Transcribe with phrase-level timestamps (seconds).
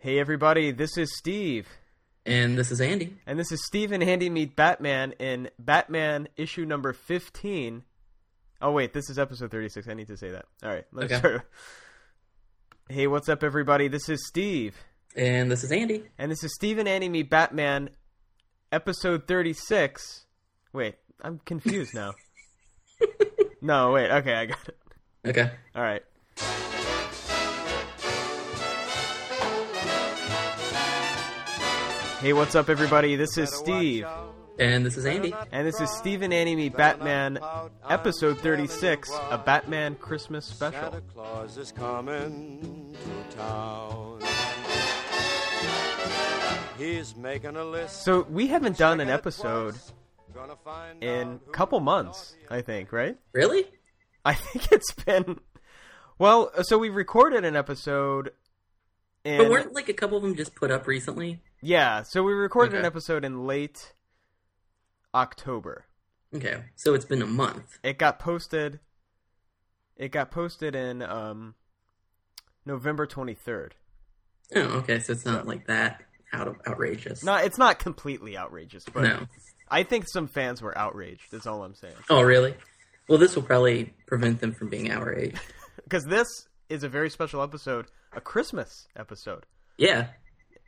[0.00, 1.68] Hey everybody, this is Steve.
[2.24, 3.16] And this is Andy.
[3.26, 7.82] And this is Steve and Andy Meet Batman in Batman issue number 15.
[8.62, 9.88] Oh, wait, this is episode 36.
[9.88, 10.46] I need to say that.
[10.62, 11.18] All right, let's Okay.
[11.18, 11.50] start.
[12.88, 13.88] Hey, what's up, everybody?
[13.88, 14.74] This is Steve.
[15.16, 16.04] And this is Andy.
[16.18, 17.90] And this is Steve and Andy Meet Batman,
[18.72, 20.24] episode 36.
[20.72, 22.12] Wait, I'm confused now.
[23.60, 24.78] no, wait, okay, I got it.
[25.26, 25.50] Okay.
[25.74, 26.02] All right.
[32.20, 33.16] Hey, what's up, everybody?
[33.16, 34.06] This is Steve.
[34.58, 35.32] And this is Andy.
[35.52, 37.38] And this is Steve and Andy Meet Batman,
[37.88, 40.80] episode 36, a Batman Christmas special.
[40.92, 42.94] Santa Claus is coming
[43.30, 44.20] to town.
[46.76, 48.04] He's making a list.
[48.04, 49.92] So, we haven't done an episode twice.
[50.34, 53.16] Gonna find in a couple months, I think, right?
[53.32, 53.64] Really?
[54.24, 55.40] I think it's been.
[56.18, 58.32] Well, so we recorded an episode.
[59.24, 61.40] In, But weren't like a couple of them just put up recently?
[61.62, 63.92] Yeah, so we recorded an episode in late
[65.14, 65.86] October.
[66.34, 66.62] Okay.
[66.76, 67.78] So it's been a month.
[67.82, 68.80] It got posted.
[69.96, 71.54] It got posted in um,
[72.64, 73.72] November 23rd.
[74.54, 74.98] Oh, okay.
[75.00, 76.02] So it's not like that
[76.32, 77.22] out of outrageous.
[77.24, 79.26] No, it's not completely outrageous, but no.
[79.68, 81.30] I think some fans were outraged.
[81.30, 81.94] That's all I'm saying.
[82.08, 82.54] Oh, really?
[83.08, 85.38] Well, this will probably prevent them from being outraged.
[85.82, 86.26] Because this
[86.68, 89.46] is a very special episode, a Christmas episode.
[89.76, 90.06] Yeah.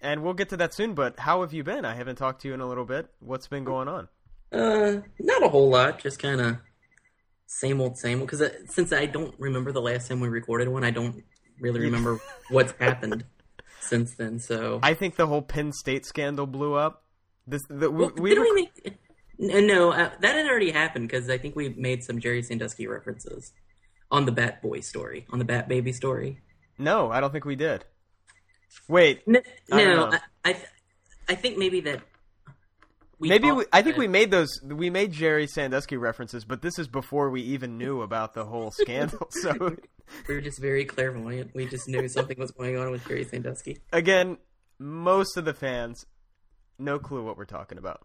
[0.02, 1.84] And we'll get to that soon, but how have you been?
[1.84, 3.08] I haven't talked to you in a little bit.
[3.20, 4.08] What's been going on?
[4.50, 6.00] Uh, not a whole lot.
[6.00, 6.56] Just kind of
[7.46, 8.28] same old, same old.
[8.28, 11.22] Because since I don't remember the last time we recorded one, I don't
[11.60, 12.18] really remember
[12.50, 13.24] what's happened
[13.80, 14.40] since then.
[14.40, 17.04] So I think the whole Penn State scandal blew up.
[17.46, 18.98] This the, we, Well, we didn't rec- we make?
[19.38, 23.52] No, uh, that had already happened because I think we made some Jerry Sandusky references
[24.10, 26.40] on the Bat Boy story, on the Bat Baby story.
[26.76, 27.84] No, I don't think we did.
[28.88, 30.10] Wait, No, I no.
[30.12, 30.56] I, I,
[31.28, 32.02] I think maybe that.
[33.18, 34.60] We maybe we, I think we made those.
[34.64, 38.70] We made Jerry Sandusky references, but this is before we even knew about the whole
[38.76, 39.28] scandal.
[39.30, 39.76] so
[40.28, 41.52] We were just very clairvoyant.
[41.54, 43.78] We just knew something was going on with Jerry Sandusky.
[43.92, 44.38] again,
[44.80, 46.04] most of the fans,
[46.78, 48.00] no clue what we're talking about.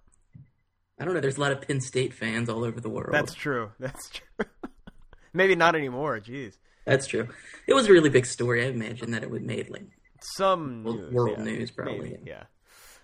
[1.00, 1.20] I don't know.
[1.20, 3.14] There's a lot of Penn State fans all over the world.
[3.14, 3.72] That's true.
[3.80, 4.46] That's true.
[5.34, 6.20] maybe not anymore.
[6.20, 7.28] Jeez, That's true.
[7.66, 8.66] It was a really big story.
[8.66, 9.88] I imagine that it would made like
[10.22, 11.44] some news, world yeah.
[11.44, 12.10] news, probably.
[12.12, 12.44] Maybe, yeah.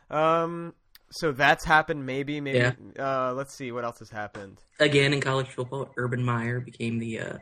[0.09, 0.73] Um.
[1.11, 2.05] So that's happened.
[2.05, 2.41] Maybe.
[2.41, 2.57] Maybe.
[2.57, 2.73] Yeah.
[2.97, 3.33] Uh.
[3.33, 3.71] Let's see.
[3.71, 4.59] What else has happened?
[4.79, 5.91] again in college football.
[5.97, 7.37] Urban Meyer became the uh,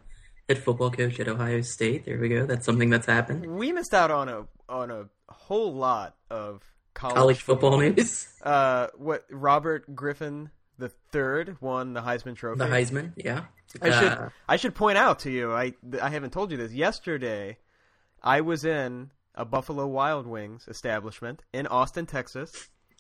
[0.48, 2.06] head football coach at Ohio State.
[2.06, 2.46] There we go.
[2.46, 3.46] That's something that's happened.
[3.46, 8.28] We missed out on a on a whole lot of college, College football news.
[8.42, 10.50] Uh, what Robert Griffin
[10.80, 12.58] the third won the Heisman Trophy.
[12.58, 13.44] The Heisman, yeah.
[13.80, 15.54] I should Uh, I should point out to you.
[15.54, 16.74] I I haven't told you this.
[16.74, 17.60] Yesterday,
[18.24, 22.52] I was in a Buffalo Wild Wings establishment in Austin, Texas,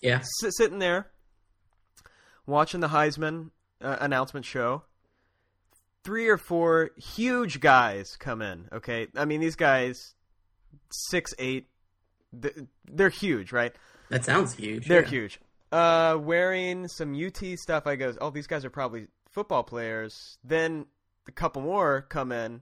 [0.02, 0.19] yeah.
[0.19, 1.08] s- sitting there
[2.46, 4.84] watching the Heisman uh, announcement show.
[6.03, 8.68] Three or four huge guys come in.
[8.74, 10.16] Okay, I mean these guys,
[10.90, 11.68] six eight,
[12.34, 13.75] they're huge, right?
[14.09, 14.88] That sounds huge.
[14.88, 15.09] They're yeah.
[15.09, 15.40] huge.
[15.72, 17.88] Uh, wearing some UT stuff.
[17.88, 20.38] I goes, oh, these guys are probably football players.
[20.44, 20.86] Then
[21.28, 22.62] a couple more come in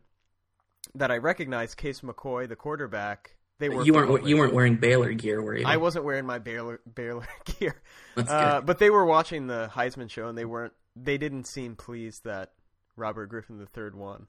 [0.96, 1.74] that I recognize.
[1.76, 3.38] Case McCoy, the quarterback.
[3.60, 5.66] They were You weren't you weren't wearing Baylor gear, were you?
[5.66, 7.28] I wasn't wearing my Baylor Baylor
[7.60, 7.82] gear,
[8.16, 10.74] That's uh, but they were watching the Heisman show and they weren't.
[10.96, 12.52] They didn't seem pleased that
[12.96, 14.28] Robert Griffin III won.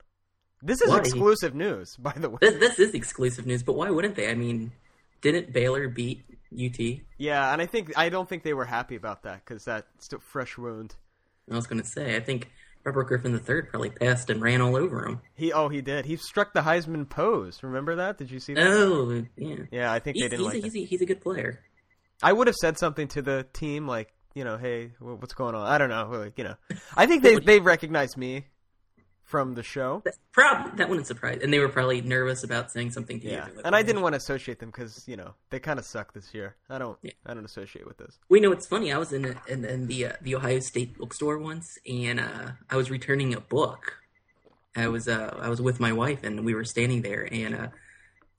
[0.61, 0.99] This is Why?
[0.99, 2.37] exclusive news, by the way.
[2.41, 4.29] This, this is exclusive news, but why wouldn't they?
[4.29, 4.71] I mean,
[5.21, 6.79] didn't Baylor beat UT?
[7.17, 10.19] Yeah, and I think I don't think they were happy about that because that's a
[10.19, 10.95] fresh wound.
[11.49, 12.49] I was going to say, I think
[12.83, 15.21] Robert Griffin III probably passed and ran all over him.
[15.35, 16.05] He oh he did.
[16.05, 17.61] He struck the Heisman pose.
[17.63, 18.17] Remember that?
[18.17, 18.65] Did you see that?
[18.65, 19.55] Oh, yeah.
[19.71, 20.71] Yeah, I think He's, they didn't he's, like that.
[20.73, 21.59] he's, a, he's a good player.
[22.23, 25.65] I would have said something to the team like, you know, hey, what's going on?
[25.65, 26.55] I don't know, like, you know.
[26.95, 28.45] I think they they recognized me
[29.31, 30.01] from the show.
[30.05, 31.39] That, prob- that wouldn't surprise.
[31.41, 33.31] And they were probably nervous about saying something to you.
[33.31, 35.79] Yeah, They're and I "Oh, didn't want to associate them because you know they kind
[35.79, 36.55] of suck this year.
[36.69, 37.13] I don't Yeah.
[37.25, 38.19] I don't associate with this.
[38.29, 38.91] We know it's funny.
[38.91, 42.51] I was in a, in, in the uh, the Ohio State bookstore once, and uh,
[42.69, 43.97] I was returning a book.
[44.75, 47.67] I was uh, I was with my wife, and we were standing there, and uh,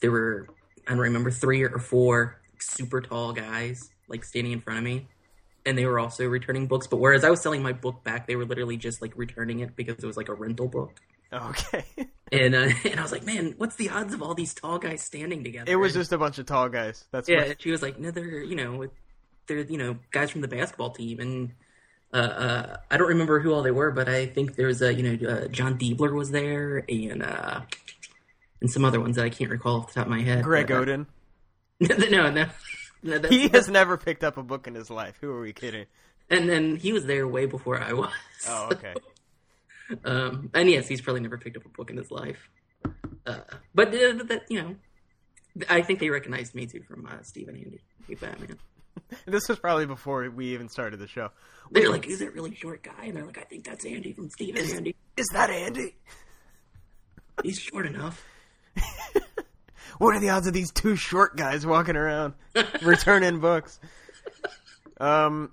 [0.01, 0.47] there were
[0.87, 5.09] I don't remember three or four super tall guys like standing in front of me,
[5.65, 6.87] and they were also returning books.
[6.87, 9.77] But whereas I was selling my book back, they were literally just like returning it
[9.77, 11.01] because it was like a rental book.
[11.33, 11.85] Okay,
[12.33, 15.03] And uh, and I was like, man, what's the odds of all these tall guys
[15.03, 15.71] standing together?
[15.71, 17.05] it was just a bunch of tall guys.
[17.13, 18.89] That's yeah, what, she was like, no, they're you know,
[19.47, 21.53] they're you know guys from the basketball team, and
[22.13, 24.93] uh, uh, I don't remember who all they were, but I think there was a
[24.93, 27.61] you know uh, Jon Diebler was there, and uh,
[28.63, 30.43] and some other ones that I can't recall off the top of my head.
[30.43, 31.07] Greg but, uh, Oden.
[32.11, 32.47] no, no.
[33.03, 35.17] No He has never picked up a book in his life.
[35.21, 35.87] Who are we kidding?
[36.31, 38.13] and then he was there way before I was.
[38.49, 38.95] Oh, okay.
[40.05, 42.49] Um, and yes, he's probably never picked up a book in his life.
[43.27, 43.39] Uh,
[43.75, 44.77] but uh, that you know,
[45.69, 48.59] I think they recognized me too from uh, Steve and Andy, Hey Batman.
[49.27, 51.31] This was probably before we even started the show.
[51.71, 54.29] They're like, "Who's that really short guy?" And they're like, "I think that's Andy from
[54.29, 54.97] Steve and Andy.
[55.17, 55.95] Is that Andy?
[57.43, 58.23] He's short enough."
[59.99, 62.35] What are the odds of these two short guys walking around
[62.83, 63.79] returning books?
[65.01, 65.53] Um,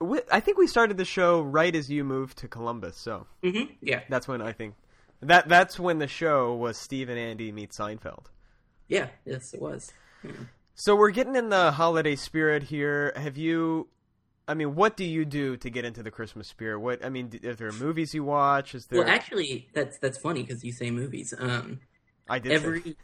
[0.00, 3.64] we, I think we started the show right as you moved to Columbus, so hmm
[3.80, 4.74] Yeah, that's when I think
[5.20, 8.26] that that's when the show was Steve and Andy meet Seinfeld.
[8.88, 9.92] yeah, yes, it was.
[10.74, 13.12] So we're getting in the holiday spirit here.
[13.16, 13.88] Have you?
[14.48, 16.80] I mean, what do you do to get into the Christmas spirit?
[16.80, 18.74] What I mean, are there movies you watch?
[18.74, 19.00] Is there?
[19.00, 21.32] Well, actually, that's that's funny because you say movies.
[21.38, 21.80] Um,
[22.28, 22.96] I did every ev-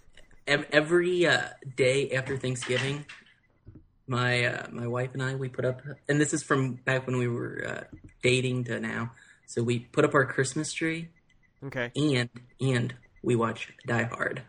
[0.48, 3.04] every uh, day after Thanksgiving,
[4.06, 7.18] my uh, my wife and I we put up, and this is from back when
[7.18, 9.12] we were uh, dating to now.
[9.46, 11.08] So we put up our Christmas tree,
[11.64, 11.90] okay.
[11.96, 12.28] and
[12.60, 14.42] and we watch Die Hard.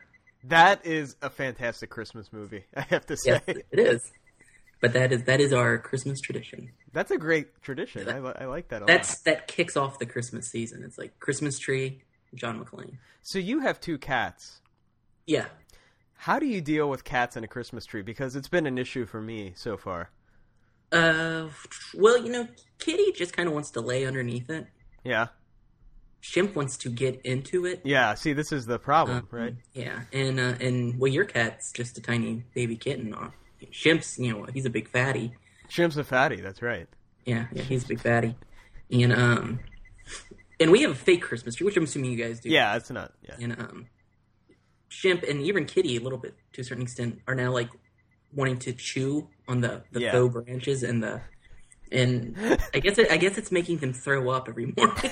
[0.46, 2.63] That is a fantastic Christmas movie.
[2.75, 3.42] I have to say.
[3.45, 4.12] Yes, it is.
[4.81, 6.72] But that is that is our Christmas tradition.
[6.94, 8.07] That's a great tradition.
[8.07, 9.25] I, I like that a That's lot.
[9.25, 10.84] that kicks off the Christmas season.
[10.86, 12.02] It's like Christmas tree,
[12.34, 12.98] John McClane.
[13.22, 14.62] So you have two cats.
[15.25, 15.45] Yeah.
[16.24, 18.01] How do you deal with cats in a Christmas tree?
[18.01, 20.10] Because it's been an issue for me so far.
[20.92, 21.48] Uh,
[21.95, 24.68] well, you know, Kitty just kind of wants to lay underneath it.
[25.04, 25.27] Yeah.
[26.21, 27.81] Shemp wants to get into it.
[27.86, 28.16] Yeah.
[28.16, 29.56] See, this is the problem, Uh, right?
[29.74, 33.13] Yeah, and uh, and well, your cat's just a tiny baby kitten.
[33.13, 33.30] Uh,
[33.71, 35.33] Shemp's, you know, he's a big fatty.
[35.69, 36.42] Shemp's a fatty.
[36.42, 36.88] That's right.
[37.25, 38.36] Yeah, yeah, he's a big fatty,
[38.92, 39.60] and um,
[40.60, 42.50] and we have a fake Christmas tree, which I'm assuming you guys do.
[42.50, 43.13] Yeah, it's not.
[43.21, 43.36] Yeah.
[43.39, 43.86] and um,
[44.90, 47.70] Shemp and even Kitty, a little bit to a certain extent, are now like
[48.34, 50.12] wanting to chew on the the Yeah.
[50.12, 51.22] faux branches and the
[51.92, 52.36] and
[52.74, 54.96] I guess it, I guess it's making them throw up every morning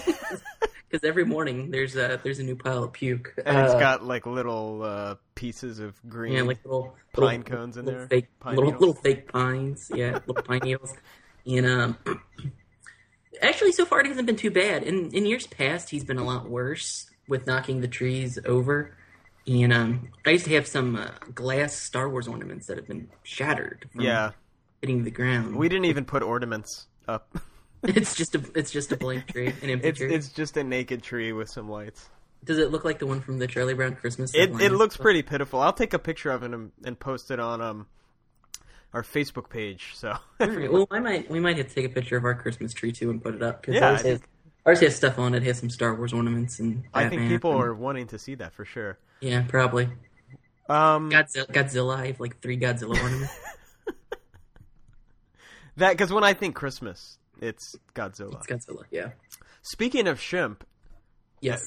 [0.90, 3.34] because every morning there's a there's a new pile of puke.
[3.46, 7.78] And it's got like little uh, pieces of green yeah, like little pine little, cones
[7.78, 8.08] in little there.
[8.08, 9.92] fake Pine little little fake pines.
[9.94, 10.94] Yeah, little pine needles.
[11.48, 11.98] And um,
[13.42, 14.84] actually, so far it hasn't been too bad.
[14.84, 18.96] In in years past, he's been a lot worse with knocking the trees over.
[19.48, 23.08] And um, I used to have some uh, glass Star Wars ornaments that have been
[23.24, 23.88] shattered.
[23.94, 24.32] From Yeah.
[24.82, 25.56] hitting the ground.
[25.56, 27.38] We didn't even put ornaments up.
[27.84, 30.12] it's just a it's just a blank tree, an empty it's tree.
[30.14, 32.10] it's just a naked tree with some lights.
[32.44, 34.34] Does it look like the one from the Charlie Brown Christmas?
[34.34, 35.62] It it looks pretty pitiful.
[35.62, 37.86] I'll take a picture of it and, and post it on um
[38.94, 39.92] our Facebook page.
[39.94, 42.74] So Alright, well, I might we might have to take a picture of our Christmas
[42.74, 44.20] tree too and put it up because Yeah, ours, I has,
[44.66, 45.44] ours has stuff on it.
[45.44, 48.54] Has some Star Wars ornaments and I think people and- are wanting to see that
[48.54, 48.98] for sure.
[49.22, 49.90] Yeah probably
[50.69, 51.48] Um, Godzilla.
[51.52, 51.96] Godzilla.
[51.98, 53.34] I have like three Godzilla ornaments.
[55.78, 58.36] that because when I think Christmas, it's Godzilla.
[58.36, 58.84] it's Godzilla.
[58.92, 59.12] Yeah.
[59.62, 60.58] Speaking of Shemp,
[61.42, 61.62] Yes.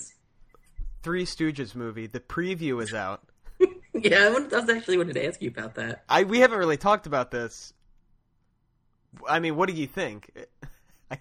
[1.03, 3.23] Three Stooges movie, the preview is out.
[3.93, 6.05] Yeah, I, wanted, I was actually wanted to ask you about that.
[6.09, 7.73] I we haven't really talked about this.
[9.29, 10.31] I mean, what do you think?
[11.11, 11.19] I,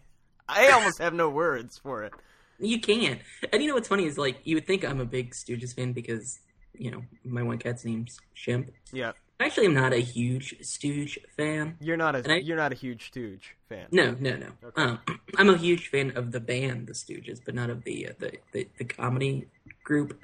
[0.48, 2.14] I almost have no words for it.
[2.60, 3.20] You can't.
[3.52, 5.94] And you know what's funny is like you would think I'm a big Stooges fan
[5.94, 6.40] because
[6.74, 8.70] you know my one cat's name's Shemp.
[8.92, 11.78] Yeah, Actually, I'm not a huge Stooge fan.
[11.80, 13.88] you're not a you're not a huge Stooge fan.
[13.92, 14.48] No, no, no.
[14.76, 15.00] Um,
[15.38, 18.32] I'm a huge fan of the band, the Stooges, but not of the uh, the,
[18.52, 19.48] the the comedy
[19.84, 20.20] group.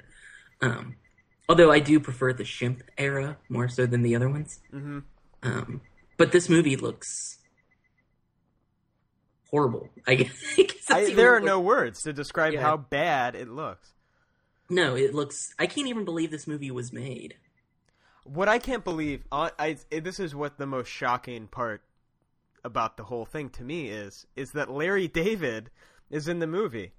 [0.60, 0.96] Um,
[1.48, 4.60] although I do prefer the Shemp era more so than the other ones.
[4.70, 4.98] hmm
[5.42, 5.80] Um,
[6.18, 7.38] but this movie looks
[9.56, 9.88] horrible.
[10.06, 12.60] I guess, I guess I, there are no words to describe Yeah.
[12.62, 13.94] how bad it looks.
[14.68, 14.94] no.
[14.96, 15.54] It looks.
[15.58, 17.34] I can't even believe this movie was made.
[18.24, 21.82] What I can't believe, uh, I, I this is what the most shocking part
[22.64, 25.70] about the whole thing to me is, is that Larry David
[26.10, 26.92] is in the movie.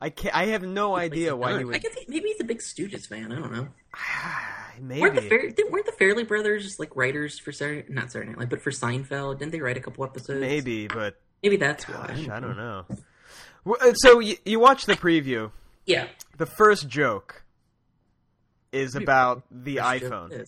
[0.00, 1.80] I can't, I have no idea why he I would.
[1.80, 3.30] guess he, maybe he's a big Stooges fan.
[3.30, 3.68] I don't know.
[4.80, 8.40] Maybe Weren't the, Fair, weren't the Farrelly Brothers like writers for Saturday, not Saturday Night
[8.40, 9.38] Live, but for Seinfeld?
[9.38, 10.40] Didn't they write a couple episodes?
[10.40, 12.26] maybe, but Maybe that's why.
[12.32, 12.86] I don't know.
[13.66, 15.50] Uh, So you, you watch the preview.
[15.86, 16.06] Yeah.
[16.38, 17.44] The first joke
[18.72, 20.46] is about the First iPhone.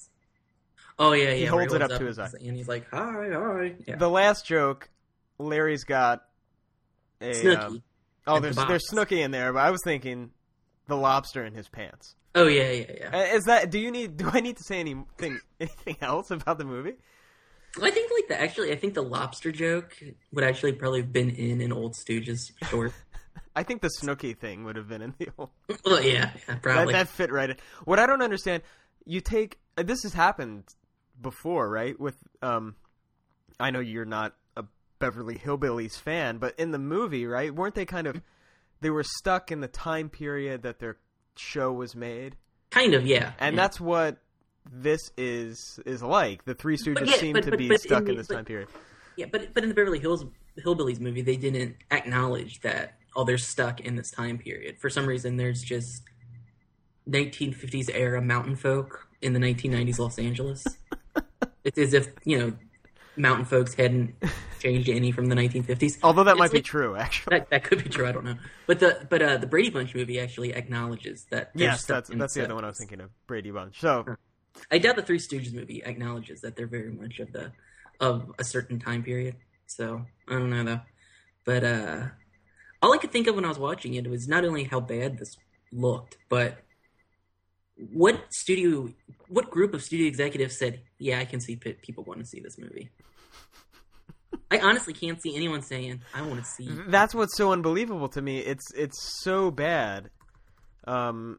[0.98, 1.34] Oh yeah, yeah.
[1.34, 2.30] He holds it up to his eye.
[2.40, 3.96] and he's like, "Hi, hi." Yeah.
[3.96, 4.88] The last joke,
[5.38, 6.22] Larry's got
[7.20, 7.58] a Snooki.
[7.66, 7.82] um,
[8.26, 10.30] oh, at the there's there's Snooki in there, but I was thinking
[10.88, 12.14] the lobster in his pants.
[12.34, 13.10] Oh yeah, yeah, yeah.
[13.12, 13.70] Uh, Is that?
[13.70, 14.16] Do you need?
[14.16, 16.94] Do I need to say anything anything else about the movie?
[17.84, 19.96] I think like the actually, I think the lobster joke
[20.32, 22.92] would actually probably have been in an old Stooges short.
[23.56, 25.50] I think the Snooki thing would have been in the old.
[25.84, 26.92] well, yeah, yeah, That, probably.
[26.92, 27.56] that fit right in.
[27.84, 28.62] What I don't understand,
[29.04, 30.64] you take uh, this has happened
[31.20, 31.98] before, right?
[31.98, 32.74] With um,
[33.58, 34.64] I know you're not a
[34.98, 37.54] Beverly Hillbillies fan, but in the movie, right?
[37.54, 38.20] Weren't they kind of
[38.80, 40.98] they were stuck in the time period that their
[41.36, 42.36] show was made,
[42.70, 43.32] Kind of, yeah.
[43.38, 43.62] and yeah.
[43.62, 44.18] that's what
[44.72, 46.44] this is is like.
[46.44, 48.44] The Three Stooges yeah, seem but- to but- be but stuck in in this time
[48.44, 48.68] period.
[49.16, 50.24] Yeah, but but in the Beverly Hills
[50.62, 54.78] Hillbillies movie, they didn't acknowledge that oh they're stuck in this time period.
[54.78, 56.02] For some reason, there's just
[57.08, 60.64] 1950s era mountain folk in the 1990s Los Angeles.
[61.64, 62.52] it's as if you know
[63.16, 64.14] mountain folks hadn't
[64.60, 65.98] changed any from the 1950s.
[66.02, 67.38] Although that It's might be true, actually.
[67.38, 68.06] That, that could be true.
[68.06, 68.36] I don't know.
[68.66, 71.50] But the but uh, the Brady Bunch movie actually acknowledges that.
[71.54, 73.10] Yes, that's that's the other one I was thinking of.
[73.26, 73.80] Brady Bunch.
[73.80, 74.04] So
[74.70, 77.52] I doubt the Three Stooges movie acknowledges that they're very much of the
[78.00, 79.36] of a certain time period.
[79.66, 80.80] So I don't know though.
[81.44, 82.06] But uh
[82.82, 85.18] all I could think of when I was watching it was not only how bad
[85.18, 85.36] this
[85.72, 86.58] looked, but
[87.76, 88.92] what studio,
[89.28, 92.40] what group of studio executives said, "Yeah, I can see pe- people want to see
[92.40, 92.90] this movie."
[94.50, 98.22] I honestly can't see anyone saying, "I want to see." that's what's so unbelievable to
[98.22, 98.38] me.
[98.38, 100.10] It's it's so bad.
[100.86, 101.38] Um,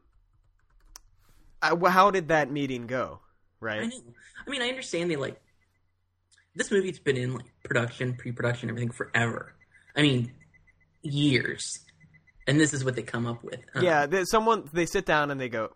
[1.62, 3.20] how did that meeting go?
[3.60, 3.88] I Right?
[3.88, 4.00] know.
[4.46, 5.40] I mean, I understand they like
[6.54, 9.54] this movie's been in like production, pre-production, everything forever.
[9.96, 10.32] I mean,
[11.02, 11.80] years,
[12.46, 13.60] and this is what they come up with.
[13.74, 14.06] Uh, Yeah.
[14.06, 15.70] They, someone they sit down and they go,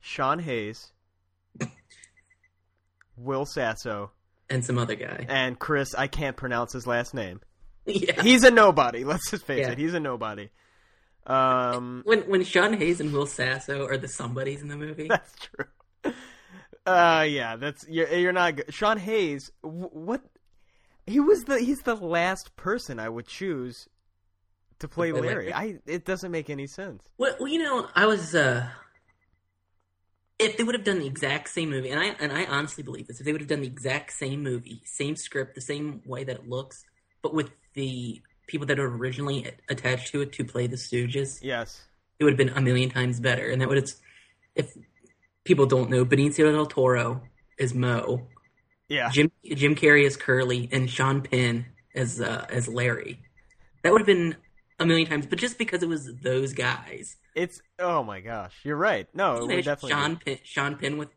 [0.00, 0.92] Sean Hayes,
[3.16, 4.12] Will Sasso,
[4.48, 5.26] and some other guy.
[5.28, 5.94] and Chris.
[5.94, 7.40] I can't pronounce his last name.
[7.86, 8.22] yeah.
[8.22, 9.04] He's a nobody.
[9.04, 9.72] Let's just face Yeah.
[9.72, 9.78] it.
[9.78, 10.50] He's a nobody.
[11.28, 15.34] Um, When when Sean Hayes and Will Sasso are the somebodies in the movie, That's
[15.36, 16.12] true.
[16.86, 18.72] Uh, yeah, that's you're you're not good.
[18.72, 19.52] Sean Hayes.
[19.62, 20.22] wh- What?
[21.06, 23.88] He was the he's the last person I would choose
[24.78, 25.12] to play.
[25.12, 25.52] Larry?
[25.52, 27.04] I it doesn't make any sense.
[27.18, 28.68] well, well, you know, I was uh
[30.38, 33.06] if they would have done the exact same movie, and I and I honestly believe
[33.06, 36.24] this, if they would have done the exact same movie, same script, the same way
[36.24, 36.84] that it looks,
[37.22, 41.82] but with the people that are originally attached to it to play the Stooges, Yes.
[42.18, 43.48] it would have been a million times better.
[43.50, 43.88] And that would have,
[44.56, 44.66] if
[45.44, 47.22] people don't know, Benicio del Toro
[47.58, 48.26] is Moe,
[48.88, 49.10] Yeah.
[49.10, 53.20] Jim Jim Carrey is Curly, and Sean Penn as uh, as Larry.
[53.84, 54.36] That would have been
[54.80, 58.76] a million times, but just because it was those guys, It's oh my gosh, you're
[58.76, 59.06] right.
[59.14, 59.90] No, it would definitely.
[59.90, 61.08] Sean Penn, Sean Penn with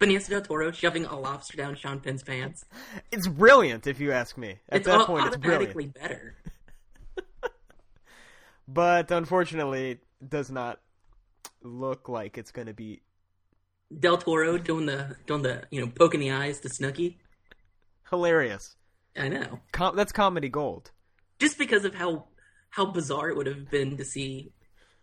[0.00, 2.64] Benicio del Toro shoving a lobster down Sean Penn's pants.
[3.12, 4.58] It's brilliant if you ask me.
[4.68, 5.94] At it's that point, it's brilliant.
[5.94, 6.36] better.
[8.72, 10.80] But unfortunately, it does not
[11.62, 13.02] look like it's going to be
[13.98, 17.16] Del Toro doing the doing the you know poking the eyes to Snooki.
[18.10, 18.76] hilarious.
[19.16, 19.60] I know.
[19.72, 20.90] Com- that's comedy gold.
[21.38, 22.26] just because of how
[22.70, 24.52] how bizarre it would have been to see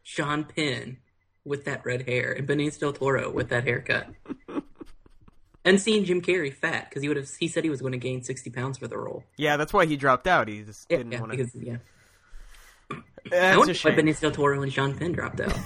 [0.01, 0.97] Sean Penn
[1.45, 4.07] with that red hair and Benicio del Toro with that haircut,
[5.65, 7.97] and seeing Jim Carrey fat because he would have he said he was going to
[7.99, 9.23] gain sixty pounds for the role.
[9.37, 10.47] Yeah, that's why he dropped out.
[10.47, 11.37] He just Yeah, didn't yeah, want to.
[11.37, 11.53] because
[12.91, 12.97] yeah.
[12.97, 13.95] I That's wonder a why shame.
[13.95, 15.57] Benicio del Toro and Sean Penn dropped out.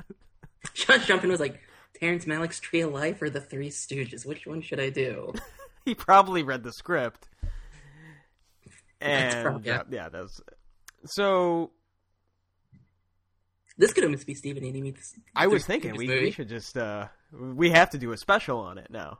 [0.74, 1.60] Sean, Sean Penn was like
[1.98, 4.26] Terrence Malick's Tree of Life or The Three Stooges.
[4.26, 5.32] Which one should I do?
[5.84, 7.28] he probably read the script.
[9.00, 9.82] And prob- yeah.
[9.90, 10.40] yeah, yeah, that was
[11.06, 11.72] so.
[13.78, 14.70] This could almost be Stephen A.
[14.72, 15.14] meets.
[15.34, 16.20] I was thinking Stooges we, movie.
[16.26, 19.18] we should just uh we have to do a special on it now.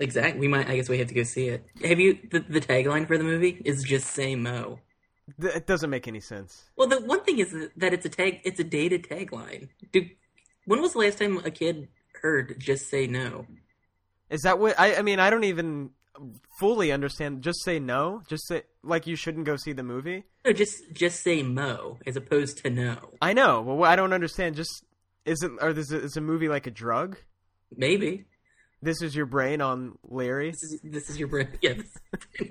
[0.00, 0.40] Exactly.
[0.40, 0.68] We might.
[0.68, 1.64] I guess we have to go see it.
[1.84, 2.18] Have you?
[2.30, 4.80] The, the tagline for the movie is just say Moe.
[5.38, 6.64] It doesn't make any sense.
[6.76, 8.40] Well, the one thing is that it's a tag.
[8.44, 9.68] It's a dated tagline.
[9.92, 10.10] Dude,
[10.66, 11.88] when was the last time a kid
[12.22, 13.46] heard "Just Say No"?
[14.28, 14.96] Is that what I?
[14.96, 15.90] I mean, I don't even
[16.58, 17.42] fully understand.
[17.42, 18.22] Just say no.
[18.28, 20.24] Just say like you shouldn't go see the movie.
[20.44, 23.10] No, just just say Moe as opposed to no.
[23.22, 24.56] I know, Well, I don't understand.
[24.56, 24.84] Just
[25.24, 25.50] is it?
[25.60, 27.16] Or is, it, is a movie like a drug?
[27.76, 28.24] Maybe
[28.82, 30.50] This is your brain on Larry.
[30.50, 31.48] this is this is your brain.
[31.62, 31.86] Yeah, this
[32.40, 32.48] is-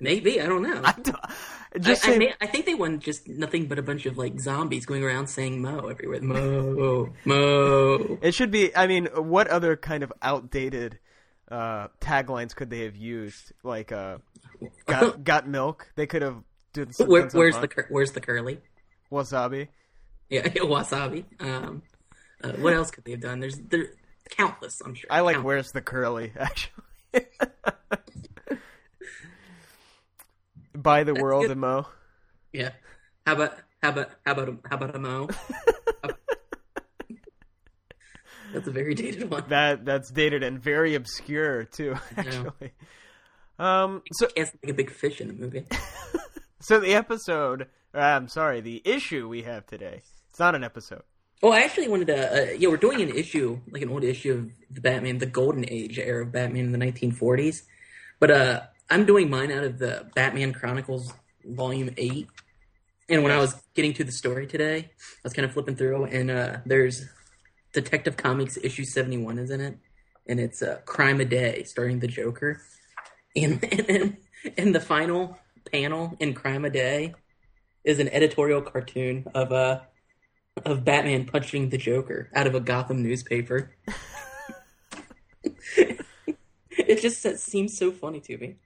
[0.00, 0.80] maybe I don't know.
[0.84, 1.16] I don't,
[1.80, 4.40] just I, say may, I think they want just nothing but a bunch of like
[4.40, 6.20] zombies going around saying Moe everywhere.
[6.20, 8.18] Moe, Moe.
[8.22, 8.74] It should be.
[8.74, 10.98] I mean, what other kind of outdated
[11.50, 13.52] uh, taglines could they have used?
[13.62, 14.18] Like, uh,
[14.86, 15.90] got got milk.
[15.94, 17.12] They could have did something.
[17.12, 18.60] Where, where's the cur- where's the curly?
[19.10, 19.68] wasabi?
[20.30, 21.24] Yeah, wasabi.
[21.40, 21.80] Um,
[22.44, 23.40] uh, what else could they have done?
[23.40, 23.94] There's there
[24.28, 24.82] countless.
[24.84, 25.08] I'm sure.
[25.10, 25.46] I like Countless.
[25.46, 26.84] where's the curly actually.
[30.88, 31.50] Buy the world good.
[31.50, 31.86] and mo.
[32.50, 32.70] Yeah.
[33.26, 35.28] How about how about how about a, how about a mo?
[38.54, 39.44] That's a very dated one.
[39.48, 41.94] That that's dated and very obscure too.
[42.16, 42.72] Actually.
[43.58, 44.00] Um.
[44.14, 45.66] So Can't like a big fish in the movie.
[46.60, 47.66] so the episode.
[47.94, 48.62] uh, I'm sorry.
[48.62, 50.00] The issue we have today.
[50.30, 51.02] It's not an episode.
[51.42, 52.32] Oh, I actually wanted to.
[52.32, 55.66] Uh, yeah, we're doing an issue, like an old issue of the Batman, the Golden
[55.68, 57.56] Age era of Batman in the 1940s.
[58.20, 61.12] But uh, I'm doing mine out of the Batman Chronicles
[61.44, 62.28] Volume Eight.
[63.08, 66.04] And when I was getting to the story today, I was kind of flipping through,
[66.04, 67.06] and uh, there's
[67.72, 69.78] Detective Comics issue 71 is in it,
[70.26, 72.60] and it's uh, Crime a Day, starring the Joker.
[73.36, 74.16] And and
[74.56, 75.38] and the final
[75.70, 77.14] panel in Crime a Day
[77.84, 79.80] is an editorial cartoon of uh
[80.64, 83.76] of Batman punching the Joker out of a Gotham newspaper.
[86.86, 88.56] it just it seems so funny to me.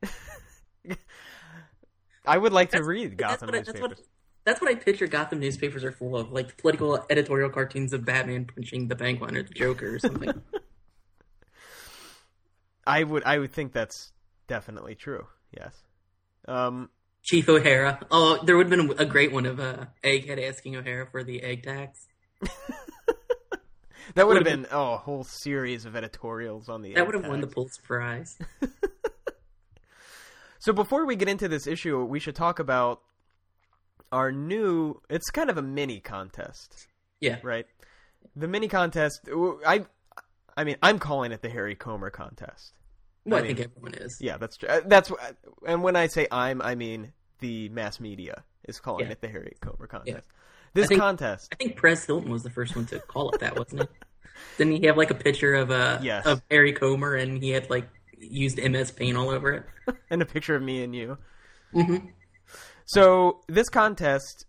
[2.27, 3.99] I would like to That's- read That's Gotham what, I, that's newspapers.
[3.99, 4.07] what
[4.45, 8.45] that's what I picture Gotham newspapers are full of, like political editorial cartoons of Batman
[8.47, 10.43] punching the Penguin or the Joker or something.
[12.87, 14.13] I would I would think that's
[14.49, 15.27] definitely true.
[15.57, 15.75] Yes.
[16.49, 16.91] Um,
[17.23, 18.01] Chief O'Hara.
[18.11, 21.41] Oh, there would have been a great one of uh, Egghead asking O'Hara for the
[21.43, 22.09] egg tax.
[24.15, 27.15] that would have Would've been oh, a whole series of editorials on the That would
[27.15, 27.47] have won the.
[27.47, 28.37] Pulitzer Prize.
[30.59, 33.01] So before we get into this issue, we should talk about
[34.13, 35.01] our new.
[35.11, 36.87] It's kind of a mini contest,
[37.21, 37.39] Yeah.
[37.43, 37.67] right?
[38.37, 39.29] The mini contest.
[39.67, 39.85] I,
[40.57, 42.75] I mean, I'm calling it the Harry Comer contest.
[43.25, 44.17] Well, I, I mean- think everyone is.
[44.21, 44.69] Yeah, that's true.
[44.69, 45.11] Uh, That's
[45.67, 49.13] and when I say I'm, I mean the mass media is calling Yeah.
[49.13, 50.17] it the Harry Comer contest.
[50.17, 50.21] Yeah.
[50.75, 53.41] This I think- contest, I think Perez Hilton was the first one to call it
[53.41, 53.89] that, wasn't he?
[54.59, 56.27] Didn't he have like a picture of uh Yes.
[56.27, 57.89] of Harry Comer and he had like
[58.19, 59.97] used MS Paint all over it?
[60.11, 61.19] and a picture of me and you.
[61.75, 62.07] Mm-hmm.
[62.87, 64.47] So this contest,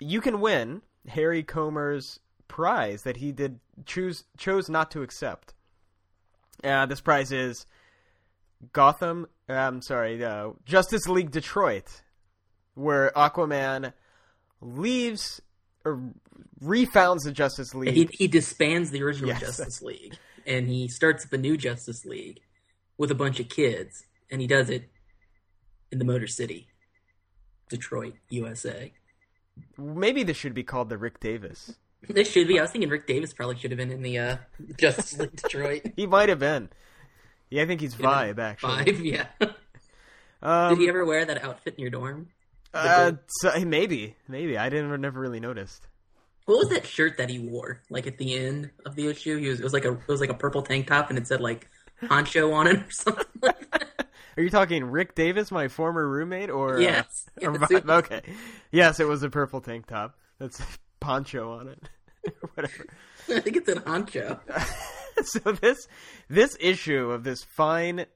[0.00, 5.54] you can win Harry Comer's prize that he did choose chose not to accept.
[6.62, 7.66] Uh, this prize is
[8.72, 9.26] Gotham.
[9.48, 12.02] I'm sorry, uh, Justice League Detroit,
[12.74, 13.92] where Aquaman
[14.64, 15.40] leaves
[15.84, 16.00] or
[16.62, 17.94] refounds the Justice League.
[17.94, 19.40] He he disbands the original Yes.
[19.40, 20.16] Justice League
[20.46, 22.40] and he starts the new Justice League
[22.98, 24.88] with a bunch of kids and he does it
[25.92, 26.68] in the Motor City,
[27.68, 28.92] Detroit, USA.
[29.78, 31.76] Maybe this should be called the Rick Davis.
[32.08, 32.58] This should be.
[32.58, 34.36] I was thinking Rick Davis probably should have been in the uh,
[34.78, 36.70] Justice League Detroit He might have been.
[37.50, 38.92] Yeah, I think he's Vibe actually.
[38.92, 39.00] five.
[39.04, 39.26] Yeah.
[40.42, 42.28] Um, Did he ever wear that outfit in your dorm?
[42.74, 45.86] Uh, so, maybe, maybe I didn't never really noticed.
[46.46, 47.80] What was that shirt that he wore?
[47.88, 50.20] Like at the end of the issue, he was it was like a it was
[50.20, 51.68] like a purple tank top, and it said like
[52.06, 53.24] poncho on it or something.
[53.40, 54.06] Like that.
[54.36, 57.06] Are you talking Rick Davis, my former roommate, or uh, Yes.
[57.40, 58.04] or Yes, it was.
[58.04, 58.20] okay,
[58.72, 60.18] yes, it was a purple tank top.
[60.38, 60.60] That's
[61.00, 61.88] poncho on it,
[62.54, 62.86] whatever.
[63.30, 64.40] I think it's an honcho.
[65.24, 65.86] so this
[66.28, 68.06] this issue of this fine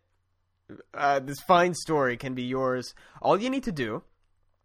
[0.93, 2.95] uh, this fine story can be yours.
[3.23, 4.03] All you need to do,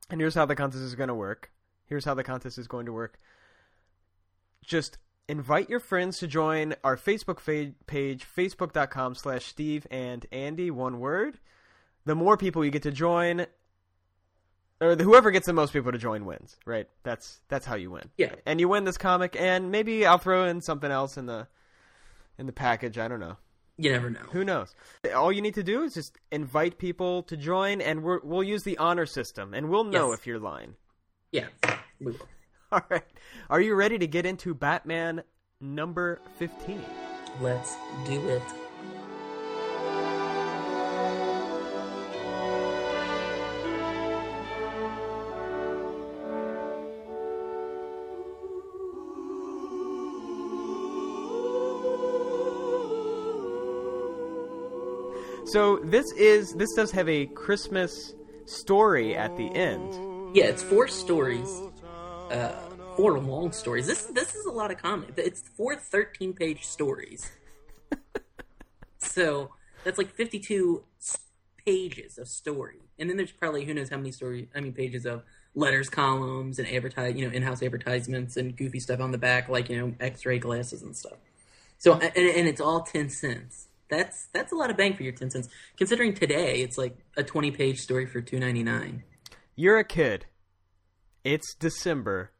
[0.09, 1.51] and here's how the contest is going to work.
[1.85, 3.19] Here's how the contest is going to work.
[4.63, 10.71] Just invite your friends to join our Facebook fa- page, facebook.com slash Steve and Andy,
[10.71, 11.39] one word.
[12.05, 13.45] The more people you get to join,
[14.81, 16.87] or the, whoever gets the most people to join wins, right?
[17.03, 18.09] That's that's how you win.
[18.17, 18.35] Yeah.
[18.45, 21.47] And you win this comic, and maybe I'll throw in something else in the
[22.37, 22.97] in the package.
[22.97, 23.37] I don't know.
[23.77, 24.19] You never know.
[24.31, 24.75] Who knows?
[25.15, 28.63] All you need to do is just invite people to join, and we're, we'll use
[28.63, 30.19] the honor system, and we'll know Yes.
[30.19, 30.75] if you're lying.
[31.31, 31.47] Yeah.
[31.99, 32.27] We will.
[32.71, 33.03] All right.
[33.49, 35.23] Are you ready to get into Batman
[35.59, 36.83] number 15?
[37.41, 38.41] Let's do it.
[55.53, 58.15] So this is this does have a Christmas
[58.47, 60.35] story at the end.
[60.35, 61.47] Yeah, it's four stories.
[62.31, 62.53] Uh,
[62.97, 63.85] four long stories.
[63.85, 65.13] This this is a lot of comic.
[65.15, 67.31] It's four 13 page stories.
[68.97, 69.51] so
[69.83, 70.85] that's like fifty two
[71.63, 72.79] pages of story.
[72.97, 75.21] And then there's probably who knows how many story I mean pages of
[75.53, 79.69] letters columns and advertise you know in-house advertisements and goofy stuff on the back like
[79.69, 81.19] you know x-ray glasses and stuff.
[81.77, 83.67] So and, and it's all 10 cents.
[83.97, 85.47] That's that's a lot of bang for your 10 cents.
[85.77, 89.01] Considering today it's like a 20 page story for 2.99.
[89.55, 90.25] You're a kid.
[91.23, 92.31] It's December.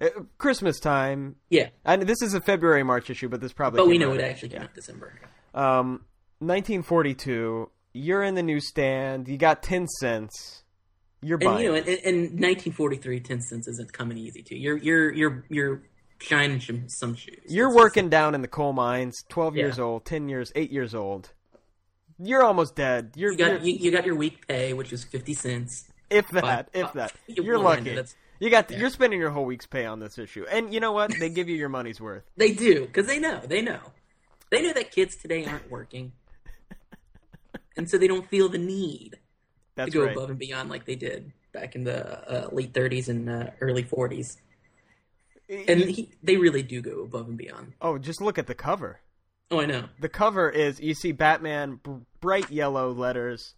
[0.00, 1.36] Uh, Christmas time.
[1.48, 1.68] Yeah.
[1.84, 4.48] And this is a February March issue, but this probably But we know it actually
[4.50, 5.18] came out December.
[5.54, 6.04] Um
[6.40, 7.70] 1942.
[7.94, 9.26] You're in the newsstand.
[9.28, 10.64] You got 10 cents.
[11.22, 11.64] You're And buying.
[11.64, 14.56] you know, in, in 1943, 10 cents isn't coming easy too.
[14.56, 15.82] You're you're you're you're
[16.18, 17.40] shining some, some shoes.
[17.48, 20.94] You're Let's working down in the coal mines, 12 years old, 10 years, 8 years
[20.94, 21.30] old.
[22.18, 23.12] You're almost dead.
[23.14, 23.32] You're.
[23.32, 25.84] You got you, you got your week pay, which is 50 cents.
[26.08, 27.12] if that, Five- if uh, that.
[27.26, 27.94] you- You're well, I know lucky.
[27.94, 30.92] That's You got you're spending your whole week's pay on this issue, and you know
[30.92, 31.12] what?
[31.18, 32.22] They give you your money's worth.
[32.36, 33.40] They do because they know.
[33.44, 33.80] They know.
[34.50, 36.12] They know that kids today aren't working,
[37.76, 39.18] and so they don't feel the need
[39.74, 40.16] That's to go right.
[40.16, 43.82] above and beyond like they did back in the uh, late 30s and uh, early
[43.82, 44.36] 40s.
[45.48, 47.74] And he, they really do go above and beyond.
[47.80, 49.00] oh, just look at the cover.
[49.50, 49.84] Oh, I know.
[50.00, 53.54] The cover is you see Batman, b- bright yellow letters.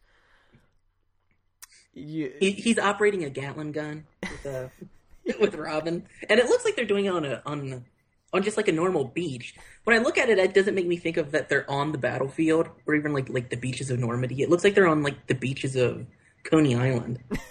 [1.94, 4.68] You, He, he's operating a Gatling gun with, uh,
[5.40, 7.84] with Robin, and it looks like they're doing it on a on
[8.32, 9.54] on just like a normal beach.
[9.84, 11.98] When I look at it, it doesn't make me think of that they're on the
[11.98, 14.42] battlefield or even like like the beaches of Normandy.
[14.42, 16.06] It looks like they're on like the beaches of
[16.44, 17.18] Coney Island.
[17.30, 17.44] they're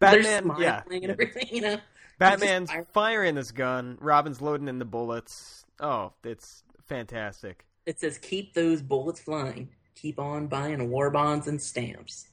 [0.00, 1.78] Batman, smiling yeah, and everything, you know.
[2.18, 3.98] Batman's Just- firing this gun.
[4.00, 5.64] Robin's loading in the bullets.
[5.80, 7.64] Oh, it's fantastic.
[7.84, 9.68] It says, "Keep those bullets flying.
[9.94, 12.28] Keep on buying war bonds and stamps."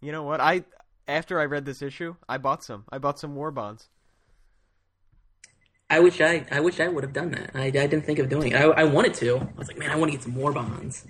[0.00, 0.40] You know what?
[0.40, 0.64] I
[1.08, 2.84] after I read this issue, I bought some.
[2.90, 3.88] I bought some war bonds.
[5.88, 7.50] I wish I, I wish I would have done that.
[7.54, 8.56] I, I didn't think of doing it.
[8.56, 9.38] I, I wanted to.
[9.38, 11.06] I was like, man, I want to get some more bonds.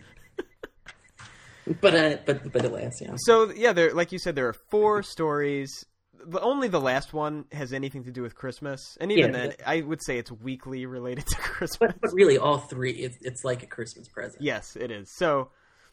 [1.81, 3.15] but uh, but but alas, yeah.
[3.17, 5.87] So yeah, there, like you said, there are four stories.
[6.25, 9.55] The, only the last one has anything to do with Christmas, and even Yeah, then,
[9.67, 11.93] I would say it's weekly related to Christmas.
[11.93, 14.43] But but really, all three, it's it's like a Christmas present.
[14.43, 15.11] Yes, it is.
[15.17, 15.51] So,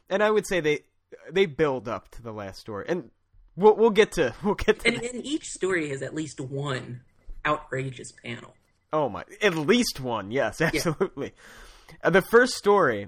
[0.09, 0.79] and I would say they
[1.31, 3.11] they build up to the last story, and
[3.55, 4.87] we'll we'll get to we'll get to.
[4.87, 7.01] And, and each story has at least one
[7.45, 8.53] outrageous panel.
[8.91, 9.23] Oh my!
[9.41, 10.31] At least one.
[10.31, 11.33] Yes, absolutely.
[12.03, 13.07] Uh, the first story,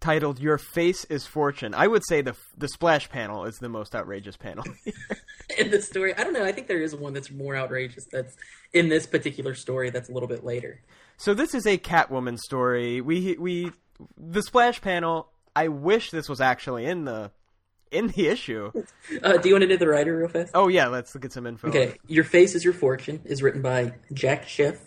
[0.00, 3.94] titled "Your Face Is Fortune," I would say the the splash panel is the most
[3.94, 4.64] outrageous panel.
[5.58, 6.44] In the story, I don't know.
[6.44, 8.06] I think there is one that's more outrageous.
[8.10, 8.36] That's
[8.72, 9.90] in this particular story.
[9.90, 10.80] That's a little bit later.
[11.16, 13.00] so this is a Catwoman story.
[13.00, 13.70] We we
[14.18, 15.28] the splash panel.
[15.54, 17.30] I wish this was actually in the
[17.90, 18.72] in the issue.
[19.22, 20.50] Uh, do you want to do the writer real fast?
[20.54, 21.68] Oh yeah, let's get some info.
[21.68, 24.80] Okay, Your Face is Your Fortune is written by Jack Schiff,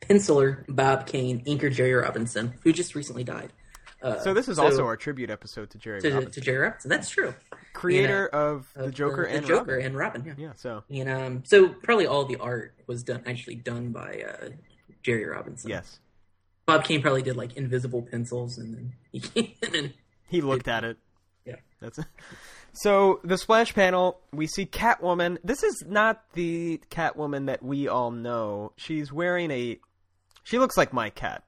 [0.00, 3.52] penciler Bob Kane, inker Jerry Robinson, who just recently died.
[4.02, 6.88] Uh, So this is also our tribute episode to Jerry to, Robinson, to Jerry Robinson.
[6.90, 7.34] That's true.
[7.72, 9.86] creator of Of the Joker the and Joker Robin.
[9.86, 10.24] and Robin.
[10.26, 10.34] Yeah.
[10.38, 14.48] Yeah, so And um, so probably all the art was done actually done by uh,
[15.02, 15.70] Jerry Robinson.
[15.70, 16.00] yes,
[16.66, 18.92] Bob Kane probably did like invisible pencils, and then
[19.34, 19.94] he, and then
[20.28, 20.96] he looked at it.
[21.44, 21.56] yeah.
[21.80, 22.06] That's it.
[22.72, 24.20] so the splash panel.
[24.32, 25.38] We see Catwoman.
[25.42, 28.72] This is not the Catwoman that we all know.
[28.76, 29.78] She's wearing a.
[30.44, 31.42] She looks like my cat,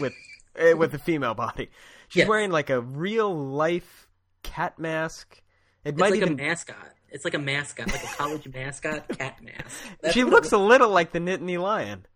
[0.00, 0.14] with
[0.56, 1.70] with a female body.
[2.08, 2.28] She's Yes.
[2.28, 4.08] wearing like a real life
[4.42, 5.42] cat mask.
[5.84, 6.34] It It's might like even.
[6.34, 6.94] a mascot.
[7.10, 9.84] It's like a mascot, like a college mascot, cat mask.
[10.00, 12.06] That's she looks a little like the Nittany Lion.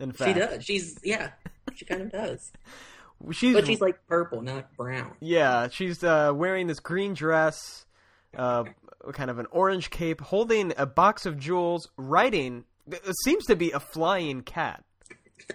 [0.00, 0.64] In fact, She does.
[0.64, 1.30] She's yeah.
[1.74, 2.52] She kind of does.
[3.32, 5.16] She's, But she's like purple, not brown.
[5.18, 7.84] Yeah, she's uh, wearing this green dress,
[8.36, 8.62] uh,
[9.12, 12.64] kind of an orange cape, holding a box of jewels, riding.
[12.86, 14.84] It seems to be a flying cat.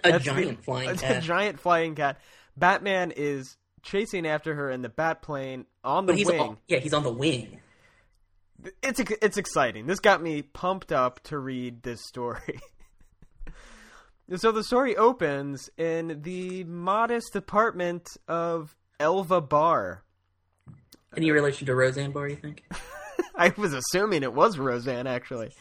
[0.04, 1.18] A That's the- giant flying a cat.
[1.18, 2.20] A giant flying cat.
[2.58, 6.40] Batman is chasing after her in the Batplane on the but he's wing.
[6.40, 7.60] on, yeah, he's on the wing.
[8.82, 9.88] It's it's exciting.
[9.88, 12.60] This got me pumped up to read this story.
[14.38, 20.04] so the story opens in the modest apartment of Elva Barr.
[21.18, 22.30] Any relation to Roseanne Barr?
[22.30, 22.64] You think?
[23.36, 25.52] I was assuming it was Roseanne, actually.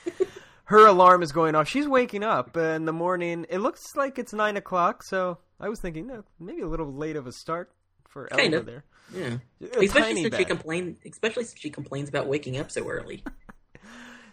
[0.73, 1.69] Her alarm is going off.
[1.69, 3.45] She's waking up in the morning.
[3.51, 7.15] It looks like it's nine o'clock, so I was thinking no, maybe a little late
[7.15, 7.71] of a start
[8.09, 8.67] for Kind Elva of.
[8.67, 8.85] there.
[9.15, 9.37] Yeah.
[9.61, 10.49] A especially tiny since she bit.
[10.49, 10.97] complain.
[11.05, 13.23] Especially since she complains about waking up so early.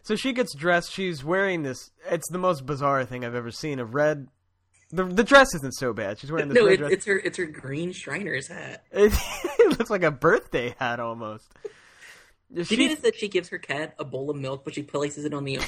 [0.02, 0.94] So she gets dressed.
[0.94, 1.92] She's wearing this.
[2.10, 3.80] It's the most bizarre thing I've ever seen.
[3.80, 4.30] A red.
[4.92, 6.18] The the dress isn't so bad.
[6.18, 6.92] She's wearing this no, red it, dress.
[6.94, 7.20] it's her.
[7.20, 8.86] It's her green Shriner's hat.
[8.92, 9.14] It,
[9.60, 11.52] it looks like a birthday hat almost.
[12.54, 14.82] Did She- you notice that she gives her cat a bowl of milk, but she
[14.84, 15.60] places it on the,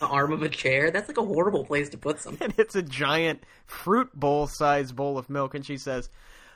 [0.00, 0.90] arm of a chair?
[0.90, 2.46] That's like a horrible place to put something.
[2.46, 6.08] and it's a giant fruit bowl sized bowl of milk and she says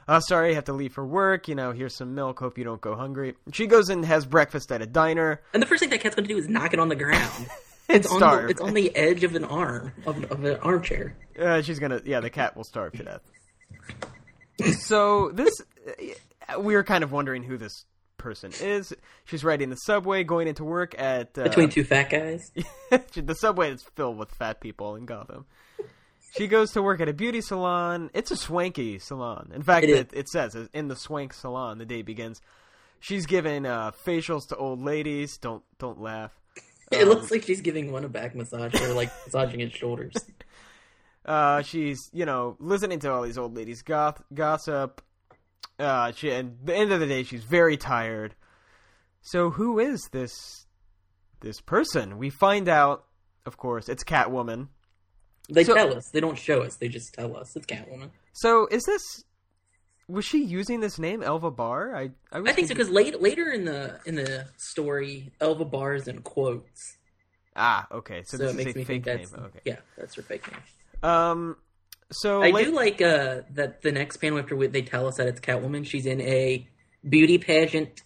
[0.09, 2.65] uh, sorry i have to leave for work you know here's some milk hope you
[2.65, 5.91] don't go hungry she goes and has breakfast at a diner And the first thing
[5.91, 7.31] that cat's going to do is knock it on the ground.
[7.87, 11.15] It's on, the, it's on the edge of an arm of, of an armchair.
[11.39, 13.21] uh, she's gonna yeah the cat will starve to death
[14.81, 15.53] so this
[16.59, 17.85] we were kind of wondering who this
[18.25, 18.93] person is
[19.27, 22.41] she's riding the subway going into work at uh, Between two fat guys.
[23.15, 25.45] the subway is filled with fat people in Gotham.
[26.37, 28.11] She goes to work at a beauty salon.
[28.15, 29.53] It's a swanky salon.
[29.55, 32.41] In fact, It it, it says in the swank salon, the day begins.
[32.99, 35.37] She's giving uh, facials to old ladies.
[35.39, 36.33] Don't don't laugh.
[36.91, 40.15] It Um, looks like she's giving one a back massage or like massaging his shoulders.
[41.25, 45.03] Uh, she's you know listening to all these old ladies goth- gossip.
[45.79, 48.35] Uh, she and at the end of the day, she's very tired.
[49.23, 50.67] So who is this
[51.45, 52.19] this person.
[52.19, 53.05] We find out,
[53.47, 54.69] of course, it's Catwoman.
[55.51, 56.09] They So- tell us.
[56.11, 56.77] They don't show us.
[56.77, 58.11] They just tell us it's Catwoman.
[58.33, 59.03] So is this?
[60.09, 61.95] Was she using this name, Elva Barr?
[61.97, 65.95] I I, I think so because later later in the in the story, Elva Barr
[65.95, 66.99] is in quotes,
[67.57, 68.23] ah okay.
[68.27, 69.45] So, so, this it makes is a me fake think name.
[69.47, 69.61] Okay.
[69.65, 70.61] yeah, that's her fake name.
[71.03, 71.57] Um.
[72.11, 75.27] So I late- do like uh, that the next panel after they tell us that
[75.29, 75.87] it's Catwoman.
[75.87, 76.69] She's in a
[77.09, 78.03] beauty pageant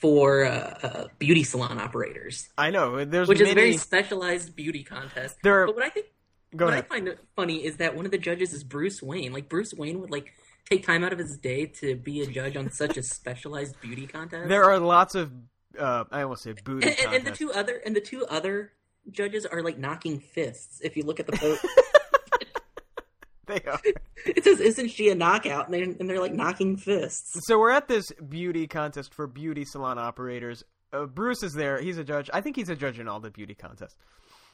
[0.00, 0.50] for uh,
[0.82, 3.50] uh, beauty salon operators, I know there's which many.
[3.50, 5.36] is a very specialized beauty contest.
[5.42, 6.06] There are- But what I think
[6.56, 6.86] Go what ahead.
[6.90, 9.32] I find funny is that one of the judges is Bruce Wayne.
[9.32, 10.32] Like Bruce Wayne would like
[10.68, 14.06] take time out of his day to be a judge on such a specialized beauty
[14.06, 14.48] contest.
[14.48, 15.30] There are lots of.
[15.78, 18.72] Uh, I almost say booty and, and, and the two other and the two other
[19.12, 20.80] judges are like knocking fists.
[20.82, 21.58] If you look at the photo,
[23.50, 23.80] They are.
[24.26, 27.46] it says, "Isn't she a knockout?" And they're, and they're like knocking fists.
[27.46, 30.62] So we're at this beauty contest for beauty salon operators.
[30.92, 31.80] Uh, Bruce is there.
[31.80, 32.30] He's a judge.
[32.32, 33.96] I think he's a judge in all the beauty contests.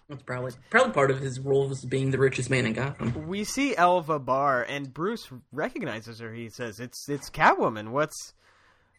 [0.08, 3.26] That's probably probably part of his role as being the richest man in Gotham.
[3.26, 6.32] We see Elva Barr, and Bruce recognizes her.
[6.32, 7.88] He says, "It's it's Catwoman.
[7.90, 8.32] What's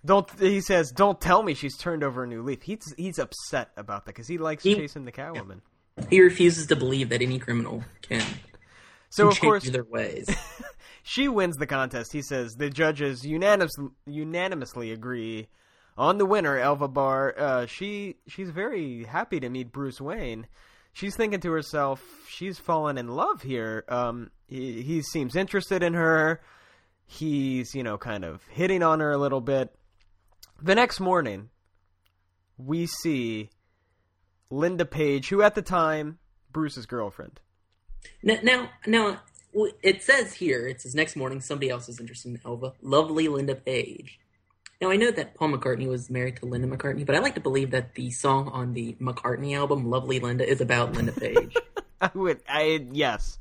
[0.05, 3.71] don't?" He says, "Don't tell me she's turned over a new leaf." He's he's upset
[3.77, 5.61] about that because he likes He- chasing the Catwoman.
[6.09, 8.23] He refuses to believe that any criminal can,
[9.09, 10.29] So of course their ways.
[11.03, 12.11] she wins the contest.
[12.13, 13.73] He says the judges unanimous,
[14.05, 15.47] unanimously agree
[15.97, 17.33] on the winner, Elva Barr.
[17.37, 20.47] Uh, she she's very happy to meet Bruce Wayne.
[20.93, 23.85] She's thinking to herself, she's fallen in love here.
[23.87, 26.41] Um, he, he seems interested in her.
[27.05, 29.73] He's you know kind of hitting on her a little bit.
[30.61, 31.49] The next morning,
[32.57, 33.49] we see
[34.49, 36.19] Linda Page, who at the time
[36.51, 37.39] Bruce's girlfriend.
[38.23, 39.21] Now, now, now,
[39.81, 42.73] it says here, it says next morning somebody else is interested in Elva.
[42.81, 44.19] Lovely Linda Page.
[44.79, 47.41] Now, I know that Paul McCartney was married to Linda McCartney, but I like to
[47.41, 51.55] believe that the song on the McCartney album, Lovely Linda, is about Linda Page.
[52.01, 53.39] I would, I yes,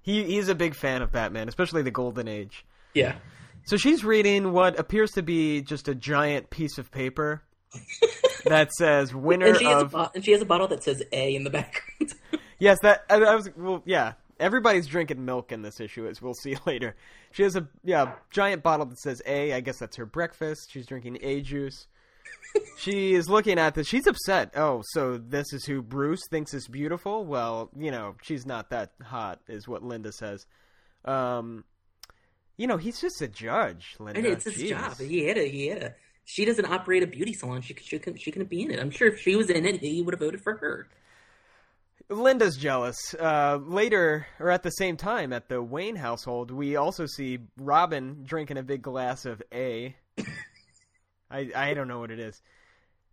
[0.00, 2.64] he he's a big fan of Batman, especially the Golden Age.
[2.94, 3.16] yeah.
[3.66, 7.42] So she's reading what appears to be just a giant piece of paper
[8.46, 10.82] that says "winner And she, has a of." bo- and she has a bottle that
[10.82, 12.14] says A in the background.
[12.58, 13.50] Yes, that I, I was.
[13.56, 16.96] Well, yeah, everybody's drinking milk in this issue, as we'll see later.
[17.32, 19.52] She has a yeah giant bottle that says A.
[19.52, 20.70] I guess that's her breakfast.
[20.72, 21.86] She's drinking A juice.
[22.78, 23.86] she is looking at this.
[23.86, 24.52] She's upset.
[24.56, 27.24] Oh, so this is who Bruce thinks is beautiful?
[27.24, 30.46] Well, you know, she's not that hot, is what Linda says.
[31.04, 31.64] Um,
[32.56, 34.18] you know, he's just a judge, Linda.
[34.18, 34.68] and it's his Jeez.
[34.70, 34.98] job.
[34.98, 35.94] He had a, he had a.
[36.24, 37.62] She doesn't operate a beauty salon.
[37.62, 38.18] She, she couldn't.
[38.18, 38.78] She couldn't be in it.
[38.80, 40.88] I'm sure if she was in it, he would have voted for her.
[42.10, 43.14] Linda's jealous.
[43.14, 48.22] Uh, later, or at the same time, at the Wayne household, we also see Robin
[48.24, 49.94] drinking a big glass of A.
[51.30, 52.40] I I don't know what it is.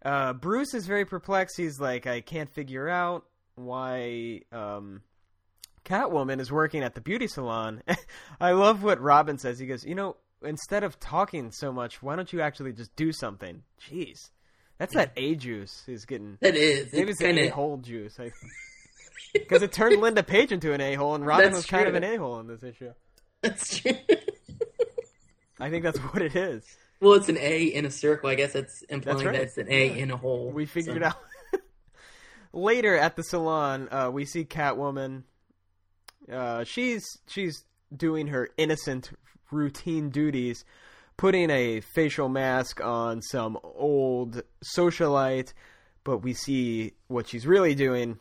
[0.03, 1.57] Uh, Bruce is very perplexed.
[1.57, 5.01] He's like, I can't figure out why um,
[5.83, 7.81] Catwoman is working at the beauty salon.
[8.39, 9.59] I love what Robin says.
[9.59, 13.11] He goes, you know, instead of talking so much, why don't you actually just do
[13.11, 13.63] something?
[13.89, 14.29] Jeez,
[14.77, 16.37] that's that A juice is getting.
[16.41, 16.93] That is.
[16.93, 17.53] Maybe it's it's a of.
[17.53, 18.17] hole juice.
[19.33, 21.95] Because it turned Linda Page into an a hole, and Robin That's was kind of
[21.95, 22.91] an a hole in this issue.
[23.41, 23.91] That's true.
[25.59, 26.63] I think that's what it is.
[26.99, 28.29] well, it's an A in a circle.
[28.29, 29.33] I guess that's implying That's right.
[29.33, 30.51] that it's an A in a hole.
[30.51, 31.15] We figured So- out.
[32.53, 35.23] Later at the salon, uh, we see Catwoman.
[36.31, 39.11] Uh, she's she's doing her innocent
[39.51, 40.63] routine duties,
[41.17, 44.41] putting a facial mask on some old
[44.77, 45.51] socialite.
[46.05, 48.19] But we see what she's really doing.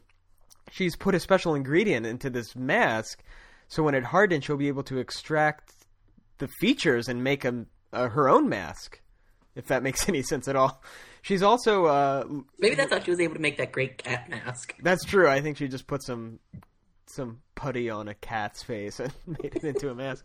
[0.74, 3.22] She's put a special ingredient into this mask,
[3.68, 5.72] so when it hardens, she'll be able to extract
[6.38, 9.00] the features and make a, uh, her own mask.
[9.54, 10.82] If that makes any sense at all.
[11.22, 12.24] She's also uh,
[12.58, 14.74] Maybe that's how she was able to make that great cat mask.
[14.82, 15.28] that's true.
[15.28, 16.40] I think she just put some
[17.06, 20.24] some putty on a cat's face and made it into a mask.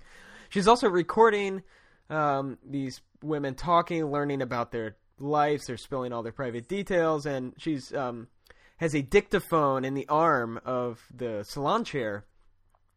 [0.49, 1.61] She's also recording
[2.09, 5.67] um, these women talking, learning about their lives.
[5.67, 8.29] They're spilling all their private details, and she's um,
[8.79, 12.25] has a dictaphone in the arm of the salon chair,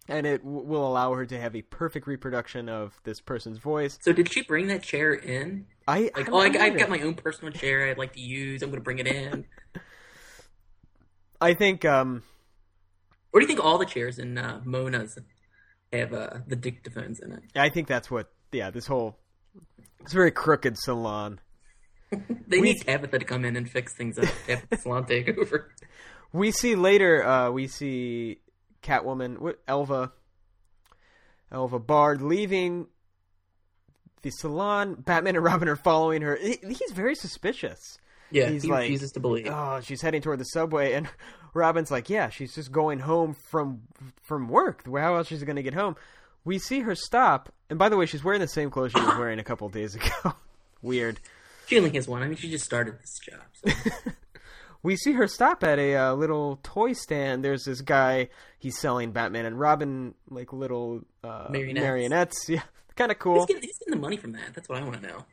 [0.09, 3.99] and it w- will allow her to have a perfect reproduction of this person's voice.
[4.01, 5.67] So did she bring that chair in?
[5.89, 6.47] I Like, oh, I.
[6.47, 8.63] I've got my own personal chair I'd like to use.
[8.63, 9.45] I'm going to bring it in.
[11.41, 12.23] I think um,
[13.33, 15.19] Or do you think all the chairs in uh, Mona's
[15.93, 17.43] have uh, the dictaphones in it?
[17.57, 18.31] I think that's what.
[18.53, 19.19] Yeah, this whole
[20.01, 21.41] it's a very crooked salon.
[22.47, 24.27] They We- need Tabatha to come in and fix things up.
[24.47, 25.65] Tabatha Salon takeover.
[26.33, 27.25] We see later.
[27.27, 28.41] Uh, we see
[28.83, 30.13] Catwoman, Elva,
[31.51, 32.87] Elva Bard leaving
[34.23, 34.95] the salon.
[34.95, 36.37] Batman and Robin are following her.
[36.37, 37.99] He- He's very suspicious.
[38.31, 39.47] Yeah, He's he like, refuses to believe.
[39.51, 41.07] oh, she's heading toward the subway, and
[41.53, 43.83] Robin's like, yeah, she's just going home from
[44.23, 44.87] from work.
[44.87, 45.97] How else she's going to get home?
[46.45, 49.17] We see her stop, and by the way, she's wearing the same clothes she was
[49.19, 50.33] wearing a couple days ago.
[50.83, 51.21] Weird.
[51.67, 52.23] She only has one.
[52.23, 53.41] I mean, she just started this job.
[53.53, 54.11] So.
[54.85, 57.45] We see her stop at a uh, little toy stand.
[57.45, 58.31] There's this guy.
[58.59, 61.85] He's selling Batman and Robin like little uh, Marionettes.
[61.85, 62.49] marionettes.
[62.49, 62.63] Yeah,
[62.97, 63.47] kind of cool.
[63.47, 64.55] getting, who's getting the money from that?
[64.55, 65.25] That's what I want to know.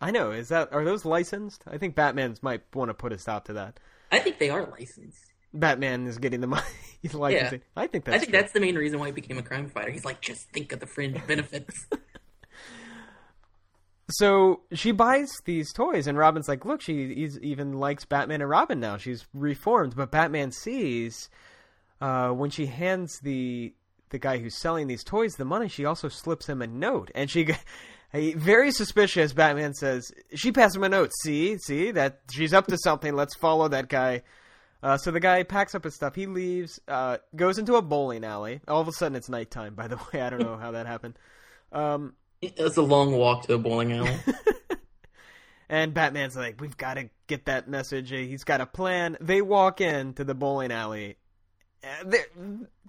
[0.00, 0.32] I know.
[0.32, 1.64] Is that are those licensed?
[1.66, 3.80] I think Batman's might want to put a stop to that.
[4.12, 5.24] I think they are licensed.
[5.54, 6.62] Batman is getting the money.
[7.00, 7.62] He's licensing.
[7.74, 8.40] I think that's I think true.
[8.40, 9.90] that's the main reason why he became a crime fighter.
[9.90, 11.86] He's like, just think of the fringe benefits.
[14.10, 18.80] So she buys these toys, and Robin's like, "Look, she even likes Batman and Robin
[18.80, 18.96] now.
[18.96, 21.28] She's reformed." But Batman sees
[22.00, 23.74] uh, when she hands the
[24.10, 27.30] the guy who's selling these toys the money, she also slips him a note, and
[27.30, 27.48] she.
[28.10, 29.34] Hey, very suspicious.
[29.34, 31.10] Batman says she passed him a note.
[31.22, 33.14] See, see that she's up to something.
[33.14, 34.22] Let's follow that guy.
[34.82, 36.14] Uh, so the guy packs up his stuff.
[36.14, 38.60] He leaves, uh, goes into a bowling alley.
[38.68, 39.74] All of a sudden, it's nighttime.
[39.74, 41.18] By the way, I don't know how that happened.
[41.72, 44.16] Um, it's a long walk to a bowling alley.
[45.68, 48.10] And Batman's like, we've got to get that message.
[48.10, 49.18] He's got a plan.
[49.20, 51.16] They walk in to the bowling alley.
[52.04, 52.26] They're,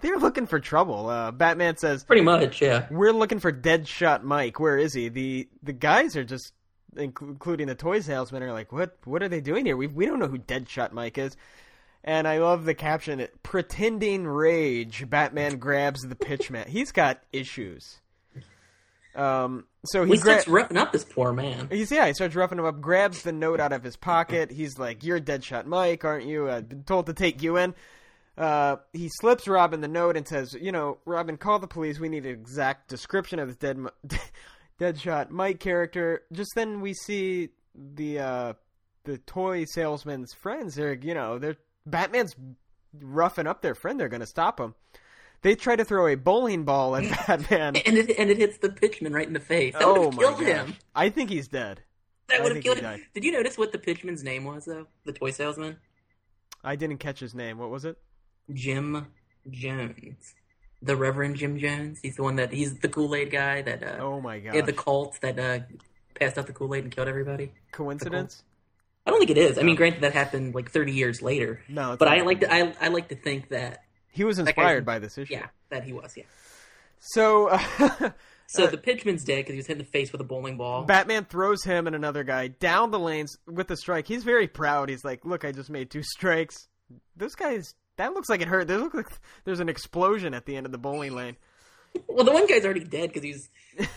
[0.00, 1.08] they're looking for trouble.
[1.08, 2.86] Uh, Batman says, Pretty much, yeah.
[2.90, 4.58] we're looking for Deadshot Mike.
[4.58, 5.08] Where is he?
[5.08, 6.54] The the guys are just,
[6.96, 9.76] including the toy salesman, are like, what What are they doing here?
[9.76, 11.36] We we don't know who Deadshot Mike is.
[12.02, 16.66] And I love the caption: "Pretending rage." Batman grabs the pitchman.
[16.66, 18.00] He's got issues.
[19.14, 19.64] Um.
[19.86, 21.68] So he He gra- starts roughing up this poor man.
[21.70, 24.50] He's yeah, he starts roughing him up, grabs the note out of his pocket.
[24.50, 26.50] He's like, "You're Deadshot Mike, aren't you?
[26.50, 27.74] I've been told to take you in."
[28.38, 31.98] Uh, he slips Robin the note and says, "You know, Robin, call the police.
[31.98, 33.78] We need an exact description of this dead
[34.80, 38.52] Deadshot Mike character." Just then, we see the uh,
[39.04, 40.74] the toy salesman's friends.
[40.74, 42.34] They're you know, they're Batman's
[43.00, 43.98] roughing up their friend.
[43.98, 44.74] They're going to stop him.
[45.42, 47.76] They try to throw a bowling ball at Batman.
[47.76, 49.72] And it, and it hits the pitchman right in the face.
[49.74, 50.46] That would oh have my killed gosh!
[50.48, 50.76] him.
[50.94, 51.82] I think he's dead.
[52.28, 52.84] That would have killed him.
[52.84, 53.00] died.
[53.14, 54.86] Did you notice what the pitchman's name was, though?
[55.04, 55.78] The toy salesman?
[56.62, 57.58] I didn't catch his name.
[57.58, 57.96] What was it?
[58.52, 59.06] Jim
[59.50, 60.34] Jones.
[60.82, 62.00] The Reverend Jim Jones.
[62.02, 64.66] He's the one that, he's the Kool Aid guy that, uh, Oh my god!
[64.66, 65.60] the cult that, uh,
[66.14, 67.52] passed out the Kool Aid and killed everybody.
[67.72, 68.42] Coincidence?
[69.06, 69.58] I don't think it is.
[69.58, 71.62] I mean, granted, that happened like 30 years later.
[71.68, 72.18] No, it's But not.
[72.18, 75.34] I like to, I, I like to think that, He was inspired by this issue.
[75.34, 76.24] yeah, that he was, yeah.
[76.98, 78.10] So uh,
[78.52, 80.82] So the pitchman's dead because he was hit in the face with a bowling ball.
[80.84, 84.08] Batman throws him and another guy down the lanes with a strike.
[84.08, 84.88] He's very proud.
[84.88, 86.68] He's like, "Look, I just made two strikes."
[87.16, 87.74] Those guys.
[87.96, 88.66] That looks like it hurt.
[88.66, 89.06] There look like
[89.44, 91.36] there's an explosion at the end of the bowling lane.
[92.06, 93.50] Well, the one guy's already dead because he's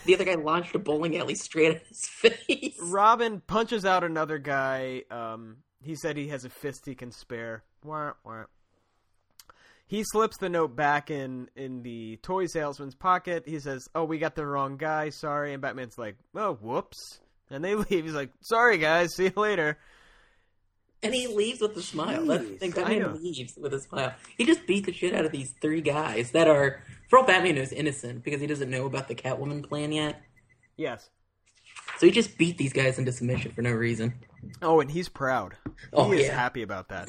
[0.05, 2.75] the other guy launched a bowling alley straight at his face.
[2.81, 5.03] Robin punches out another guy.
[5.11, 7.61] Um, he said he has a fist he can spare.
[7.83, 8.45] Wah, wah.
[9.93, 13.43] He slips the note back in in the toy salesman's pocket.
[13.45, 15.09] He says, "Oh, we got the wrong guy.
[15.09, 17.19] Sorry." And Batman's like, "Oh, whoops."
[17.51, 18.03] And they leave.
[18.03, 19.13] He's like, "Sorry, guys.
[19.13, 19.77] See you later."
[21.03, 22.25] And he leaves with a smile.
[22.25, 22.71] That's the thing.
[22.71, 24.15] Batman leaves with a smile.
[24.35, 27.53] He just beat the shit out of these three guys that are, for all Batman
[27.53, 30.23] knows, innocent because he doesn't know about the Catwoman plan yet.
[30.75, 31.11] Yes.
[31.99, 34.13] So he just beat these guys into submission for no reason.
[34.61, 35.55] Oh, and he's proud.
[35.93, 36.35] Oh, he is yeah.
[36.35, 37.07] happy about that.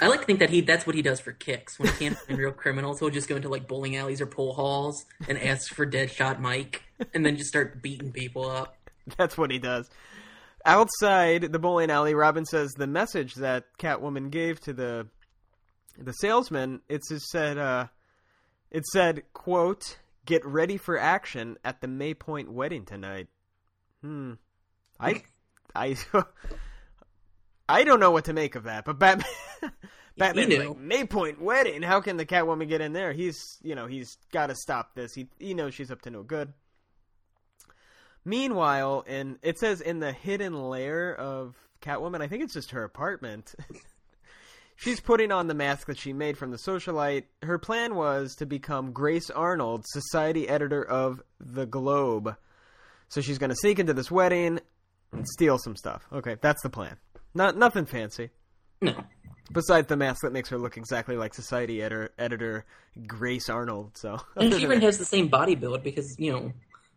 [0.00, 1.78] I like to think that he that's what he does for kicks.
[1.78, 4.52] When he can't find real criminals, he'll just go into like bowling alleys or pool
[4.54, 6.82] halls and ask for Deadshot Mike,
[7.14, 8.76] and then just start beating people up.
[9.16, 9.88] That's what he does.
[10.64, 15.06] Outside the bowling alley, Robin says the message that Catwoman gave to the
[15.98, 16.80] the salesman.
[16.88, 17.86] It just said, uh,
[18.70, 23.28] "It said, quote, get ready for action at the Maypoint wedding tonight."
[24.02, 24.32] Hmm.
[24.98, 25.22] I,
[25.74, 25.96] I,
[27.68, 29.26] I don't know what to make of that, but Batman,
[30.18, 31.82] Batman's like Maypoint wedding.
[31.82, 33.12] How can the Catwoman get in there?
[33.12, 35.14] He's, you know, he's got to stop this.
[35.14, 36.52] He, he knows she's up to no good.
[38.24, 42.84] Meanwhile, in it says in the hidden lair of Catwoman, I think it's just her
[42.84, 43.54] apartment.
[44.76, 47.24] She's putting on the mask that she made from the socialite.
[47.42, 52.34] Her plan was to become Grace Arnold, society editor of The Globe.
[53.10, 54.60] So she's going to sneak into this wedding
[55.12, 56.06] and steal some stuff.
[56.12, 56.96] Okay, that's the plan.
[57.34, 58.30] Not nothing fancy.
[58.80, 58.94] No,
[59.52, 62.64] Besides the mask that makes her look exactly like society editor, editor
[63.06, 63.92] Grace Arnold.
[63.96, 66.52] So and she even has the same body build because you know,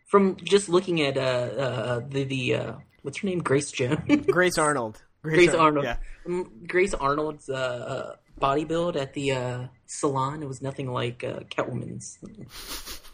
[0.10, 4.58] from just looking at uh, uh the the uh, what's her name, Grace Jones, Grace
[4.58, 5.02] Arnold.
[5.24, 5.98] Grace Arnold, Yeah.
[6.28, 10.44] Mm, Grace Arnold's uh, uh, body build at the uh, salon.
[10.44, 12.20] It was nothing like uh, Catwoman's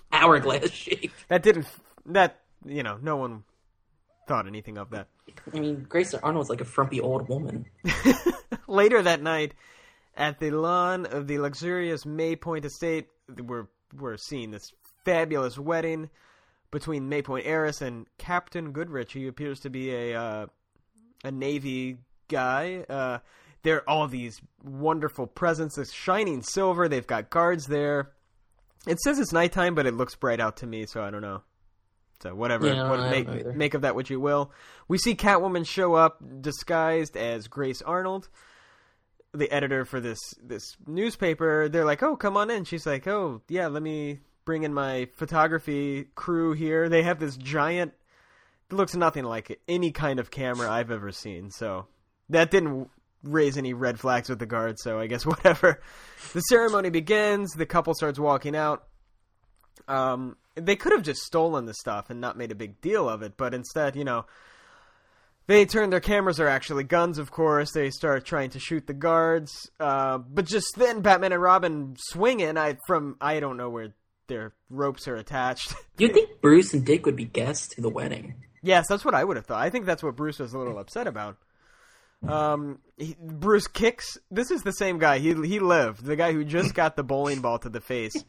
[0.12, 1.14] hourglass shape.
[1.28, 1.68] That didn't.
[2.08, 3.44] That you know, no one
[4.28, 5.08] thought anything of that.
[5.54, 7.66] I mean, Grace Arnold's like a frumpy old woman.
[8.68, 9.54] Later that night,
[10.16, 13.08] at the lawn of the luxurious May Point estate,
[13.44, 14.72] we're we're seeing this
[15.04, 16.10] fabulous wedding
[16.72, 19.14] between May Point heiress and Captain Goodrich.
[19.14, 20.46] He appears to be a uh,
[21.24, 21.98] a Navy
[22.28, 22.86] guy.
[22.90, 23.20] Uh,
[23.64, 26.88] there are all these wonderful presents, this shining silver.
[26.88, 28.12] They've got guards there.
[28.88, 31.42] It says it's nighttime, but it looks bright out to me, so I don't know.
[32.22, 34.52] So whatever, Yeah, what, make make of that what you will.
[34.88, 38.28] We see Catwoman show up disguised as Grace Arnold,
[39.34, 41.70] the editor for this this newspaper.
[41.70, 45.08] They're like, "Oh, come on in." She's like, "Oh, yeah, let me bring in my
[45.16, 47.94] photography crew here." They have this giant
[48.72, 51.50] it looks nothing like any kind of camera I've ever seen.
[51.50, 51.88] So
[52.30, 52.90] that didn't
[53.24, 54.82] raise any red flags with the guards.
[54.84, 55.82] So I guess whatever.
[56.34, 57.52] The ceremony begins.
[57.54, 58.84] The couple starts walking out.
[59.88, 63.22] Um, they could have just stolen the stuff and not made a big deal of
[63.22, 64.26] it, but instead, you know,
[65.48, 67.18] they turn their cameras are actually guns.
[67.18, 69.70] Of course, they start trying to shoot the guards.
[69.80, 72.58] Uh, but just then, Batman and Robin swing in.
[72.58, 73.94] I from I don't know where
[74.28, 75.74] their ropes are attached.
[75.98, 78.36] You'd think Bruce and Dick would be guests to the wedding.
[78.62, 79.62] Yes, that's what I would have thought.
[79.62, 81.38] I think that's what Bruce was a little upset about.
[82.28, 84.18] Um, he, Bruce kicks.
[84.30, 85.20] This is the same guy.
[85.20, 86.04] He he lived.
[86.04, 88.24] The guy who just got the bowling ball to the face.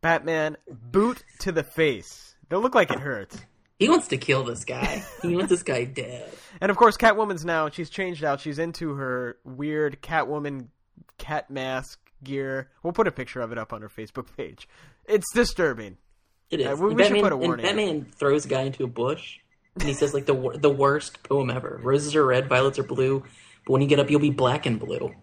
[0.00, 2.34] Batman boot to the face.
[2.48, 3.38] They'll look like it hurts.
[3.78, 5.04] He wants to kill this guy.
[5.22, 6.32] He wants this guy dead.
[6.60, 7.68] And of course, Catwoman's now.
[7.68, 8.40] She's changed out.
[8.40, 10.68] She's into her weird Catwoman
[11.18, 12.70] cat mask gear.
[12.82, 14.68] We'll put a picture of it up on her Facebook page.
[15.04, 15.96] It's disturbing.
[16.50, 16.66] It is.
[16.66, 17.66] Uh, we- we should Batman, put a warning.
[17.66, 19.38] Batman throws a guy into a bush,
[19.74, 21.78] and he says like the the worst poem ever.
[21.82, 23.20] Roses are red, violets are blue,
[23.66, 25.14] but when you get up, you'll be black and blue.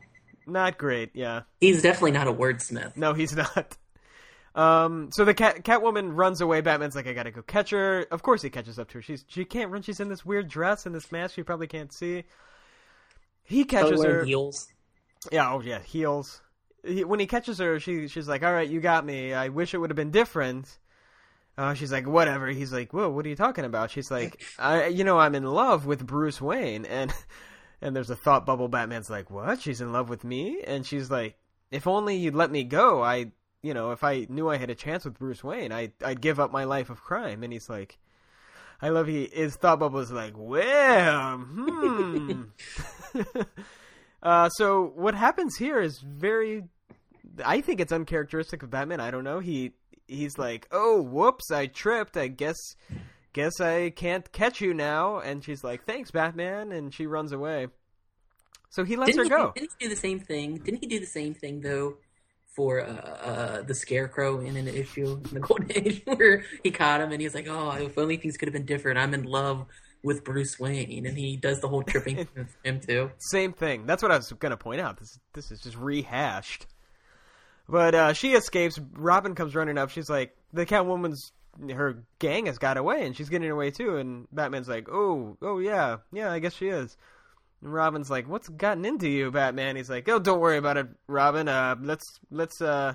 [0.48, 1.10] Not great.
[1.16, 1.42] Yeah.
[1.60, 2.96] He's definitely not a wordsmith.
[2.96, 3.76] No, he's not.
[4.56, 6.62] Um, so the cat Catwoman runs away.
[6.62, 8.08] Batman's like, I gotta go catch her.
[8.10, 9.02] Of course, he catches up to her.
[9.02, 9.82] She's she can't run.
[9.82, 11.36] She's in this weird dress and this mask.
[11.36, 12.24] She probably can't see.
[13.44, 14.24] He catches her.
[14.24, 14.68] heels.
[15.32, 16.42] Yeah, oh yeah, heels.
[16.84, 19.34] He, when he catches her, she she's like, "All right, you got me.
[19.34, 20.78] I wish it would have been different."
[21.58, 24.88] Uh, she's like, "Whatever." He's like, "Whoa, what are you talking about?" She's like, "I,
[24.88, 27.14] you know, I'm in love with Bruce Wayne." And
[27.82, 28.70] and there's a thought bubble.
[28.70, 29.62] Batman's like, "What?
[29.62, 31.38] She's in love with me?" And she's like,
[31.72, 33.04] "If only you'd let me go.
[33.04, 33.32] I,
[33.66, 36.40] you know, if I knew I had a chance with Bruce Wayne, I I'd give
[36.40, 37.98] up my life of crime." And he's like.
[38.82, 42.44] I love he his thought bubble is like, well, hmm.
[44.22, 46.66] uh, so what happens here is very,
[47.44, 49.00] I think it's uncharacteristic of Batman.
[49.00, 49.40] I don't know.
[49.40, 49.72] He
[50.08, 52.18] he's like, oh, whoops, I tripped.
[52.18, 52.58] I guess
[53.32, 55.20] guess I can't catch you now.
[55.20, 57.68] And she's like, thanks, Batman, and she runs away.
[58.72, 59.52] So he lets Didn't her he, go.
[59.56, 60.58] didn't he do the same thing?
[60.58, 61.96] Didn't he do the same thing though
[62.56, 67.02] for uh, uh, the Scarecrow in an issue in the Golden Age where he caught
[67.02, 68.98] him and he's like, "Oh, if only things could have been different.
[68.98, 69.66] I'm in love
[70.04, 73.12] with Bruce Wayne," and he does the whole tripping with him too.
[73.18, 73.86] Same thing.
[73.86, 74.98] That's what I was going to point out.
[74.98, 76.68] This this is just rehashed.
[77.68, 78.80] But uh, she escapes.
[78.94, 79.90] Robin comes running up.
[79.90, 81.32] She's like, the Catwoman's
[81.72, 83.98] her gang has got away, and she's getting away too.
[83.98, 86.98] And Batman's like, oh, oh yeah, yeah, I guess she is.
[87.66, 89.76] And Robin's like, what's gotten into you, Batman?
[89.76, 91.50] He's like, oh, don't worry about it, Robin.
[91.50, 92.94] Uh, let's let's uh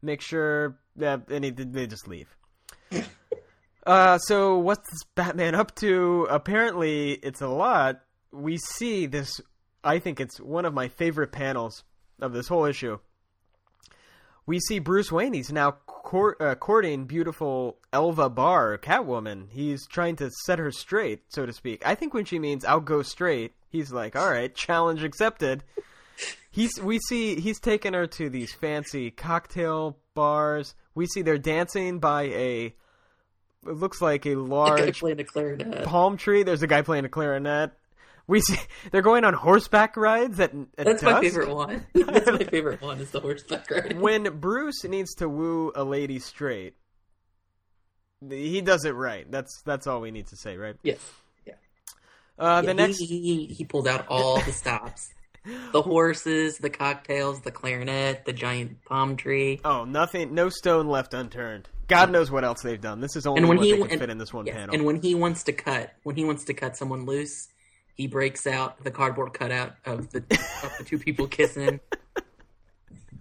[0.00, 2.34] make sure that and he, they just leave.
[3.84, 6.28] Uh, so what's Batman up to?
[6.30, 8.00] Apparently, it's a lot.
[8.30, 9.40] We see this.
[9.82, 11.82] I think it's one of my favorite panels
[12.20, 13.00] of this whole issue.
[14.46, 15.32] We see Bruce Wayne.
[15.32, 19.50] He's now court, uh, courting beautiful Elva Barr, Catwoman.
[19.50, 21.84] He's trying to set her straight, so to speak.
[21.84, 25.64] I think when she means "I'll go straight," he's like, "All right, challenge accepted."
[26.50, 30.74] He's we see he's taken her to these fancy cocktail bars.
[30.94, 32.74] We see they're dancing by a
[33.66, 35.84] it looks like a large clarinet.
[35.84, 36.42] palm tree.
[36.42, 37.72] There's a guy playing a clarinet.
[38.26, 38.58] We see
[38.90, 41.86] they're going on horseback rides at, at That's my favorite one.
[41.94, 43.00] That's my favorite one.
[43.00, 43.98] Is the horseback ride.
[44.00, 46.74] When Bruce needs to woo a lady straight,
[48.28, 49.28] he does it right.
[49.30, 50.76] That's that's all we need to say, right?
[50.82, 51.00] Yes.
[52.38, 55.10] Uh, the Yeah, next, he, he, he pulled out all the stops.
[55.72, 59.60] The horses, the cocktails, the clarinet, the giant palm tree.
[59.64, 61.68] oh, nothing, no stone left unturned.
[61.88, 63.00] God knows what else they've done.
[63.00, 64.56] This is only And when what he they can and- fit in this one yes,
[64.56, 64.74] panel.
[64.74, 67.48] And when he wants to cut, when he wants to cut someone loose,
[67.94, 70.18] he breaks out the cardboard cutout of the
[70.62, 71.80] of the two people kissing.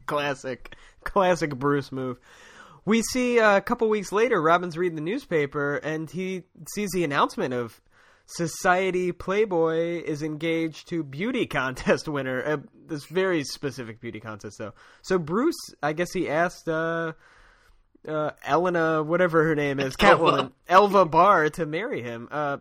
[0.05, 2.17] classic, classic Bruce move.
[2.85, 6.43] We see uh, a couple weeks later, Robin's reading the newspaper and he
[6.73, 7.79] sees the announcement of
[8.35, 12.43] Society Playboy is engaged to beauty contest winner.
[12.45, 12.57] Uh,
[12.87, 14.73] this very specific beauty contest, though.
[15.01, 17.13] So Bruce, I guess he asked uh,
[18.07, 22.27] uh, Elena, whatever her name is, Catwoman, Elva Barr, to marry him.
[22.31, 22.57] Uh,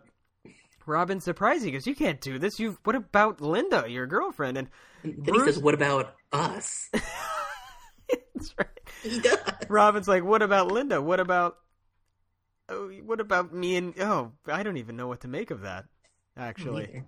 [0.86, 1.64] Robin's surprised.
[1.64, 2.58] He goes, "You can't do this.
[2.58, 2.76] You.
[2.84, 4.68] What about Linda, your girlfriend?" And
[5.02, 8.68] And Bruce- he says, "What about us?" that's right.
[9.02, 9.38] he does.
[9.68, 11.00] Robin's like, "What about Linda?
[11.00, 11.56] What about?
[12.70, 13.94] Oh, what about me and?
[14.00, 15.84] Oh, I don't even know what to make of that.
[16.36, 17.02] Actually,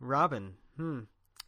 [0.00, 0.54] Robin.
[0.76, 1.00] Hmm.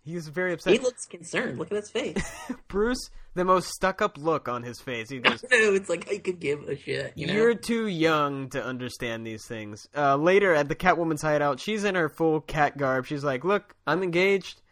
[0.07, 0.73] He was very upset.
[0.73, 1.59] he looks concerned.
[1.59, 2.33] Look at his face.
[2.69, 5.11] Bruce, the most stuck-up look on his face.
[5.11, 7.13] He goes, no, it's like I could give a shit.
[7.17, 7.33] You know?
[7.33, 9.89] You're too young to understand these things.
[9.97, 13.07] Uh, later at the Catwoman's hideout, she's in her full cat garb.
[13.07, 14.63] She's like, "Look, I'm engaged,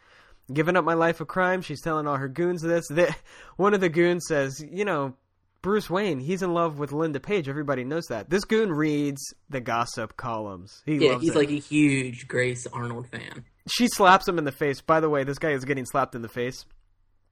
[0.53, 2.87] giving up my life of crime." She's telling all her goons this.
[2.87, 3.13] The,
[3.57, 5.15] one of the goons says, "You know,
[5.65, 7.49] Bruce Wayne, he's in love with Linda Page.
[7.49, 10.83] Everybody knows that." This goon reads the gossip columns.
[10.85, 11.35] He yeah, he's it.
[11.35, 13.45] like a huge Grace Arnold fan.
[13.67, 14.81] She slaps him in the face.
[14.81, 16.67] By the way, this guy is getting slapped in the face.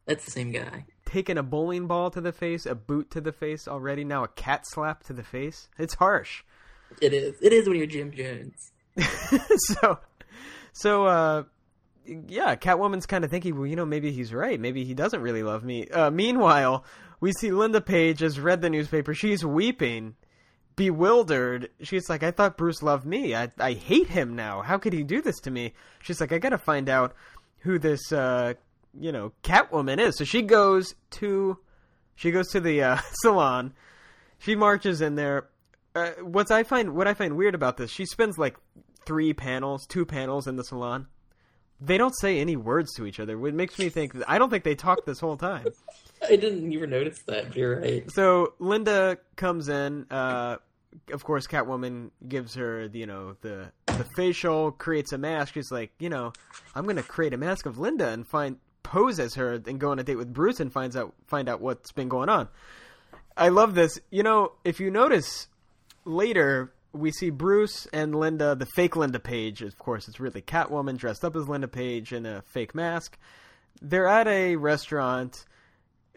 [0.08, 0.86] That's the same guy.
[1.06, 4.04] Taking a bowling ball to the face, a boot to the face already.
[4.04, 5.70] Now a cat slap to the face.
[5.78, 6.42] It's harsh.
[7.02, 7.36] It is.
[7.40, 8.72] It is when you're Jim Jones.
[9.58, 10.00] so,
[10.72, 11.44] so, uh,
[12.06, 14.60] yeah, Catwoman's kind of thinking, well, you know, maybe he's right.
[14.60, 15.88] Maybe he doesn't really love me.
[15.88, 16.84] Uh, meanwhile,
[17.24, 19.14] we see Linda Page has read the newspaper.
[19.14, 20.16] She's weeping,
[20.76, 21.70] bewildered.
[21.82, 23.34] She's like, I thought Bruce loved me.
[23.34, 24.62] I, I hate him now.
[24.62, 25.74] How could he do this to me?
[26.02, 27.16] She's like, I gotta find out
[27.60, 28.56] who this, uh,
[29.00, 30.18] you know, Catwoman is.
[30.18, 31.60] So she goes to,
[32.16, 33.74] she goes to the, uh, salon.
[34.40, 35.48] She marches in there.
[35.96, 38.58] Uh, what's I find, what I find weird about this, she spends like
[39.06, 41.08] three panels, two panels in the salon.
[41.86, 43.34] They don't say any words to each other.
[43.46, 44.14] It makes me think.
[44.28, 45.66] I don't think they talked this whole time.
[46.22, 47.50] I didn't even notice that.
[47.50, 48.10] but You're right.
[48.12, 50.06] So Linda comes in.
[50.10, 50.58] Uh,
[51.12, 55.56] of course, Catwoman gives her, you know, the the facial, creates a mask.
[55.56, 56.34] She's like, you know,
[56.76, 60.00] I'm gonna create a mask of Linda and find pose as her and go on
[60.00, 62.48] a date with Bruce and finds out find out what's been going on.
[63.36, 64.00] I love this.
[64.12, 65.48] You know, if you notice
[66.06, 69.62] later, we see Bruce and Linda, the fake Linda Page.
[69.62, 73.18] Of course, it's really Catwoman dressed up as Linda Page in a fake mask.
[73.82, 75.46] They're at a restaurant.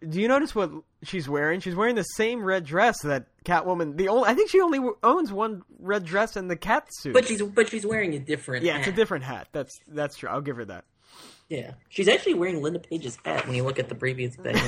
[0.06, 0.70] Do you notice what
[1.02, 1.60] she's wearing?
[1.60, 3.96] She's wearing the same red dress that Catwoman.
[3.96, 7.14] The only I think she only owns one red dress and the cat suit.
[7.14, 8.64] But she's but she's wearing a different.
[8.64, 9.48] yeah, it's a different hat.
[9.52, 10.28] That's that's true.
[10.28, 10.84] I'll give her that.
[11.48, 13.46] Yeah, she's actually wearing Linda Page's hat.
[13.46, 14.60] When you look at the previous page,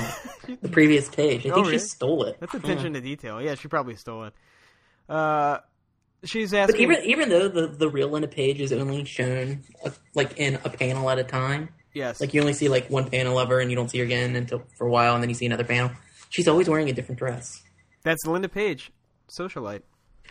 [0.61, 1.77] the previous page, I Oh, think really?
[1.77, 2.37] she stole it.
[2.39, 3.39] That's attention to detail.
[3.41, 4.33] Yeah, she probably stole it.
[5.07, 5.59] Uh,
[6.23, 6.87] she's asking.
[6.87, 10.55] But even even though the the real Linda Page is only shown uh, like in
[10.63, 13.59] a panel at a time, yes, like you only see like one panel of her
[13.59, 15.63] and you don't see her again until for a while, and then you see another
[15.63, 15.91] panel.
[16.29, 17.63] She's always wearing a different dress.
[18.03, 18.91] that's Linda Page,
[19.29, 19.81] socialite.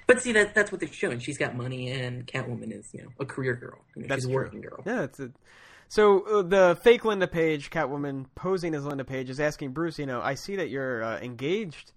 [0.07, 1.18] But see that that's what they're showing.
[1.18, 3.78] She's got money, and Catwoman is you know a career girl.
[3.95, 4.82] You know, That's she's a working girl.
[4.86, 5.30] Yeah, it's a.
[5.91, 10.05] So uh, the fake Linda Page, Catwoman posing as Linda Page, is asking Bruce, you
[10.05, 11.93] know, I see that you're uh, engaged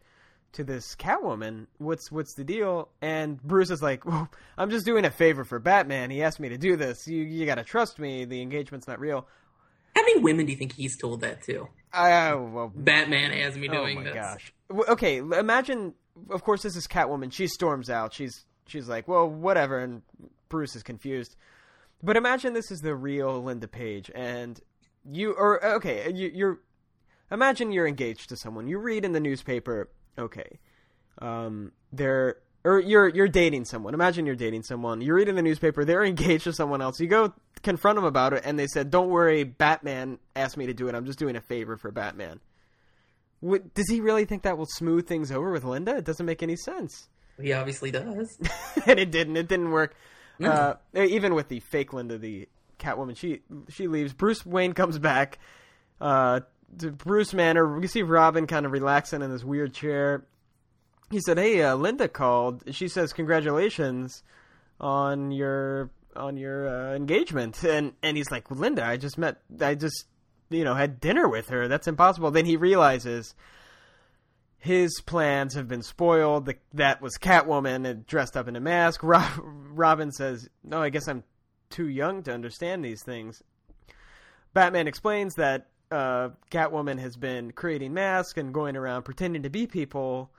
[0.53, 1.67] to this Catwoman.
[1.77, 2.89] What's what's the deal?
[3.01, 6.09] And Bruce is like, well, I'm just doing a favor for Batman.
[6.09, 7.07] He asked me to do this.
[7.07, 8.25] You you gotta trust me.
[8.25, 9.27] The engagement's not real.
[9.95, 11.67] How many women do you think he's told that to?
[11.93, 14.13] I, oh, well, Batman has me doing oh my this.
[14.13, 14.53] gosh.
[14.89, 15.93] Okay, imagine.
[16.29, 17.31] Of course, this is Catwoman.
[17.31, 18.13] She storms out.
[18.13, 19.79] She's she's like, well, whatever.
[19.79, 20.01] And
[20.49, 21.35] Bruce is confused.
[22.03, 24.59] But imagine this is the real Linda Page, and
[25.05, 26.59] you or okay, you, you're.
[27.31, 28.67] Imagine you're engaged to someone.
[28.67, 30.59] You read in the newspaper, okay,
[31.19, 33.93] um, they're or you're you're dating someone.
[33.93, 35.01] Imagine you're dating someone.
[35.01, 36.99] You read in the newspaper they're engaged to someone else.
[36.99, 37.33] You go
[37.63, 40.95] confront them about it, and they said, "Don't worry, Batman asked me to do it.
[40.95, 42.39] I'm just doing a favor for Batman."
[43.39, 45.97] What, does he really think that will smooth things over with Linda?
[45.97, 47.07] It doesn't make any sense.
[47.41, 48.37] He obviously does.
[48.85, 49.35] and it didn't.
[49.35, 49.95] It didn't work.
[50.37, 50.51] No.
[50.51, 52.47] Uh, even with the fake Linda, the
[52.79, 54.13] Catwoman, she she leaves.
[54.13, 55.39] Bruce Wayne comes back.
[55.99, 56.41] Uh,
[56.71, 60.23] Bruce Manor, we see Robin kind of relaxing in this weird chair.
[61.09, 62.63] He said, "Hey, uh, Linda called.
[62.73, 64.23] She says congratulations
[64.79, 69.41] on your on your uh, engagement." And and he's like, "Linda, I just met.
[69.59, 70.05] I just
[70.49, 71.67] you know had dinner with her.
[71.67, 73.35] That's impossible." Then he realizes
[74.57, 76.45] his plans have been spoiled.
[76.45, 79.01] The, that was Catwoman dressed up in a mask.
[79.03, 81.23] Rob, Robin says, "No, I guess I'm
[81.69, 83.43] too young to understand these things."
[84.53, 89.67] Batman explains that uh, Catwoman has been creating masks and going around pretending to be
[89.67, 90.31] people,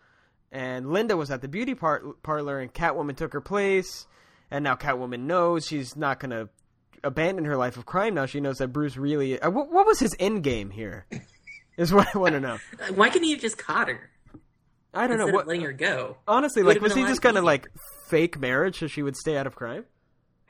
[0.51, 4.07] and Linda was at the beauty par- parlor, and Catwoman took her place,
[4.51, 6.49] and now Catwoman knows she's not going to
[7.05, 8.15] abandon her life of crime.
[8.15, 9.41] Now she knows that Bruce really.
[9.41, 11.07] Uh, what, what was his end game here?
[11.77, 12.59] Is what I want to know.
[12.95, 14.11] Why couldn't he have just caught her
[14.95, 15.47] I don't know what.
[15.47, 16.19] letting her go?
[16.29, 17.69] Honestly, like, was he just kind of like
[18.09, 19.87] fake marriage so she would stay out of crime?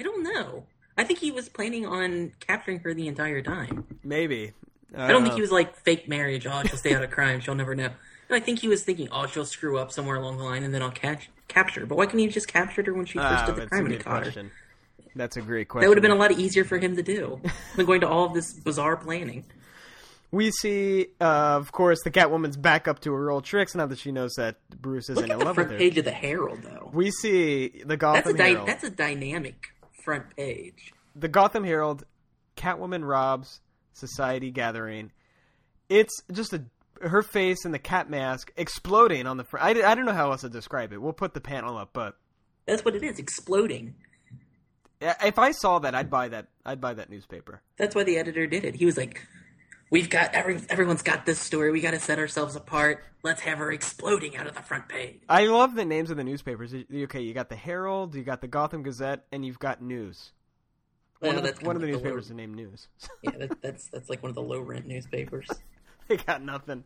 [0.01, 0.67] I don't know.
[0.97, 3.87] I think he was planning on capturing her the entire time.
[4.03, 4.53] Maybe.
[4.97, 6.47] I don't think he was like fake marriage.
[6.47, 7.41] Oh, she'll stay out of crime.
[7.41, 7.91] She'll never know.
[8.31, 10.73] No, I think he was thinking, oh, she'll screw up somewhere along the line, and
[10.75, 11.81] then I'll catch capture.
[11.81, 11.87] her.
[11.87, 13.87] But why couldn't he have just captured her when she first Ah, did the crime
[13.87, 14.51] a and caught her?
[15.15, 15.83] That's a great question.
[15.85, 17.41] That would have been a lot easier for him to do
[17.77, 19.45] than going to all of this bizarre planning.
[20.31, 21.25] We see, uh,
[21.59, 24.57] of course, the Catwoman's back up to her old tricks now that she knows that
[24.71, 25.79] Bruce isn't Look in at the love with front her.
[25.79, 26.91] page of the Herald, though.
[26.95, 28.69] We see the That's a Gotham Herald.
[28.69, 29.67] that's a dynamic
[30.05, 30.95] front page.
[31.15, 32.05] the Gotham Herald,
[32.57, 33.61] Catwoman robs
[33.93, 35.13] society gathering.
[35.89, 36.65] It's just a
[37.03, 39.65] her face and the cat mask exploding on the front.
[39.65, 41.03] I, I don't know how else to describe it.
[41.03, 42.17] We'll put the panel up, but
[42.67, 43.95] That's what it is, exploding.
[45.01, 46.47] if I saw that, I'd buy that.
[46.65, 47.61] I'd buy that newspaper.
[47.77, 48.77] That's why the editor did it.
[48.77, 49.27] He was like,
[49.91, 51.73] "We've got every everyone's got this story.
[51.73, 53.03] We got to set ourselves apart.
[53.25, 56.25] Let's have her exploding out of the front page." I love the names of the
[56.25, 56.73] newspapers.
[56.73, 60.31] Okay, you got the Herald, you got the Gotham Gazette, and you've got News.
[61.23, 62.89] Well, One of the, one of the of newspapers is low, named News.
[63.23, 65.47] yeah, that, that's that's like one of the low rent newspapers.
[66.09, 66.85] they got nothing.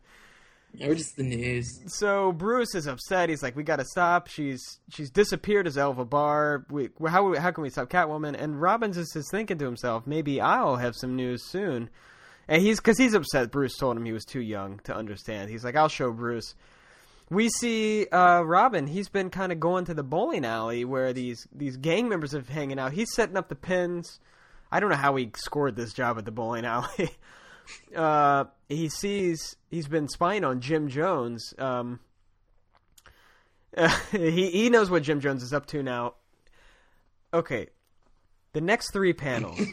[0.81, 1.65] Or just the news.
[1.87, 3.29] So Bruce is upset.
[3.29, 4.27] He's like, "We got to stop.
[4.27, 6.65] She's she's disappeared as Elva Barr.
[6.69, 10.39] We how how can we stop Catwoman?" And Robin just is thinking to himself, "Maybe
[10.39, 11.89] I'll have some news soon."
[12.47, 13.49] And he's because he's upset.
[13.51, 15.49] Bruce told him he was too young to understand.
[15.49, 16.53] He's like, "I'll show Bruce."
[17.29, 18.87] We see uh, Robin.
[18.87, 22.41] He's been kind of going to the bowling alley where these these gang members are
[22.41, 22.93] hanging out.
[22.93, 24.19] He's setting up the pins.
[24.71, 27.09] I don't know how he scored this job at the bowling alley.
[27.95, 31.53] uh, he sees he's been spying on Jim Jones.
[31.57, 31.99] Um,
[34.11, 36.13] he he knows what Jim Jones is up to now.
[37.33, 37.67] Okay,
[38.53, 39.59] the next three panels.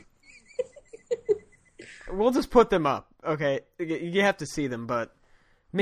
[2.11, 3.07] we'll just put them up.
[3.25, 5.15] Okay, you have to see them, but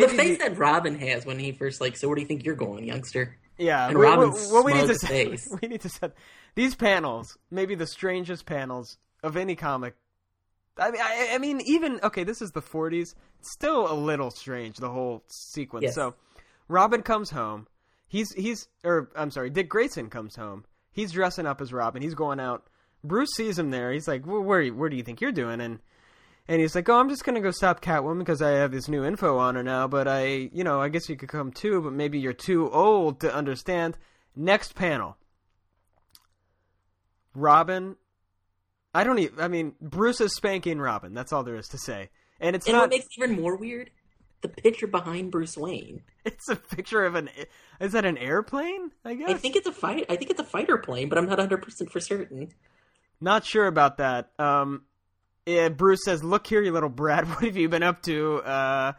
[0.00, 2.44] The face the- that Robin has when he first like, so where do you think
[2.44, 3.36] you're going, youngster?
[3.58, 3.88] yeah.
[3.88, 5.48] and we- we- Robin's what we need to face.
[5.62, 6.14] we need to set
[6.54, 7.36] these panels.
[7.50, 9.94] Maybe the strangest panels of any comic.
[10.78, 12.24] I mean, I, I mean, even okay.
[12.24, 13.14] This is the '40s.
[13.40, 15.82] It's still a little strange the whole sequence.
[15.84, 15.94] Yes.
[15.94, 16.14] So,
[16.68, 17.66] Robin comes home.
[18.08, 20.64] He's he's or I'm sorry, Dick Grayson comes home.
[20.90, 22.00] He's dressing up as Robin.
[22.00, 22.66] He's going out.
[23.04, 23.92] Bruce sees him there.
[23.92, 25.80] He's like, well, "Where where do you think you're doing?" And
[26.48, 29.04] and he's like, "Oh, I'm just gonna go stop Catwoman because I have this new
[29.04, 29.86] info on her now.
[29.88, 31.80] But I, you know, I guess you could come too.
[31.82, 33.96] But maybe you're too old to understand."
[34.34, 35.16] Next panel.
[37.34, 37.96] Robin.
[38.94, 39.40] I don't even.
[39.40, 41.14] I mean, Bruce is spanking Robin.
[41.14, 42.10] That's all there is to say.
[42.40, 42.82] And it's And not.
[42.82, 43.90] what makes it even more weird,
[44.42, 46.02] the picture behind Bruce Wayne.
[46.24, 47.30] It's a picture of an.
[47.80, 48.92] Is that an airplane?
[49.04, 49.28] I guess.
[49.30, 50.06] I think it's a fight.
[50.08, 52.50] I think it's a fighter plane, but I'm not 100 percent for certain.
[53.20, 54.30] Not sure about that.
[54.38, 54.82] Um,
[55.46, 57.26] yeah, Bruce says, "Look here, you little brat.
[57.28, 58.92] What have you been up to?" Uh,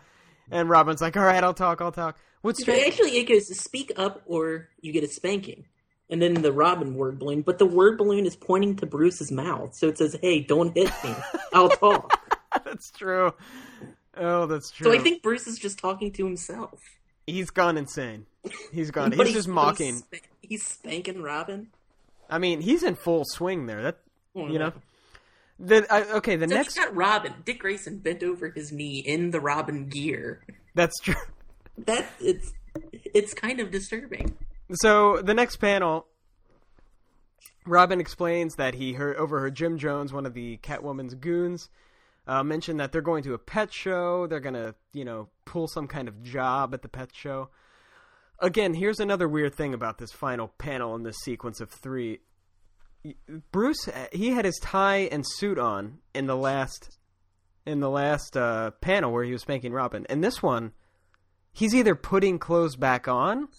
[0.52, 1.82] and Robin's like, "All right, I'll talk.
[1.82, 5.66] I'll talk." What's actually, it goes speak up or you get a spanking.
[6.10, 9.74] And then the Robin word balloon, but the word balloon is pointing to Bruce's mouth,
[9.74, 11.16] so it says, "Hey, don't hit me.
[11.54, 12.12] I'll talk."
[12.66, 13.34] that's true.
[14.16, 14.86] Oh, that's true.
[14.86, 16.80] so I think Bruce is just talking to himself.
[17.26, 18.26] he's gone insane.
[18.72, 19.12] He's gone.
[19.18, 19.94] But He's just mocking.
[19.96, 21.68] He's, sp- he's spanking Robin.
[22.30, 23.82] I mean, he's in full swing there.
[23.82, 23.98] That
[24.36, 24.74] Oh, you no.
[25.60, 27.34] The I, okay, the So next got Robin.
[27.45, 30.43] Dick Grayson bent over his knee in the Robin gear.
[30.76, 31.16] that's true.
[31.88, 32.54] That it's
[33.04, 34.38] it's kind of disturbing.
[34.74, 36.06] So the next panel,
[37.66, 41.70] Robin explains that he heard overheard Jim Jones, one of the Catwoman's goons,
[42.28, 44.28] uh, mention that they're going to a pet show.
[44.28, 47.49] They're gonna, you know, pull some kind of job at the pet show.
[48.39, 52.20] Again, here's another weird thing about this final panel in this sequence of three.
[53.51, 56.97] Bruce, he had his tie and suit on in the last,
[57.66, 60.06] in the last uh, panel where he was spanking Robin.
[60.10, 60.72] In this one,
[61.51, 63.49] he's either putting clothes back on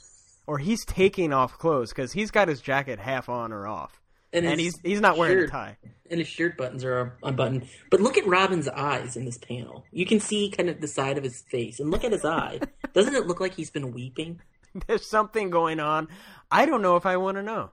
[0.47, 4.01] or he's taking off clothes because he's got his jacket half on or off,
[4.32, 5.76] and, his he's he's not wearing shirt- a tie.
[6.11, 7.66] And his shirt buttons are unbuttoned.
[7.90, 9.84] But look at Robin's eyes in this panel.
[9.90, 12.61] You can see kind of the side of his face, and look at his eye.
[12.92, 14.40] Doesn't it look like he's been weeping?
[14.86, 16.09] There's something going on.
[16.51, 17.70] I don't know if I want to know.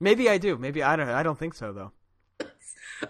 [0.00, 0.56] Maybe I do.
[0.56, 1.08] Maybe I don't.
[1.08, 1.92] I don't think so though.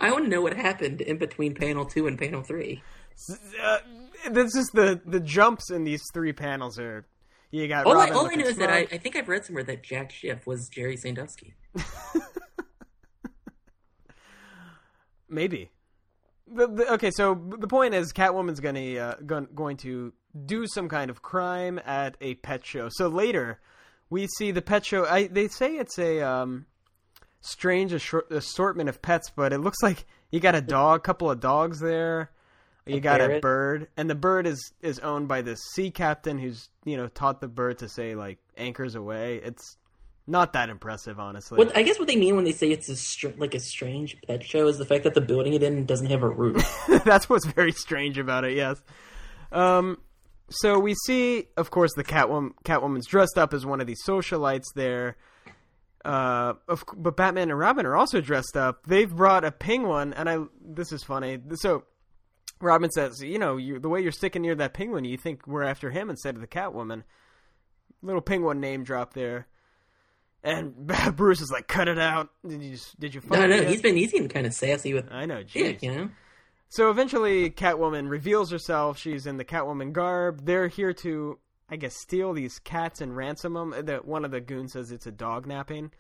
[0.01, 2.83] I want to know what happened in between panel two and panel three.
[3.63, 3.79] Uh,
[4.31, 7.07] this is the the jumps in these three panels are.
[7.53, 8.87] You got All, I, all I know is that I.
[8.93, 11.55] I think I've read somewhere that Jack Schiff was Jerry Sandusky.
[15.29, 15.71] Maybe.
[16.53, 20.13] The, the, okay, so the point is, Catwoman's gonna uh, gon- going to
[20.47, 22.89] do some kind of crime at a pet show.
[22.91, 23.61] So later,
[24.11, 25.07] we see the pet show.
[25.07, 26.67] I, they say it's a um,
[27.41, 31.41] strange assor- assortment of pets, but it looks like you got a dog, couple of
[31.41, 32.31] dogs there.
[32.87, 36.39] You A got a bird, and the bird is is owned by this sea captain
[36.39, 39.37] who's you know taught the bird to say like anchors away.
[39.45, 39.77] It's
[40.27, 41.59] not that impressive, honestly.
[41.59, 44.17] What I guess what they mean when they say it's a str- like a strange
[44.27, 46.65] pet show is the fact that the building it in doesn't have a roof.
[47.05, 48.57] That's what's very strange about it.
[48.57, 48.83] Yes.
[49.53, 49.99] Um.
[50.49, 52.53] So we see, of course, the Catwoman.
[52.65, 55.17] Catwoman's dressed up as one of these socialites there.
[56.05, 58.87] Uh, of, but Batman and Robin are also dressed up.
[58.87, 60.39] They've brought a penguin, and I.
[60.65, 61.39] This is funny.
[61.55, 61.85] So
[62.61, 65.63] Robin says, "You know, you, the way you're sticking near that penguin, you think we're
[65.63, 67.03] after him instead of the Catwoman."
[68.03, 69.47] Little penguin name drop there,
[70.43, 70.75] and
[71.17, 73.21] Bruce is like, "Cut it out." Did you just, did you?
[73.29, 73.69] No, no, it?
[73.69, 76.11] he's been he's getting kind of sassy with I know, Dick, you know.
[76.71, 78.97] So eventually, Catwoman reveals herself.
[78.97, 80.47] She's in the Catwoman garb.
[80.47, 81.39] They're here to,
[81.71, 83.75] I guess, steal these cats and ransom them.
[83.85, 85.93] That one of the goons says it's a dog napping.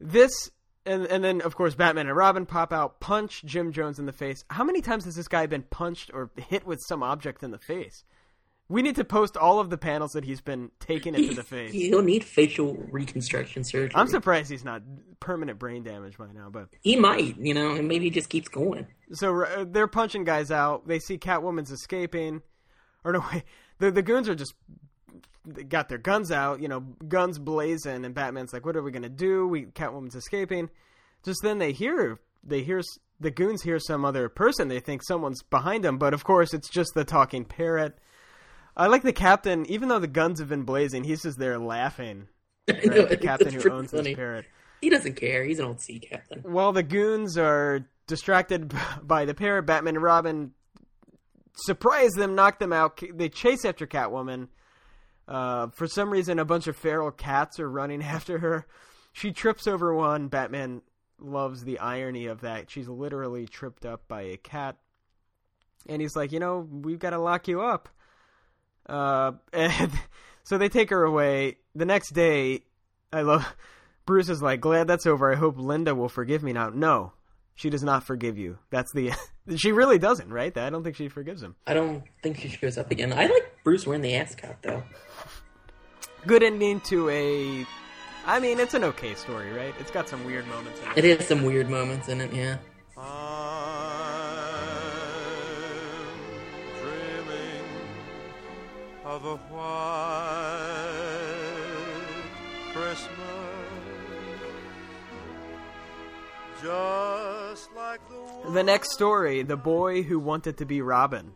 [0.00, 0.50] This
[0.84, 4.12] and and then of course Batman and Robin pop out, punch Jim Jones in the
[4.12, 4.44] face.
[4.50, 7.58] How many times has this guy been punched or hit with some object in the
[7.58, 8.04] face?
[8.70, 11.72] We need to post all of the panels that he's been taken into the face.
[11.72, 13.92] He'll need facial reconstruction surgery.
[13.94, 14.82] I'm surprised he's not
[15.20, 18.48] permanent brain damage by now, but He might, you know, and maybe he just keeps
[18.48, 18.86] going.
[19.12, 20.86] So uh, they're punching guys out.
[20.86, 22.42] They see Catwoman's escaping,
[23.04, 23.44] or no, wait,
[23.78, 24.54] the the goons are just
[25.68, 29.08] got their guns out, you know, guns blazing, and Batman's like, "What are we gonna
[29.08, 30.70] do?" We Catwoman's escaping.
[31.24, 32.82] Just then they hear they hear
[33.20, 34.68] the goons hear some other person.
[34.68, 37.98] They think someone's behind them, but of course it's just the talking parrot.
[38.76, 42.28] I like the captain, even though the guns have been blazing, he's just there laughing.
[42.68, 42.84] Right?
[42.84, 44.10] know, the captain who owns funny.
[44.10, 44.44] this parrot.
[44.82, 45.42] He doesn't care.
[45.42, 46.40] He's an old sea captain.
[46.42, 50.52] While the goons are distracted by the parrot, Batman and Robin
[51.58, 53.00] surprise them, knock them out.
[53.14, 54.48] They chase after Catwoman.
[55.26, 58.66] Uh, for some reason, a bunch of feral cats are running after her.
[59.12, 60.28] She trips over one.
[60.28, 60.82] Batman
[61.20, 62.70] loves the irony of that.
[62.70, 64.76] She's literally tripped up by a cat.
[65.88, 67.88] And he's like, you know, we've got to lock you up.
[68.88, 69.92] Uh, and
[70.44, 71.58] so they take her away.
[71.74, 72.62] The next day,
[73.12, 73.46] I love.
[74.06, 75.30] Bruce is like, glad that's over.
[75.30, 76.70] I hope Linda will forgive me now.
[76.70, 77.12] No,
[77.54, 78.58] she does not forgive you.
[78.70, 79.12] That's the.
[79.56, 80.56] She really doesn't, right?
[80.56, 81.56] I don't think she forgives him.
[81.66, 83.12] I don't think she shows up again.
[83.12, 84.82] I like Bruce wearing the ascot though.
[86.26, 87.66] Good ending to a.
[88.26, 89.74] I mean, it's an okay story, right?
[89.80, 91.04] It's got some weird moments in it.
[91.04, 92.58] It has some weird moments in it, yeah.
[92.96, 93.04] I'm
[96.82, 97.64] dreaming
[99.04, 100.58] of a white
[102.74, 103.37] Christmas,
[106.62, 108.54] just like the one.
[108.54, 111.34] The next story, the boy who wanted to be Robin.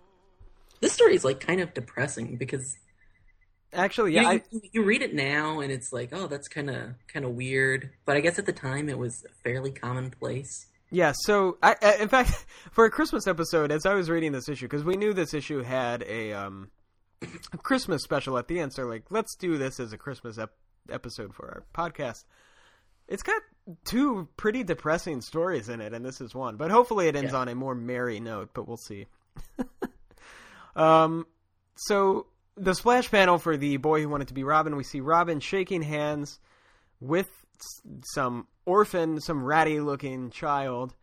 [0.81, 2.77] This story is like kind of depressing because
[3.75, 6.69] Actually, you, yeah, I, you, you read it now and it's like, oh, that's kind
[6.69, 7.91] of kind of weird.
[8.05, 10.67] But I guess at the time it was fairly commonplace.
[10.91, 14.49] Yeah, so I, I in fact for a Christmas episode, as I was reading this
[14.49, 16.71] issue, because we knew this issue had a um
[17.23, 20.53] a Christmas special at the end, so like let's do this as a Christmas ep-
[20.91, 22.25] episode for our podcast.
[23.09, 23.41] It's got
[23.85, 26.57] two pretty depressing stories in it, and this is one.
[26.57, 27.39] But hopefully, it ends Yeah.
[27.41, 28.51] on a more merry note.
[28.55, 29.07] But we'll see.
[30.77, 31.27] um,
[31.77, 35.41] so the splash panel for the boy who wanted to be Robin, we see Robin
[35.41, 36.39] shaking hands
[37.01, 37.29] with
[38.15, 40.95] some orphan, some ratty looking child.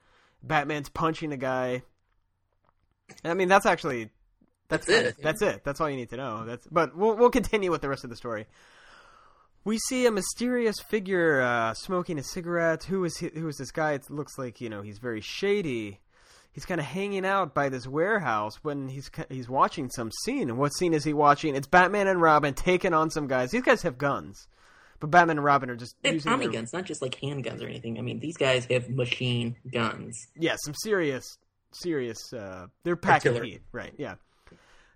[0.44, 1.84] Batman's punching a guy.
[3.26, 4.10] I mean, that's actually
[4.70, 5.18] that's, That's it.
[5.18, 5.64] of- that's it.
[5.64, 6.46] That's all you need to know.
[6.46, 8.46] That's but we'll we'll continue with the rest of the story.
[9.66, 12.84] We see a mysterious figure uh, smoking a cigarette.
[12.86, 13.94] Who is he, who is this guy?
[13.94, 16.00] It looks like you know he's very shady.
[16.52, 20.50] He's kind of hanging out by this warehouse when he's he's watching some scene.
[20.50, 21.56] And what scene is he watching?
[21.56, 23.52] It's Batman and Robin taking on some guys.
[23.52, 24.48] These guys have guns,
[25.00, 27.62] but Batman and Robin are just have using Tommy their- guns, not just like handguns
[27.62, 28.00] or anything.
[28.00, 30.18] I mean, these guys have machine guns.
[30.38, 31.38] yeah, some serious,
[31.74, 32.34] serious.
[32.34, 33.94] Uh, they're packing heat, right?
[33.98, 34.16] Yeah,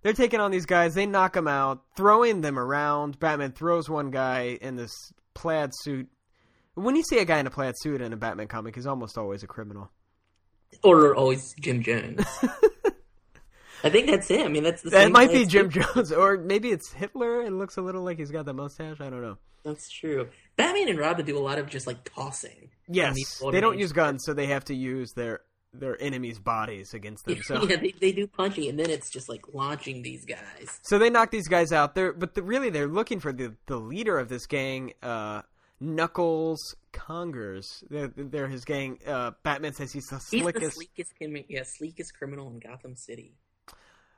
[0.03, 0.93] they're taking on these guys.
[0.93, 3.19] They knock them out, throwing them around.
[3.19, 4.91] Batman throws one guy in this
[5.33, 6.09] plaid suit.
[6.75, 9.17] When you see a guy in a plaid suit in a Batman comic, he's almost
[9.17, 9.91] always a criminal.
[10.83, 12.25] Or always Jim Jones.
[13.83, 14.45] I think that's him.
[14.45, 17.41] I mean, that's the That might be Jim Jones, or maybe it's Hitler.
[17.41, 19.01] It looks a little like he's got the mustache.
[19.01, 19.37] I don't know.
[19.63, 20.29] That's true.
[20.57, 22.69] Batman and Robin do a lot of just like tossing.
[22.87, 23.15] Yes,
[23.51, 25.41] they don't use guns, so they have to use their
[25.73, 27.41] their enemies' bodies against them.
[27.43, 30.79] So yeah, they, they do punching, and then it's just like launching these guys.
[30.83, 31.95] So they knock these guys out.
[31.95, 35.41] They're but the, really they're looking for the the leader of this gang, uh,
[35.79, 37.83] Knuckles Congers.
[37.89, 38.99] They're, they're his gang.
[39.05, 43.33] Uh, Batman says he's the He's the sleekest, crim- yeah, sleekest criminal in Gotham City.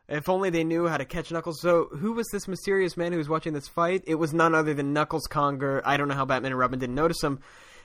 [0.07, 1.59] If only they knew how to catch Knuckles.
[1.61, 4.03] So who was this mysterious man who was watching this fight?
[4.05, 5.81] It was none other than Knuckles Conger.
[5.83, 7.39] I don't know how Batman and Robin didn't notice him.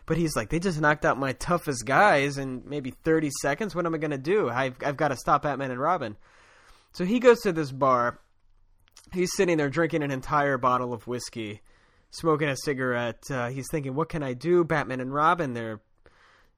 [0.06, 3.74] But he's like, they just knocked out my toughest guys in maybe 30 seconds.
[3.74, 4.48] What am I going to do?
[4.48, 6.16] I've, I've got to stop Batman and Robin.
[6.92, 8.18] So he goes to this bar.
[9.12, 11.60] He's sitting there drinking an entire bottle of whiskey,
[12.10, 13.22] smoking a cigarette.
[13.30, 14.64] Uh, he's thinking, what can I do?
[14.64, 15.80] Batman and Robin, they're,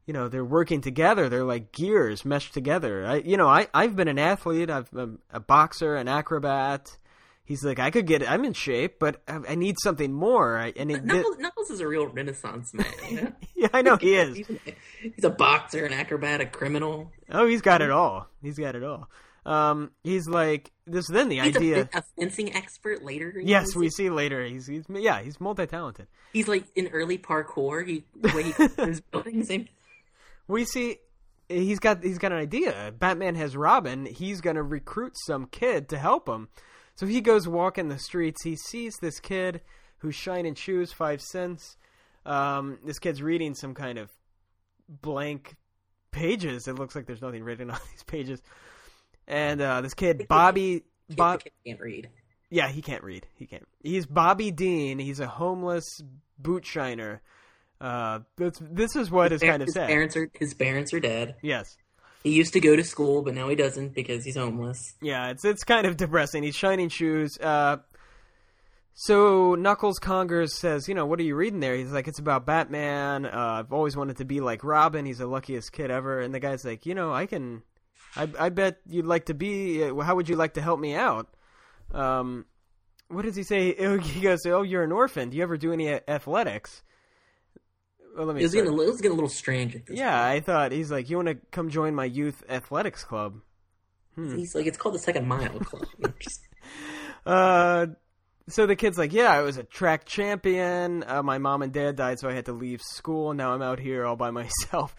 [0.06, 1.28] you know, they're working together.
[1.28, 3.06] They're like gears meshed together.
[3.06, 4.70] I, you know, I, I've been an athlete.
[4.70, 6.96] I've been a boxer, an acrobat.
[7.44, 10.58] He's like, I could get, I'm in shape, but I, need something more.
[10.58, 11.00] I, I need.
[11.02, 12.86] thi- Knuckles, Knuckles is a real Renaissance man.
[13.10, 13.32] You know?
[13.56, 14.36] yeah, I know he is.
[14.36, 17.10] He's, a boxer, an acrobat, a criminal.
[17.30, 18.28] Oh, he's got it all.
[18.42, 19.08] He's got it all.
[19.44, 21.08] Um, he's like this.
[21.08, 21.88] Then the He's idea.
[21.92, 23.34] a, a fencing expert later.
[23.42, 24.44] Yes, we see later.
[24.44, 26.06] He's, he's yeah, he's multi talented.
[26.32, 27.84] He's like in early parkour.
[27.84, 29.50] He the way he buildings.
[29.50, 29.68] and-
[30.46, 30.98] We see
[31.48, 32.94] he's got he's got an idea.
[32.96, 34.06] Batman has Robin.
[34.06, 36.46] He's gonna recruit some kid to help him.
[37.02, 38.44] So he goes walking the streets.
[38.44, 39.60] He sees this kid
[39.98, 41.76] who's shining shoes, five cents.
[42.24, 44.08] Um, this kid's reading some kind of
[44.88, 45.56] blank
[46.12, 46.68] pages.
[46.68, 48.40] It looks like there's nothing written on these pages.
[49.26, 52.08] And uh, this kid, Bobby, Bob, can't read.
[52.50, 53.26] yeah, he can't read.
[53.34, 53.66] He can't.
[53.82, 55.00] He's Bobby Dean.
[55.00, 56.02] He's a homeless
[56.38, 57.20] boot shiner.
[57.80, 59.88] Uh, this is what is kind of his sad.
[59.88, 61.34] parents are his parents are dead.
[61.42, 61.76] Yes.
[62.22, 64.94] He used to go to school, but now he doesn't because he's homeless.
[65.00, 66.42] Yeah, it's it's kind of depressing.
[66.42, 67.36] He's shining shoes.
[67.40, 67.78] Uh,
[68.94, 71.74] so Knuckles Congers says, you know, what are you reading there?
[71.74, 73.24] He's like, it's about Batman.
[73.26, 73.30] Uh,
[73.64, 75.06] I've always wanted to be like Robin.
[75.06, 76.20] He's the luckiest kid ever.
[76.20, 77.62] And the guy's like, you know, I can.
[78.14, 79.82] I I bet you'd like to be.
[79.82, 81.28] uh, How would you like to help me out?
[81.92, 82.44] Um,
[83.08, 83.72] what does he say?
[84.02, 85.30] He goes, oh, you're an orphan.
[85.30, 86.82] Do you ever do any athletics?
[88.16, 88.42] Well, let me.
[88.42, 89.76] It was getting a, little- it was getting a little strange.
[89.88, 93.40] Yeah, I thought he's like, you want to come join my youth athletics club?
[94.16, 94.38] point.
[94.38, 95.86] He's like, it's called the Second Mile Club.
[97.24, 97.86] Uh,
[98.48, 101.04] so the kid's like, yeah, I was a track champion.
[101.06, 103.32] Uh, my mom and dad died, so I had to leave school.
[103.34, 104.94] Now I'm out here all by myself.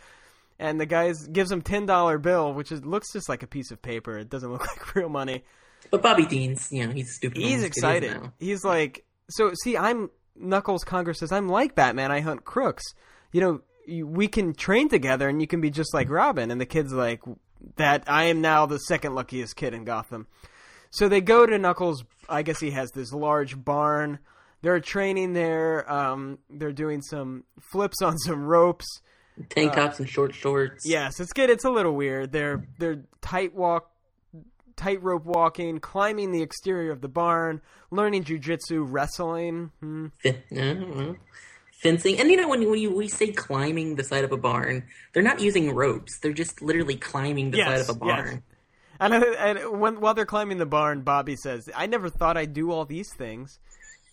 [0.59, 3.72] And the guy gives him ten dollar bill, which is, looks just like a piece
[3.72, 4.18] of paper.
[4.18, 5.43] It doesn't look like real money.
[5.91, 7.38] but Bobby Dean's, you know, he's stupid.
[7.38, 8.32] He's homeless kid, he is excited.
[8.39, 10.84] He's like, so see, I'm Knuckles.
[10.84, 12.12] Congers says I'm like Batman.
[12.12, 12.84] I hunt crooks.
[13.32, 16.52] You know, you, we can train together, and you can be just like Robin.
[16.52, 17.22] And the kid's like,
[17.78, 20.28] that I am now the second luckiest kid in Gotham.
[20.92, 22.04] So they go to Knuckles.
[22.30, 24.20] I guess he has this large barn.
[24.62, 25.92] They're training there.
[25.92, 28.86] Um, they're doing some flips on some ropes.
[29.50, 30.84] Tank tops and short shorts.
[30.86, 31.50] Yes, it's good.
[31.50, 32.32] It's a little weird.
[32.32, 33.90] They're they're tight walk,
[34.76, 37.62] tightrope walking, climbing the exterior of the barn,
[37.92, 39.72] learning jujitsu, wrestling.
[39.80, 40.08] Hmm.
[40.26, 41.16] I know.
[41.72, 42.20] fencing.
[42.20, 45.24] And you know, when when you we say climbing the side of a barn, they're
[45.24, 46.20] not using ropes.
[46.20, 48.16] They're just literally climbing the Yes, side of a yes.
[48.24, 48.44] barn.
[49.00, 52.72] And, and when, while they're climbing the barn, Bobby says, "I never thought I'd do
[52.72, 53.60] all these things."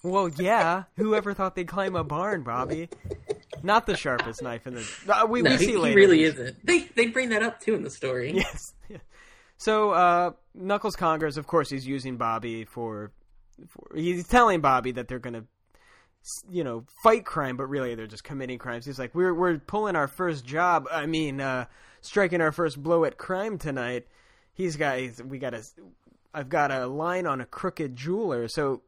[0.02, 0.84] Well, yeah.
[0.96, 2.88] Whoever thought they'd climb a barn, Bobby?
[3.62, 4.90] Not the sharpest knife in the.
[5.06, 5.96] Uh, we No, we he, see he later.
[5.96, 6.64] really isn't.
[6.66, 8.32] They they bring that up too in the story.
[8.34, 8.72] Yes.
[9.60, 13.12] So uh, Knuckles Congers, of course, he's using Bobby for,
[13.68, 13.94] for.
[13.94, 15.44] He's telling Bobby that they're gonna,
[16.50, 18.86] you know, fight crime, but really they're just committing crimes.
[18.86, 20.88] He's like, "We're we're pulling our first job.
[20.90, 21.66] I mean, uh,
[22.00, 24.06] striking our first blow at crime tonight."
[24.54, 24.98] He's got.
[24.98, 25.62] He's, we got a.
[26.32, 28.48] I've got a line on a crooked jeweler.
[28.48, 28.80] So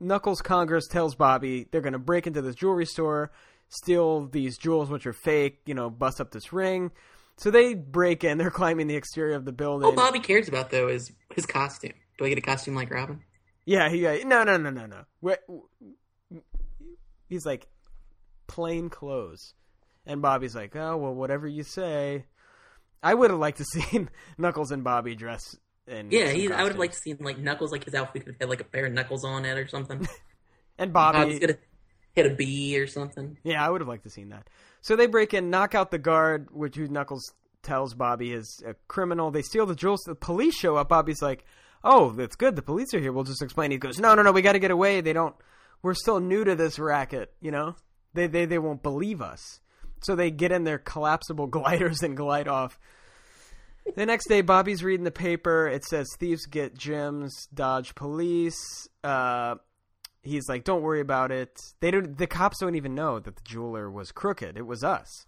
[0.00, 3.30] Knuckles Congers tells Bobby they're gonna break into this jewelry store,
[3.68, 5.60] steal these jewels which are fake.
[5.66, 6.90] You know, bust up this ring.
[7.36, 8.38] So they break in.
[8.38, 9.86] They're climbing the exterior of the building.
[9.86, 11.94] All Bobby cares about though is his costume.
[12.18, 13.22] Do I get a costume like Robin?
[13.64, 15.04] Yeah, he uh, no no no no no.
[15.20, 15.38] We're,
[17.28, 17.66] he's like
[18.46, 19.54] plain clothes,
[20.06, 22.26] and Bobby's like, oh well, whatever you say.
[23.02, 24.06] I would have liked to see
[24.38, 25.56] Knuckles and Bobby dress
[25.86, 28.48] in Yeah, he, I would have liked to see like Knuckles, like his outfit have
[28.48, 30.08] like a pair of knuckles on it or something.
[30.78, 31.38] and Bobby's Bobby.
[31.38, 31.58] gonna
[32.14, 33.38] hit a bee or something.
[33.42, 34.48] Yeah, I would have liked to seen that.
[34.80, 38.74] So they break in, knock out the guard, which who Knuckles tells Bobby is a
[38.88, 39.30] criminal.
[39.30, 40.02] They steal the jewels.
[40.06, 40.88] The police show up.
[40.88, 41.44] Bobby's like,
[41.82, 42.56] "Oh, that's good.
[42.56, 43.12] The police are here.
[43.12, 44.32] We'll just explain." He goes, "No, no, no.
[44.32, 45.00] We got to get away.
[45.00, 45.34] They don't.
[45.82, 47.32] We're still new to this racket.
[47.40, 47.76] You know,
[48.12, 49.60] they they they won't believe us."
[50.02, 52.78] So they get in their collapsible gliders and glide off.
[53.96, 55.68] The next day, Bobby's reading the paper.
[55.68, 58.88] It says thieves get gems, dodge police.
[59.02, 59.56] Uh,
[60.24, 62.16] he's like, "Don't worry about it." They don't.
[62.18, 64.56] The cops don't even know that the jeweler was crooked.
[64.56, 65.26] It was us.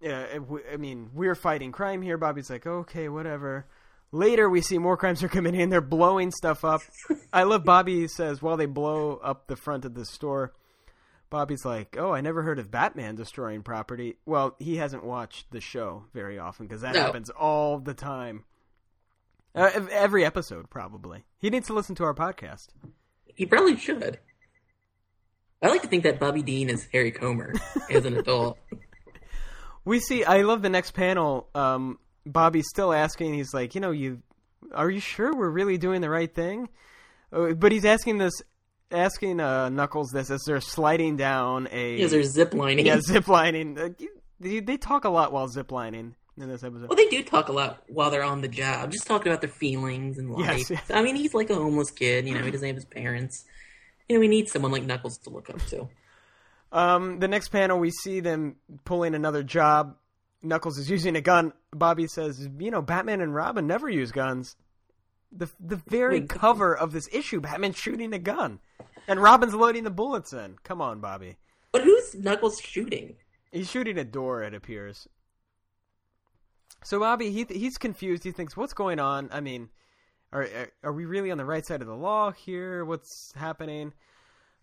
[0.00, 0.42] Yeah, it
[0.72, 2.18] I mean, we're fighting crime here.
[2.18, 3.66] Bobby's like, "Okay, whatever."
[4.14, 5.62] Later, we see more crimes are committing.
[5.62, 6.82] and They're blowing stuff up.
[7.32, 10.52] I love Bobby says while they blow up the front of the store.
[11.30, 15.60] Bobby's like, "Oh, I never heard of Batman destroying property." Well, he hasn't watched the
[15.62, 17.00] show very often because that No.
[17.02, 18.44] happens all the time.
[19.54, 21.24] Uh, every episode, probably.
[21.38, 22.68] He needs to listen to our podcast.
[23.34, 24.18] He probably should.
[25.62, 27.52] I like to think that Bobby Dean is Harry Comer
[27.90, 28.58] as an adult.
[29.84, 30.22] We see.
[30.24, 31.48] I love the next panel.
[31.56, 33.34] Um, Bobby's still asking.
[33.34, 34.22] He's like, you know, you
[34.72, 36.68] are you sure we're really doing the right thing?
[37.32, 38.32] Uh, But he's asking this,
[38.92, 42.86] asking uh, Knuckles this as they're sliding down a Because they're zip lining.
[42.86, 43.76] yeah zip lining.
[43.76, 43.88] Uh,
[44.38, 46.14] they, they talk a lot while zip lining.
[46.36, 46.88] In this episode.
[46.88, 49.50] Well, they do talk a lot while they're on the job, just talking about their
[49.50, 50.70] feelings and life.
[50.70, 50.82] Yes.
[50.90, 52.26] I mean, he's like a homeless kid.
[52.26, 53.44] You know, he doesn't have his parents.
[54.08, 55.88] You know, we need someone like Knuckles to look up to.
[56.72, 59.96] Um, the next panel, we see them pulling another job.
[60.42, 61.52] Knuckles is using a gun.
[61.70, 64.56] Bobby says, "You know, Batman and Robin never use guns."
[65.30, 66.28] The the very Wait.
[66.28, 68.58] cover of this issue, Batman's shooting a gun,
[69.06, 70.56] and Robin's loading the bullets in.
[70.64, 71.36] Come on, Bobby.
[71.70, 73.16] But who's Knuckles shooting?
[73.52, 74.42] He's shooting a door.
[74.42, 75.06] It appears.
[76.84, 78.24] So Bobby, he he's confused.
[78.24, 79.68] He thinks, "What's going on?" I mean,
[80.32, 80.46] are
[80.82, 82.84] are we really on the right side of the law here?
[82.84, 83.92] What's happening?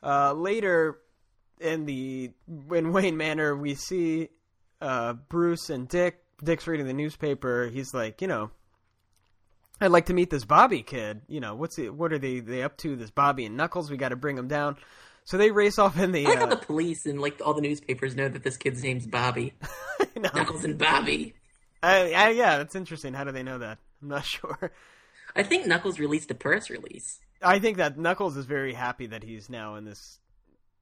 [0.04, 0.98] Uh, later
[1.60, 2.32] in the
[2.74, 4.30] in Wayne Manor, we see
[4.82, 6.20] uh, Bruce and Dick.
[6.44, 7.68] Dick's reading the newspaper.
[7.68, 8.50] He's like, you know,
[9.82, 11.22] I'd like to meet this Bobby kid.
[11.28, 12.96] You know, what's the, what are they they up to?
[12.96, 13.90] This Bobby and Knuckles.
[13.92, 14.78] We got to bring them down.
[15.26, 16.26] So they race off in the.
[16.26, 19.06] I like Uh, the police and like all the newspapers know that this kid's name's
[19.06, 19.54] Bobby.
[20.16, 21.34] Knuckles and Bobby.
[21.82, 23.14] I, I, yeah, that's interesting.
[23.14, 23.78] How do they know that?
[24.02, 24.72] I'm not sure.
[25.36, 27.20] I think Knuckles released a press release.
[27.42, 30.20] I think that Knuckles is very happy that he's now in this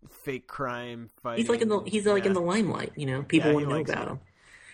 [0.09, 1.37] fake crime fight.
[1.37, 2.93] He's like in the he's like in the limelight.
[2.95, 4.11] You know, people Yeah, want to know about it.
[4.11, 4.19] him.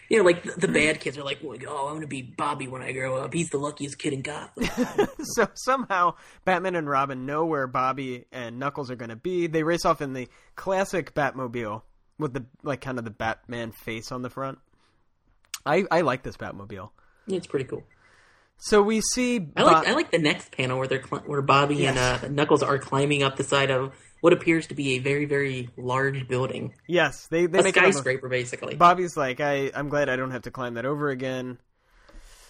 [0.09, 2.81] You know, like the, the bad kids are like, "Oh, I'm gonna be Bobby when
[2.81, 3.33] I grow up.
[3.33, 4.67] He's the luckiest kid in Gotham."
[5.23, 6.15] so somehow
[6.45, 9.47] Batman and Robin know where Bobby and Knuckles are going to be.
[9.47, 11.81] They race off in the classic Batmobile
[12.19, 14.59] with the like kind of the Batman face on the front.
[15.65, 16.89] I I like this Batmobile.
[17.27, 17.83] Yeah, it's pretty cool.
[18.57, 21.75] So we see I like I like the next panel where they're cl- where Bobby
[21.75, 21.97] Yes.
[22.23, 25.25] and uh, Knuckles are climbing up the side of what appears to be a very
[25.25, 28.75] very large building, yes, they they a make it on the- skyscraper basically.
[28.75, 31.57] Bobby's like, I, I'm glad I don't have to climb that over again.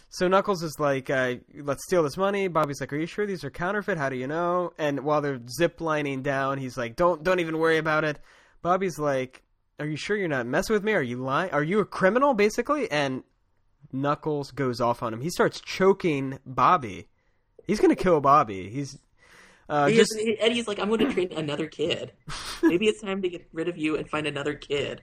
[0.10, 2.48] So Knuckles is like, uh, let's steal this money.
[2.48, 3.98] Bobby's like, are you sure these are counterfeit?
[3.98, 4.72] How do you know?
[4.78, 8.20] And while they're zip lining down, he's like, don't, don't even worry about it.
[8.62, 9.42] Bobby's like,
[9.80, 10.94] are you sure you're not messing with me?
[10.94, 11.52] Are you lying?
[11.52, 12.90] Are you a criminal, basically?
[12.92, 13.24] And
[13.92, 15.22] Knuckles goes off on him.
[15.22, 17.08] He starts choking Bobby.
[17.66, 18.70] He's gonna kill Bobby.
[18.70, 18.98] He's
[19.70, 22.12] uh, He just is- Eddie's like, I'm going to train another kid.
[22.64, 25.02] Maybe it's time to get rid of you and find another kid.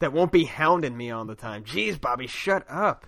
[0.00, 1.62] that won't be hounding me all the time.
[1.64, 3.06] Jeez, Bobby, shut up.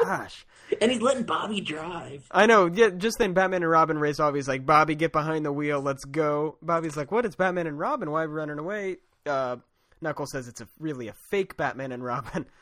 [0.00, 0.46] Gosh.
[0.80, 2.24] And he's letting Bobby drive.
[2.30, 2.66] I know.
[2.66, 4.34] Yeah, just then Batman and Robin race off.
[4.36, 5.80] He's like, Bobby, get behind the wheel.
[5.80, 6.56] Let's go.
[6.62, 7.24] Bobby's like, what?
[7.26, 8.08] It's Batman and Robin.
[8.10, 8.98] Why are we running away?
[9.26, 9.56] Uh,
[10.02, 12.46] Knuckles says it's a, really a fake Batman and Robin.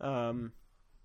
[0.00, 0.52] Um,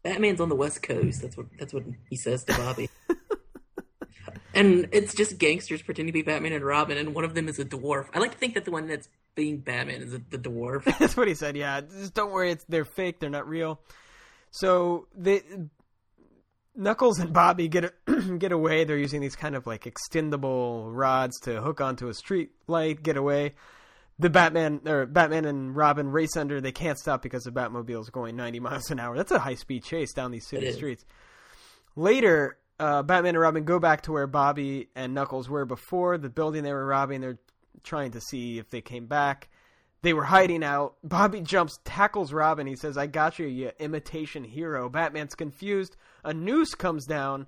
[0.03, 1.23] Batman's on the West Coast.
[1.23, 1.81] That's what that's what
[2.11, 2.91] he says to Bobby.
[4.53, 7.57] and it's just gangsters pretending to be Batman and Robin, and one of them is
[7.57, 8.05] a dwarf.
[8.13, 10.84] I like to think that the one that's being Batman is the dwarf.
[10.99, 11.57] that's what he said.
[11.57, 12.51] Yeah, just don't worry.
[12.51, 13.19] It's they're fake.
[13.19, 13.79] They're not real.
[14.51, 15.41] So they
[16.75, 17.93] Knuckles and Bobby get
[18.39, 18.84] get away.
[18.84, 23.03] They're using these kind of like extendable rods to hook onto a street light.
[23.03, 23.53] Get away.
[24.20, 26.61] The Batman or Batman and Robin race under.
[26.61, 29.18] They can't stop because the Batmobile is going 90 miles an hour.
[29.18, 31.03] That's a high speed chase down these city streets.
[31.95, 36.30] Later, uh, Batman and Robin go back to where Bobby and Knuckles were before the
[36.30, 37.22] building they were robbing.
[37.22, 37.39] They're
[37.84, 39.49] trying to see if they came back.
[40.01, 40.95] They were hiding out.
[41.03, 42.68] Bobby jumps, tackles Robin.
[42.68, 44.89] He says, I got you, you imitation hero.
[44.89, 45.95] Batman's confused.
[46.24, 47.47] A noose comes down,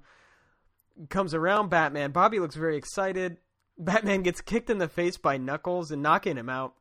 [1.09, 2.11] comes around Batman.
[2.11, 3.38] Bobby looks very excited.
[3.78, 6.73] Batman gets kicked in the face by Knuckles and knocking him out.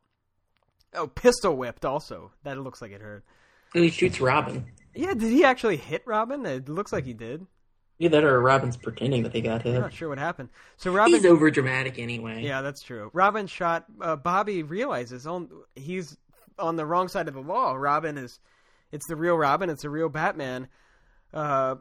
[0.93, 2.31] Oh, pistol whipped also.
[2.43, 3.23] That looks like it hurt.
[3.73, 4.65] and he shoots Robin.
[4.93, 6.45] Yeah, did he actually hit Robin?
[6.45, 7.45] It looks like he did.
[7.99, 9.75] Either that or Robin's pretending that they got hit.
[9.75, 10.49] I'm not sure what happened.
[10.77, 12.43] So Robin He's over dramatic anyway.
[12.43, 13.09] Yeah, that's true.
[13.13, 13.85] Robin shot.
[14.01, 16.17] Uh, Bobby realizes on he's
[16.59, 17.73] on the wrong side of the law.
[17.73, 18.39] Robin is,
[18.91, 19.69] it's the real Robin.
[19.69, 20.67] It's the real Batman.
[21.33, 21.75] Uh,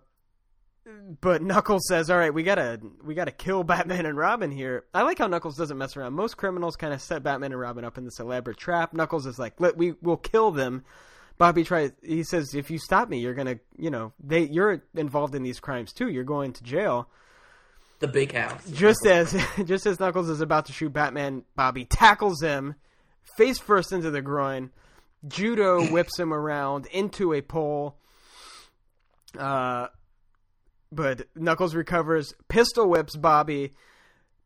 [1.20, 5.02] but Knuckles says, "All right, we gotta we gotta kill Batman and Robin here." I
[5.02, 6.12] like how Knuckles doesn't mess around.
[6.12, 8.92] Most criminals kind of set Batman and Robin up in this elaborate trap.
[8.92, 10.84] Knuckles is like, "Let we will kill them."
[11.36, 11.92] Bobby tries.
[12.02, 15.60] He says, "If you stop me, you're gonna, you know, they you're involved in these
[15.60, 16.08] crimes too.
[16.08, 17.08] You're going to jail."
[18.00, 18.68] The big house.
[18.70, 22.74] Just as just as Knuckles is about to shoot Batman, Bobby tackles him
[23.36, 24.70] face first into the groin.
[25.26, 27.96] Judo whips him around into a pole.
[29.38, 29.88] Uh,
[30.94, 33.72] but Knuckles recovers, pistol whips Bobby.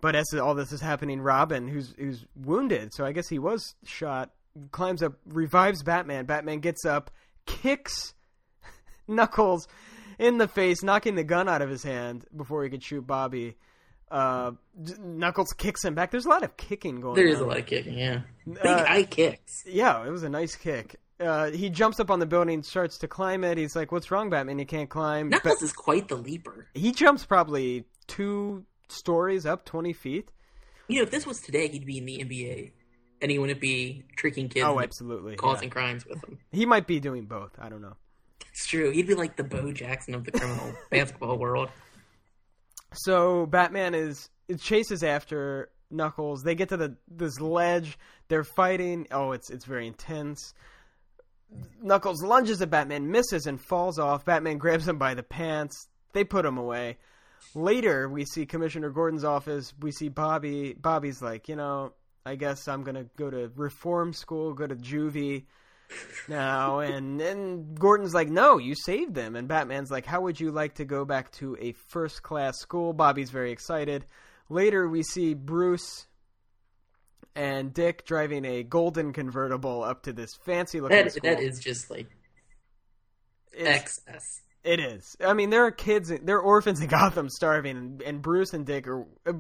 [0.01, 3.75] But as all this is happening, Robin, who's who's wounded, so I guess he was
[3.85, 4.31] shot,
[4.71, 6.25] climbs up, revives Batman.
[6.25, 7.11] Batman gets up,
[7.47, 8.15] kicks
[9.09, 9.67] Knuckles
[10.19, 13.57] in the face, knocking the gun out of his hand before he could shoot Bobby.
[14.11, 14.53] Uh,
[15.01, 16.11] Knuckles kicks him back.
[16.11, 17.33] There's a lot of kicking going There on.
[17.35, 18.21] is a lot of kicking, yeah.
[18.47, 19.65] Big Uh, high kicks.
[19.67, 20.97] Yeah, it was a nice kick.
[21.21, 23.59] Uh, he jumps up on the building, starts to climb it.
[23.59, 24.59] He's like, "What's wrong, Batman?
[24.59, 26.67] You can't climb." But Knuckles is quite the leaper.
[26.75, 30.31] he jumps probably two stories up, twenty feet.
[30.87, 32.73] You know, if this was today, he'd be in the NBA.
[33.21, 35.35] And he wouldn't be tricking kids Oh, absolutely.
[35.35, 35.73] causing yeah.
[35.73, 36.39] crimes with them.
[36.53, 37.51] He might be doing both.
[37.59, 37.97] I don't know.
[38.53, 38.93] It's true.
[38.93, 41.69] He'd be like the Bo Jackson of the criminal basketball world.
[42.95, 46.43] So Batman is it chases after Knuckles.
[46.43, 47.99] They get to the this ledge.
[48.29, 49.07] They're fighting.
[49.11, 50.55] Oh, it's it's very intense.
[51.83, 54.25] Knuckles lunges at Batman, misses and falls off.
[54.25, 55.89] Batman grabs him by the pants.
[56.13, 56.99] They put him away.
[57.55, 59.73] Later, we see Commissioner Gordon's office.
[59.81, 60.75] We see Bobby.
[60.75, 61.93] Bobby's like, you know,
[62.27, 65.45] I guess I'm gonna go to reform school, go to juvie
[66.29, 66.81] now.
[66.89, 69.37] And and Gordon's like, no, you saved them.
[69.37, 72.93] And Batman's like, how would you like to go back to a first class school?
[72.93, 74.05] Bobby's very excited.
[74.51, 76.07] Later, we see Bruce
[77.39, 81.21] and Dick driving a golden convertible up to this fancy looking That school.
[81.31, 82.09] that is just like
[83.53, 84.43] It's- excess.
[84.65, 85.17] It is.
[85.25, 88.67] I mean, there are kids, there are orphans in Gotham starving, and, and Bruce and
[88.67, 89.33] Dick are uh,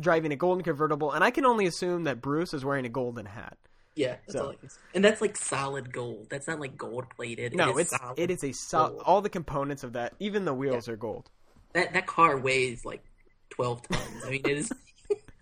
[0.00, 3.24] driving a golden convertible, and I can only assume that Bruce is wearing a golden
[3.24, 3.56] hat.
[3.94, 4.78] Yeah, that's So- all I can say.
[4.94, 6.26] And that's like solid gold.
[6.28, 7.54] That's not like gold plated.
[7.54, 8.18] No, it is it's solid.
[8.18, 9.02] it is a sol- gold.
[9.06, 11.30] all the components of that, even the wheels are gold.
[11.72, 13.02] that that car weighs like
[13.50, 14.24] twelve tons.
[14.26, 14.72] I mean, it is.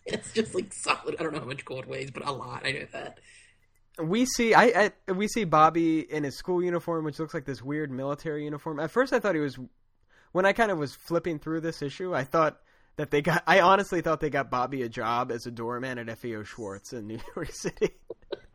[0.12, 1.16] It's just like solid.
[1.18, 2.64] I don't know how much gold weighs, but a lot.
[2.64, 3.18] I know that.
[3.98, 7.62] We see I, I we see Bobby in his school uniform, which looks like this
[7.62, 8.78] weird military uniform.
[8.78, 9.58] At first, I thought he was
[10.32, 12.14] when I kind of was flipping through this issue.
[12.14, 12.60] I thought
[12.96, 13.42] that they got.
[13.46, 17.06] I honestly thought they got Bobby a job as a doorman at FAO Schwarz in
[17.06, 17.90] New York City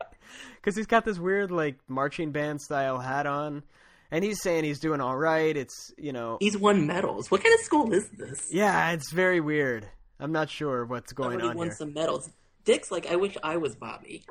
[0.56, 3.62] because he's got this weird like marching band style hat on,
[4.10, 5.56] and he's saying he's doing all right.
[5.56, 7.30] It's you know He's won medals.
[7.30, 8.46] What kind of school is this?
[8.52, 9.88] yeah, it's very weird.
[10.22, 11.74] I'm not sure what's going Somebody on won here.
[11.76, 12.30] some medals.
[12.64, 14.24] Dick's like, I wish I was Bobby.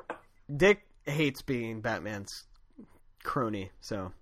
[0.54, 2.44] Dick hates being Batman's
[3.22, 4.12] crony, so.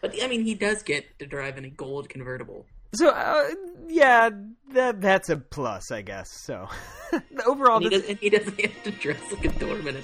[0.00, 2.64] But I mean, he does get to drive in a gold convertible.
[2.94, 3.50] So uh,
[3.86, 4.30] yeah,
[4.72, 6.30] that that's a plus, I guess.
[6.30, 6.68] So
[7.46, 9.96] overall, And he, this, does, he doesn't have to dress like a doorman.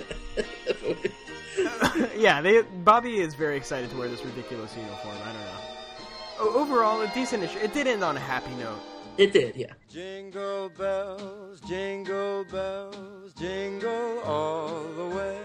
[2.16, 5.16] yeah, they, Bobby is very excited to wear this ridiculous uniform.
[5.24, 6.58] I don't know.
[6.60, 7.58] Overall, a decent issue.
[7.58, 8.80] It did end on a happy note.
[9.18, 9.72] It did, yeah.
[9.88, 15.40] Jingle bells, jingle bells, jingle all the way.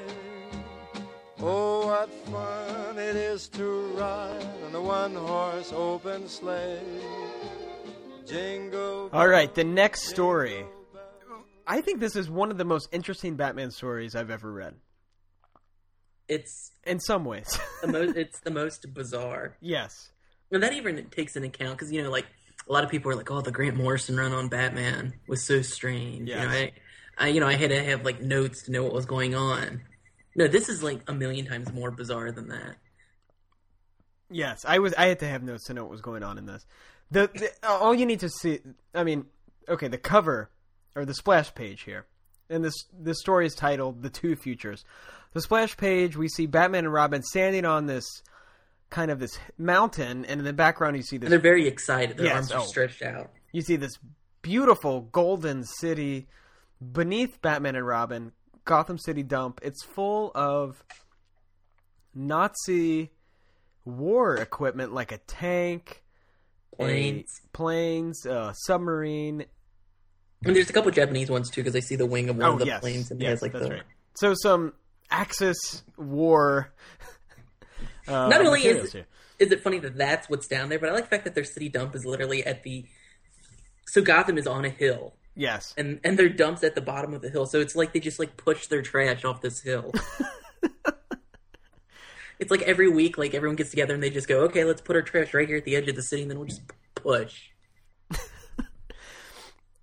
[1.39, 6.79] Oh, what fun it is to ride on a one horse open sleigh.
[8.25, 9.09] Jingle.
[9.13, 10.65] All right, the next story.
[11.67, 14.75] I think this is one of the most interesting Batman stories I've ever read.
[16.27, 18.15] It's In some ways, the most.
[18.17, 19.57] it's the most bizarre.
[19.61, 20.09] yes.
[20.51, 22.25] And that even takes into account because you know, like
[22.67, 25.61] a lot of people are like, "Oh, the Grant Morrison run on Batman was so
[25.61, 26.71] strange." You know, I,
[27.17, 29.81] I, you know, I had to have like notes to know what was going on.
[30.35, 32.77] No, this is like a million times more bizarre than that.
[34.29, 34.93] Yes, I was.
[34.95, 36.65] I had to have notes to know what was going on in this.
[37.11, 38.59] The, the all you need to see.
[38.93, 39.25] I mean,
[39.69, 40.49] okay, the cover
[40.95, 42.05] or the splash page here,
[42.49, 44.83] and this this story is titled "The Two Futures."
[45.33, 48.05] The splash page, we see Batman and Robin standing on this
[48.89, 51.29] kind of this mountain, and in the background you see And this.
[51.29, 52.17] they're very excited.
[52.17, 52.63] Their Yes, arms are oh.
[52.65, 53.31] stretched out.
[53.51, 53.97] You see this
[54.41, 56.27] beautiful golden city
[56.93, 58.31] beneath Batman and Robin,
[58.63, 59.59] Gotham City dump.
[59.63, 60.83] It's full of
[62.13, 63.11] Nazi
[63.83, 66.03] war equipment like a tank,
[66.73, 67.29] a- Planes.
[67.53, 69.45] planes, a submarine.
[70.43, 72.53] And there's a couple Japanese ones too because I see the wing of one Oh
[72.53, 73.71] of the yes, planes and yes, has like that's the.
[73.75, 73.83] right.
[74.15, 74.73] So some
[75.09, 76.73] Axis war.
[78.07, 79.05] Uh, Not only is here.
[79.39, 81.43] is it funny that that's what's down there, but I like the fact that their
[81.43, 82.85] city dump is literally at the.
[83.87, 87.21] So Gotham is on a hill, yes, and and their dumps at the bottom of
[87.21, 87.45] the hill.
[87.45, 89.91] So it's like they just like push their trash off this hill.
[92.39, 94.95] it's like every week, like everyone gets together and they just go, okay, let's put
[94.95, 96.61] our trash right here at the edge of the city, and then we'll just
[96.95, 97.49] push.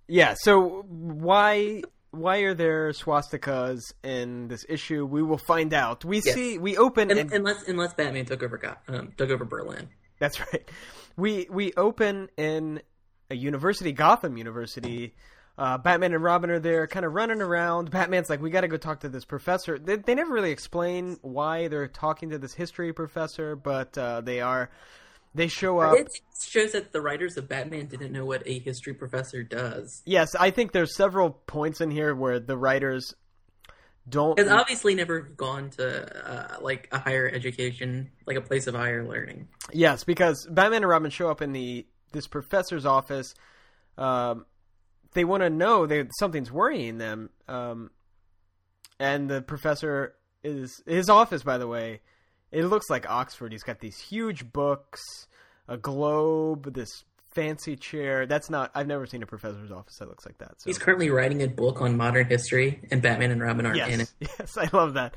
[0.07, 1.83] Yeah, so why
[2.13, 5.05] why are there swastikas in this issue?
[5.05, 6.05] We will find out.
[6.05, 6.35] We Yes.
[6.35, 9.89] see we open And, and, unless unless Batman took over um, took over Berlin.
[10.19, 10.69] that's right.
[11.17, 12.81] We we open in
[13.29, 15.15] a university, Gotham University.
[15.55, 17.91] Uh, Batman and Robin are there, kind of running around.
[17.91, 21.17] Batman's like, "We got to go talk to this professor." They, they never really explain
[21.21, 24.69] why they're talking to this history professor, but uh, they are.
[25.35, 25.97] They show up.
[25.97, 26.07] It
[26.41, 30.03] shows that the writers of Batman didn't know what a history professor does.
[30.05, 33.15] Yes, I think there's several points in here where the writers
[34.07, 34.37] don't.
[34.37, 39.03] Has obviously never gone to uh, like a higher education, like a place of higher
[39.03, 39.47] learning.
[39.71, 43.33] Yes, because Batman and Robin show up in the this professor's office.
[43.97, 44.45] Um,
[45.13, 47.91] they want to know that something's worrying them, um,
[48.99, 51.43] and the professor is his office.
[51.43, 52.01] By the way,
[52.53, 53.51] it looks like Oxford.
[53.51, 55.01] He's got these huge books,
[55.67, 57.03] a globe, this
[57.33, 58.25] fancy chair.
[58.27, 58.71] That's not.
[58.75, 60.61] I've never seen a professor's office that looks like that.
[60.61, 60.69] So.
[60.69, 64.13] He's currently writing a book on modern history, and Batman and Robin aren't in it.
[64.19, 65.15] yes, I love that.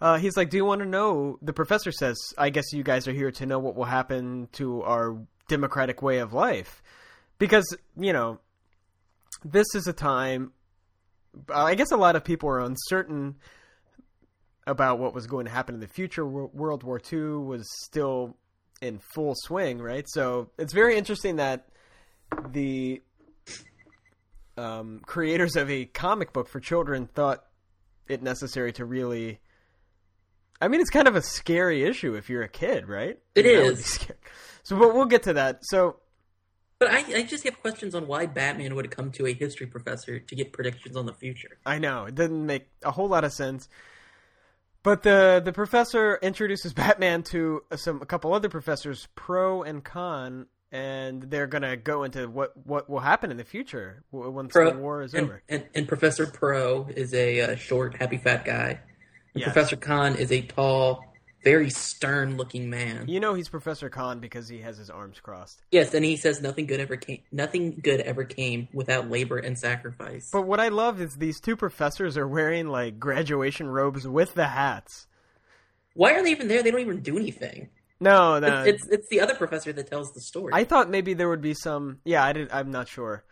[0.00, 3.06] uh, he's like, "Do you want to know?" The professor says, "I guess you guys
[3.06, 5.16] are here to know what will happen to our
[5.48, 6.82] democratic way of life,
[7.38, 8.40] because you know,
[9.44, 10.52] this is a time.
[11.48, 13.36] I guess a lot of people are uncertain
[14.66, 16.26] about what was going to happen in the future.
[16.26, 18.36] World War II was still
[18.80, 20.04] in full swing, right?
[20.08, 21.68] So it's very interesting that
[22.50, 23.00] the
[24.56, 27.44] um, creators of a comic book for children thought
[28.08, 29.40] it necessary to really.
[30.60, 33.18] I mean, it's kind of a scary issue if you're a kid, right?
[33.34, 33.98] It mean, is.
[34.64, 35.58] So, but we'll get to that.
[35.62, 35.96] So,
[36.78, 40.20] But I, I just have questions on why Batman would come to a history professor
[40.20, 41.58] to get predictions on the future.
[41.66, 43.68] I know it doesn't make a whole lot of sense.
[44.82, 50.46] But the the professor introduces Batman to some a couple other professors, pro and con,
[50.70, 54.78] and they're gonna go into what what will happen in the future once Pro the
[54.78, 55.42] war is and, over.
[55.48, 58.80] And, and Professor Pro is a uh, short, happy, fat guy.
[59.34, 59.44] Yes.
[59.44, 61.11] Professor Con is a tall,
[61.42, 63.08] very stern-looking man.
[63.08, 65.62] You know he's Professor Con because he has his arms crossed.
[65.70, 67.22] Yes, and he says nothing good ever came.
[67.30, 70.30] Nothing good ever came without labor and sacrifice.
[70.32, 74.48] But what I love is these two professors are wearing like graduation robes with the
[74.48, 75.06] hats.
[75.94, 76.62] Why are they even there?
[76.62, 77.68] They don't even do anything.
[78.00, 78.62] No, no.
[78.64, 80.52] It's, it's it's the other professor that tells the story.
[80.54, 81.98] I thought maybe there would be some.
[82.04, 82.50] Yeah, I did.
[82.50, 83.24] I'm not sure.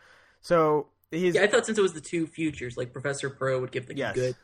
[0.42, 3.72] So he's yeah, I thought since it was the two futures, like Professor Pro would
[3.72, 4.14] give the yes.
[4.14, 4.36] good,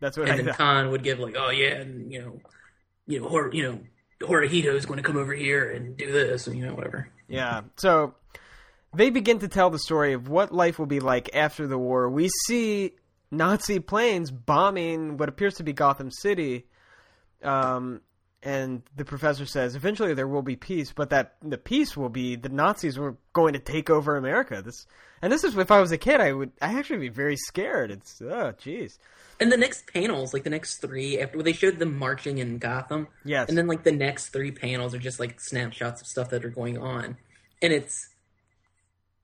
[0.00, 0.56] That's what and I then thought.
[0.56, 2.40] Con would give like, oh yeah, and you know,
[3.06, 3.80] you know, Hor- you know,
[4.20, 7.08] Horihito is going to come over here and do this, and you know, whatever.
[7.28, 7.62] Yeah.
[7.76, 8.14] So
[8.94, 12.08] they begin to tell the story of what life will be like after the war.
[12.08, 12.92] We see
[13.30, 16.66] Nazi planes bombing what appears to be Gotham City.
[17.42, 18.00] Um,
[18.42, 22.36] and the professor says eventually there will be peace, but that the peace will be
[22.36, 24.62] the Nazis were going to take over America.
[24.62, 24.86] This
[25.24, 27.90] and this is if I was a kid, I would I actually be very scared.
[27.90, 28.98] It's oh jeez.
[29.40, 33.08] And the next panels, like the next three, after they showed them marching in Gotham,
[33.24, 33.48] Yes.
[33.48, 36.50] and then like the next three panels are just like snapshots of stuff that are
[36.50, 37.16] going on,
[37.62, 38.10] and it's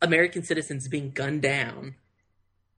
[0.01, 1.97] American citizens being gunned down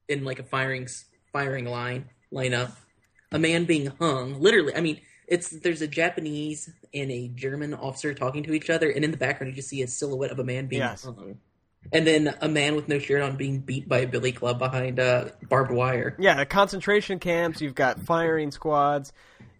[0.08, 0.88] in like a firing
[1.32, 2.72] firing line lineup,
[3.30, 4.40] a man being hung.
[4.40, 8.90] Literally, I mean, it's there's a Japanese and a German officer talking to each other,
[8.90, 11.04] and in the background you just see a silhouette of a man being Yes.
[11.04, 11.38] hung.
[11.90, 15.00] And then a man with no shirt on being beat by a billy club behind
[15.00, 16.16] uh, barbed wire.
[16.18, 17.60] Yeah, the concentration camps.
[17.60, 19.12] You've got firing squads.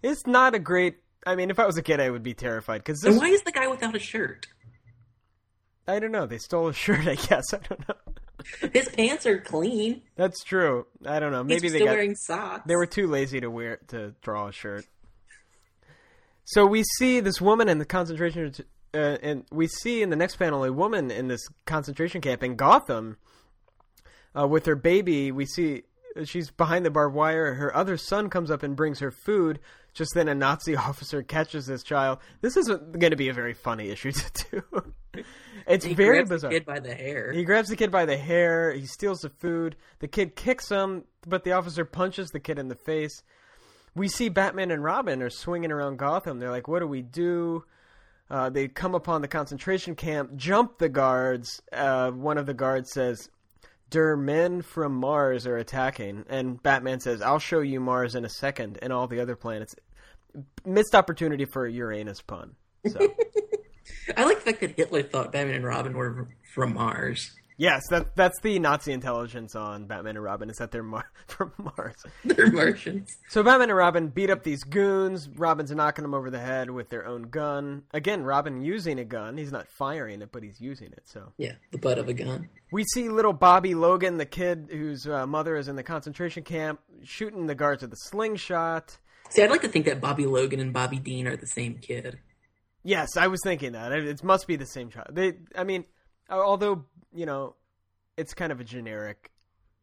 [0.03, 0.97] It's not a great.
[1.27, 3.43] I mean, if I was a kid, I would be terrified because And why is
[3.43, 4.47] the guy without a shirt?
[5.87, 6.27] I don't know.
[6.27, 7.53] They stole a shirt, I guess.
[7.53, 8.69] I don't know.
[8.73, 10.03] His pants are clean.
[10.17, 10.87] That's true.
[11.07, 11.45] I don't know.
[11.45, 12.63] Maybe He's they still got wearing socks.
[12.67, 14.85] they were too lazy to wear to draw a shirt.
[16.45, 18.53] So we see this woman in the concentration,
[18.95, 22.57] uh, and we see in the next panel a woman in this concentration camp in
[22.57, 23.17] Gotham
[24.39, 25.33] uh, with her baby.
[25.33, 25.83] We see
[26.25, 27.55] she's behind the barbed wire.
[27.55, 29.61] Her other son comes up and brings her food.
[29.95, 32.19] Just then, a Nazi officer catches this child.
[32.41, 34.45] This isn't going to be a very funny issue to
[35.13, 35.23] do.
[35.67, 36.51] it's he very grabs bizarre.
[36.51, 37.33] the kid by the hair.
[37.33, 38.73] He grabs the kid by the hair.
[38.73, 39.77] He steals the food.
[40.01, 43.23] The kid kicks him, but the officer punches the kid in the face.
[43.95, 46.39] We see Batman and Robin are swinging around Gotham.
[46.39, 47.65] They're like, "What do we do?"
[48.33, 51.61] Uh, they come upon the concentration camp, jump the guards.
[51.71, 53.29] Uh, one of the guards says,
[53.91, 58.31] "Der men from Mars are attacking," and Batman says, "I'll show you Mars in a
[58.31, 59.77] second and all the other planets."
[60.65, 62.57] Missed opportunity for a Uranus pun.
[62.89, 63.01] So.
[64.17, 67.33] I like the fact that Hitler thought Batman and Robin were from Mars.
[67.63, 71.53] Yes, that that's the Nazi intelligence on Batman and Robin is that they're Mar- from
[71.59, 71.95] Mars.
[72.25, 73.09] They're Martians.
[73.29, 75.29] So Batman and Robin beat up these goons.
[75.37, 77.85] Robin's knocking them over the head with their own gun.
[77.93, 79.37] Again, Robin using a gun.
[79.39, 81.03] He's not firing it, but he's using it.
[81.05, 82.49] So Yeah, the butt of a gun.
[82.73, 86.81] we see little Bobby Logan, the kid whose uh, mother is in the concentration camp,
[87.05, 88.99] shooting the guards with a slingshot.
[89.31, 92.19] See, I'd like to think that Bobby Logan and Bobby Dean are the same kid.
[92.83, 95.11] Yes, I was thinking that it, it must be the same child.
[95.13, 95.85] They, I mean,
[96.29, 97.55] although you know,
[98.17, 99.31] it's kind of a generic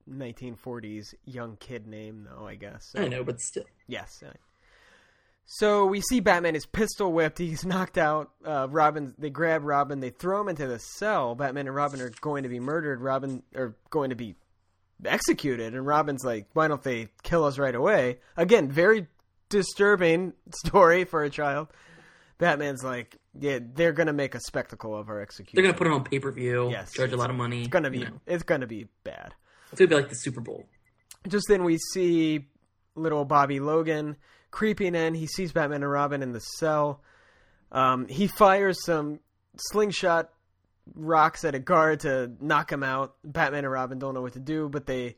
[0.09, 2.47] 1940s young kid name, though.
[2.47, 2.89] I guess.
[2.91, 3.01] So.
[3.01, 3.63] I know, but still.
[3.87, 4.23] Yes.
[5.45, 7.39] So we see Batman is pistol whipped.
[7.39, 8.31] He's knocked out.
[8.45, 9.15] Uh, Robin.
[9.17, 9.99] They grab Robin.
[9.99, 11.35] They throw him into the cell.
[11.35, 13.01] Batman and Robin are going to be murdered.
[13.01, 14.35] Robin are going to be
[15.03, 15.73] executed.
[15.73, 19.07] And Robin's like, "Why don't they kill us right away?" Again, very
[19.49, 20.33] disturbing
[20.65, 21.67] story for a child.
[22.37, 25.55] Batman's like, "Yeah, they're going to make a spectacle of our execution.
[25.55, 26.69] They're gonna put it on pay per view.
[26.69, 27.59] Yes, charge a lot of money.
[27.61, 27.99] It's gonna be.
[27.99, 29.33] You know, It's gonna be bad."
[29.71, 30.65] it's gonna be like the Super Bowl.
[31.27, 32.47] just then we see
[32.95, 34.17] little Bobby Logan
[34.51, 35.13] creeping in.
[35.13, 37.01] He sees Batman and Robin in the cell.
[37.71, 39.19] Um, he fires some
[39.57, 40.31] slingshot
[40.95, 43.15] rocks at a guard to knock him out.
[43.23, 45.17] Batman and Robin don't know what to do, but they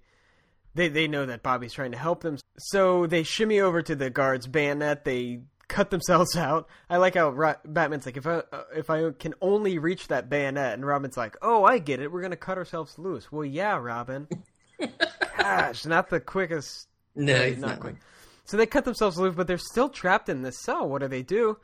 [0.75, 4.09] they they know that Bobby's trying to help them, so they shimmy over to the
[4.09, 5.05] guard's bayonet.
[5.05, 5.41] They
[5.71, 6.67] cut themselves out.
[6.89, 10.29] I like how Ro- Batman's like, if I uh, if I can only reach that
[10.29, 12.11] bayonet, and Robin's like, oh, I get it.
[12.11, 13.31] We're gonna cut ourselves loose.
[13.31, 14.27] Well, yeah, Robin.
[15.37, 16.87] Gosh, not the quickest.
[17.15, 17.79] No, he's not.
[17.79, 17.95] quick.
[18.45, 20.87] So they cut themselves loose, but they're still trapped in this cell.
[20.89, 21.57] What do they do?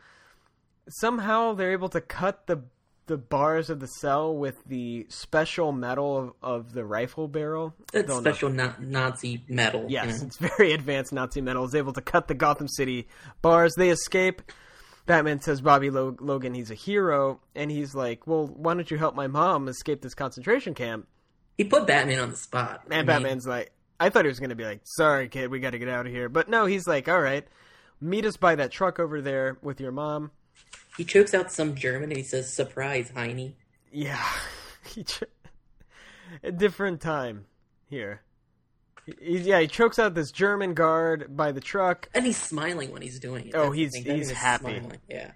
[0.90, 2.64] Somehow they're able to cut the
[3.08, 6.34] the bars of the cell with the special metal of,
[6.68, 7.74] of the rifle barrel.
[7.92, 9.86] That's special na- Nazi metal.
[9.90, 10.28] Yes, know?
[10.28, 11.66] it's very advanced Nazi metal.
[11.66, 13.08] Is able to cut the Gotham City
[13.42, 13.74] bars.
[13.76, 14.42] They escape.
[15.06, 18.98] Batman says Bobby Lo- Logan he's a hero, and he's like, "Well, why don't you
[18.98, 21.08] help my mom escape this concentration camp?"
[21.58, 22.82] He put Batman on the spot.
[22.92, 25.50] I And mean, Batman's like, "I thought he was going to be like, sorry, kid,
[25.50, 27.48] we got to get out of here,' but no, he's like, "All right,
[28.02, 30.32] meet us by that truck over there with your mom."
[30.98, 33.56] He chokes out some German and he says, "Surprise, Heine."
[33.91, 34.22] Yeah,
[34.86, 35.24] he ch-
[36.44, 37.45] a different time
[37.90, 38.22] here.
[39.22, 42.10] He, yeah, he chokes out this German guard by the truck.
[42.14, 43.56] And he's smiling when he's doing it.
[43.56, 44.64] Oh, he's- he's happy.
[44.80, 44.98] smiling.
[45.07, 45.32] Yeah.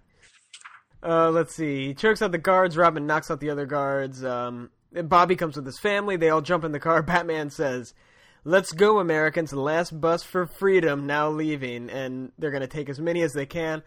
[1.03, 1.87] Uh, let's see.
[1.87, 2.77] He chokes out the guards.
[2.77, 4.23] Robin knocks out the other guards.
[4.23, 6.15] Um, and Bobby comes with his family.
[6.17, 7.01] They all jump in the car.
[7.03, 7.93] Batman says,
[8.43, 9.51] "Let's go, Americans!
[9.51, 13.45] The last bus for freedom now leaving." And they're gonna take as many as they
[13.45, 13.81] can.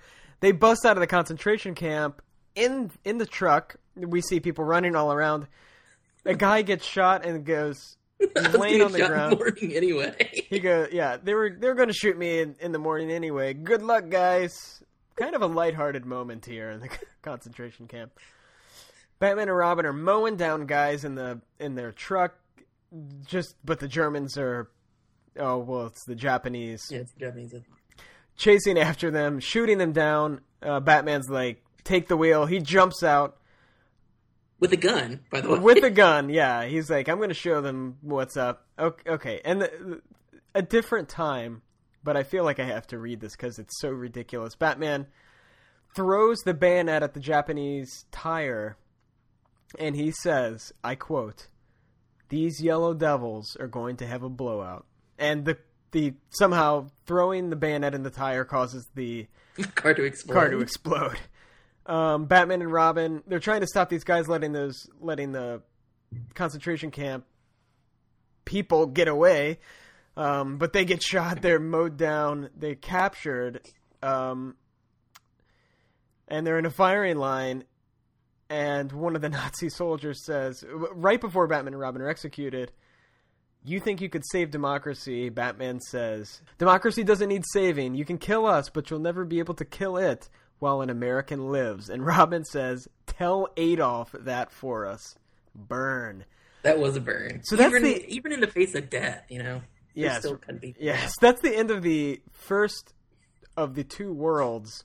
[0.45, 2.21] They bust out of the concentration camp
[2.55, 3.77] in in the truck.
[3.97, 5.47] We see people running all around.
[6.27, 7.97] A guy gets shot and goes.
[8.53, 9.39] Laying on the ground.
[9.39, 10.15] morning anyway.
[10.51, 13.11] He goes, yeah, they were they were going to shoot me in, in the morning
[13.11, 13.55] anyway.
[13.55, 14.83] Good luck, guys.
[15.17, 16.91] Kind of a lighthearted moment here in the
[17.23, 18.13] concentration camp.
[19.21, 22.35] Batman and Robin are mowing down guys in the in their truck.
[23.25, 24.69] Just, but the Germans are,
[25.39, 27.55] oh well, it's the Japanese yeah, it's Japanese.
[28.37, 30.41] Chasing after them, shooting them down.
[30.63, 32.47] Uh, Batman's like, take the wheel.
[32.47, 33.37] He jumps out
[34.61, 35.59] With a gun, by the way.
[35.59, 36.29] with a gun.
[36.31, 38.67] Yeah, he's like, I'm going to show them what's up.
[38.79, 39.41] Okay, okay.
[39.45, 40.01] and the,
[40.55, 41.63] a different time,
[42.03, 44.55] but I feel like I have to read this because it's so ridiculous.
[44.55, 45.07] Batman
[45.95, 48.77] throws the bayonet at the Japanese tire,
[49.79, 51.49] and he says, "I quote."
[52.31, 54.87] These yellow devils are going to have a blowout,
[55.19, 55.59] and the
[55.95, 59.27] the somehow throwing the bayonet in the tire causes the
[59.75, 60.35] car to explode.
[60.35, 61.19] car to explode.
[61.87, 65.63] Um, Batman and Robin, they're trying to stop these guys letting those letting the
[66.35, 67.25] concentration camp
[68.45, 69.61] people get away.
[70.17, 73.61] Um, but they get shot, they're mowed down, they're captured,
[74.01, 74.55] um,
[76.29, 77.65] and they're in a firing line.
[78.49, 82.71] And one of the Nazi soldiers says, right before Batman and Robin are executed,
[83.65, 85.29] you think you could save democracy?
[85.31, 87.95] Batman says, Democracy doesn't need saving.
[87.95, 90.29] You can kill us, but you'll never be able to kill it
[90.59, 91.89] while an American lives.
[91.89, 95.17] And Robin says, Tell Adolf that for us.
[95.55, 96.25] Burn.
[96.63, 97.41] That was a burn.
[97.45, 99.63] So that's even, the- even in the face of death, you know.
[99.95, 100.21] Yes.
[100.21, 100.75] still can be.
[100.81, 102.93] Yes, that's the end of the first
[103.57, 104.85] of the two worlds.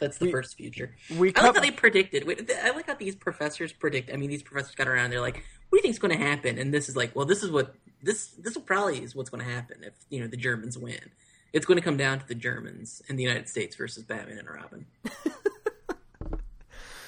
[0.00, 0.94] That's the We- first future.
[1.16, 2.24] We I like how they predicted.
[2.62, 4.12] I like how these professors predict.
[4.12, 5.10] I mean, these professors got around.
[5.10, 7.42] They're like, "What do you think's going to happen?" And this is like, "Well, this
[7.42, 10.36] is what this this will probably is what's going to happen if you know the
[10.36, 11.10] Germans win.
[11.52, 14.48] It's going to come down to the Germans and the United States versus Batman and
[14.48, 14.86] Robin."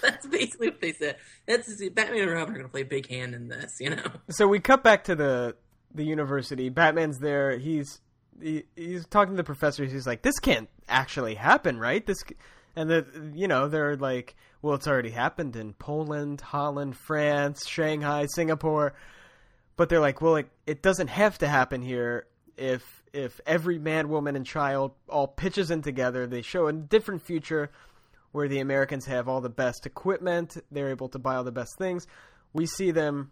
[0.02, 1.16] That's basically what they said.
[1.46, 4.04] That's Batman and Robin are going to play a big hand in this, you know.
[4.30, 5.56] so we cut back to the
[5.94, 6.68] the university.
[6.68, 7.58] Batman's there.
[7.58, 8.00] He's
[8.40, 9.84] he, he's talking to the professor.
[9.84, 12.36] He's like, "This can't actually happen, right?" This c-"
[12.76, 18.26] and the you know they're like, "Well, it's already happened in Poland, Holland, France, Shanghai,
[18.26, 18.94] Singapore."
[19.76, 22.26] But they're like, "Well, it, it doesn't have to happen here
[22.56, 26.26] if if every man, woman, and child all pitches in together.
[26.26, 27.70] They show a different future."
[28.32, 31.78] Where the Americans have all the best equipment, they're able to buy all the best
[31.78, 32.06] things.
[32.52, 33.30] We see them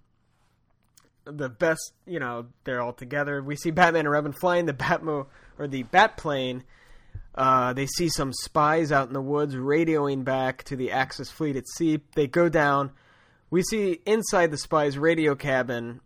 [1.25, 3.43] the best, you know, they're all together.
[3.43, 5.27] We see Batman and Robin flying the Batmo
[5.59, 6.63] or the Batplane.
[7.35, 11.57] Uh, they see some spies out in the woods radioing back to the Axis fleet
[11.57, 12.01] at sea.
[12.15, 12.93] They go down.
[13.51, 16.01] We see inside the spies' radio cabin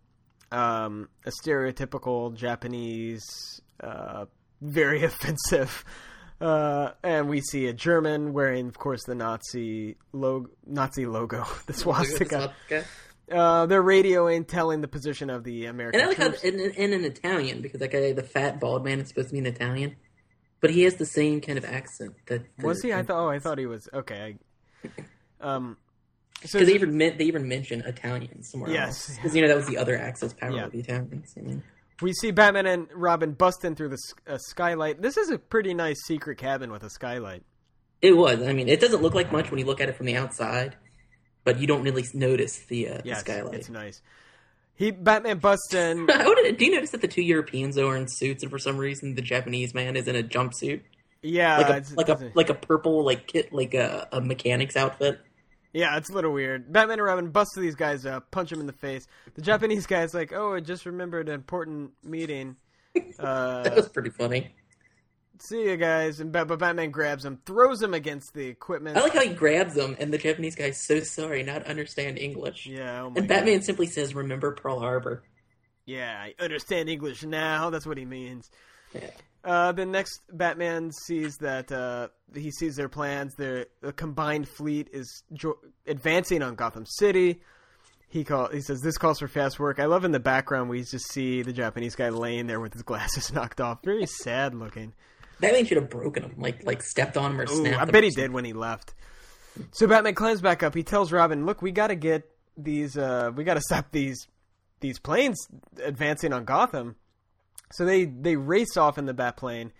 [0.51, 4.25] um, a stereotypical Japanese, uh,
[4.61, 5.83] very offensive.
[6.41, 11.73] Uh, and we see a German wearing, of course, the Nazi logo, Nazi logo, the
[11.75, 12.53] swastika.
[13.31, 16.93] Uh, they're radioing, telling the position of the American And I like how in, in
[16.93, 19.97] an Italian because guy, the fat bald man, is supposed to be an Italian,
[20.61, 22.13] but he has the same kind of accent.
[22.27, 22.93] That Was he?
[22.93, 23.19] I thought.
[23.25, 23.87] Oh, I thought he was.
[23.93, 24.37] Okay.
[24.85, 24.89] I,
[25.41, 25.77] um.
[26.45, 29.09] So because they even meant they even mention Italian somewhere Yes.
[29.09, 29.15] else.
[29.17, 30.65] Because you know that was the other Axis power Yeah.
[30.65, 31.33] of the Italians.
[31.37, 31.63] I mean,
[32.01, 35.01] we see Batman and Robin bust in through the uh, skylight.
[35.01, 37.43] This is a pretty nice secret cabin with a skylight.
[38.01, 38.41] it was.
[38.41, 40.77] I mean, it doesn't look like much when you look at it from the outside,
[41.43, 43.55] but you don't really notice the, uh, the skylight.
[43.55, 44.01] it's nice.
[44.79, 46.05] He Batman busts in.
[46.07, 49.13] Would- Do you notice that the two Europeans are in suits, and for some reason
[49.13, 50.81] the Japanese man is in a jumpsuit,
[51.21, 55.19] Yeah, like a like a like a purple like kit like a, a mechanic's outfit.
[55.73, 56.71] Yeah, it's a little weird.
[56.73, 59.05] Batman and Robin bust these guys up, punch them in the face.
[59.35, 62.55] The Japanese guy's like, "Oh, I just remembered an important meeting.
[62.95, 64.55] That Uh, was pretty funny.
[65.41, 68.97] See you guys." And but Batman grabs him, throws him against the equipment.
[68.97, 72.65] I like how he grabs them, and the Japanese guy's so sorry, not understand English.
[72.65, 73.35] yeah, oh my And God.
[73.35, 75.23] Batman simply says, "Remember Pearl Harbor."
[75.85, 77.69] Yeah, I understand English now.
[77.71, 78.49] That's what he means.
[78.93, 79.09] Yeah.
[79.43, 83.33] Uh, the next Batman sees that uh, he sees their plans.
[83.35, 85.57] Their the combined fleet is jo-
[85.87, 87.41] advancing on Gotham City.
[88.09, 89.79] He call he says this calls for fast work.
[89.79, 92.81] I love in the background we just see the Japanese guy laying there with his
[92.83, 94.93] glasses knocked off, very sad looking.
[95.39, 97.81] Batman should have broken him, like like stepped on him or Ooh, snapped.
[97.81, 98.93] I bet he did when he left.
[99.71, 100.75] So Batman climbs back up.
[100.75, 102.97] He tells Robin, "Look, we got to get these.
[102.97, 104.27] Uh, we got to stop these
[104.79, 105.37] these planes
[105.83, 106.95] advancing on Gotham."
[107.71, 109.71] So they they race off in the Batplane.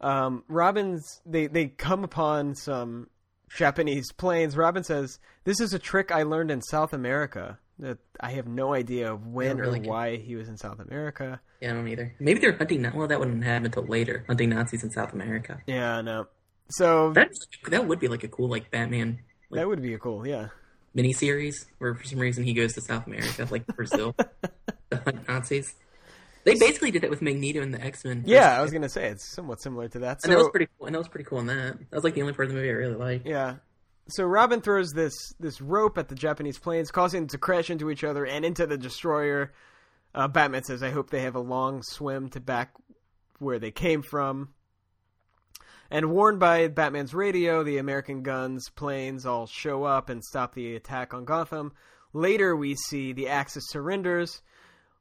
[0.00, 3.08] Um, Robin's they they come upon some
[3.54, 4.56] Japanese planes.
[4.56, 8.72] Robin says, "This is a trick I learned in South America." That I have no
[8.72, 9.88] idea of when really or good.
[9.88, 11.40] why he was in South America.
[11.60, 12.14] Yeah, I don't either.
[12.20, 12.88] Maybe they're hunting.
[12.94, 14.24] Well, that wouldn't happen until later.
[14.28, 15.60] Hunting Nazis in South America.
[15.66, 16.26] Yeah, no.
[16.70, 17.38] So That's
[17.68, 19.18] that would be like a cool like Batman
[19.50, 20.48] like, that would be a cool, yeah.
[20.96, 24.14] miniseries where for some reason he goes to South America, like Brazil,
[24.90, 25.74] to hunt Nazis.
[26.44, 28.24] They basically did that with Magneto and the X Men.
[28.26, 30.22] Yeah, I was gonna say it's somewhat similar to that.
[30.22, 30.86] So, and that was pretty cool.
[30.86, 31.78] And that was pretty cool in that.
[31.78, 33.26] That was like the only part of the movie I really liked.
[33.26, 33.56] Yeah.
[34.08, 37.90] So Robin throws this this rope at the Japanese planes, causing them to crash into
[37.90, 39.52] each other and into the destroyer.
[40.14, 42.74] Uh, Batman says, "I hope they have a long swim to back
[43.38, 44.50] where they came from."
[45.90, 50.76] And warned by Batman's radio, the American guns, planes all show up and stop the
[50.76, 51.72] attack on Gotham.
[52.12, 54.42] Later, we see the Axis surrenders.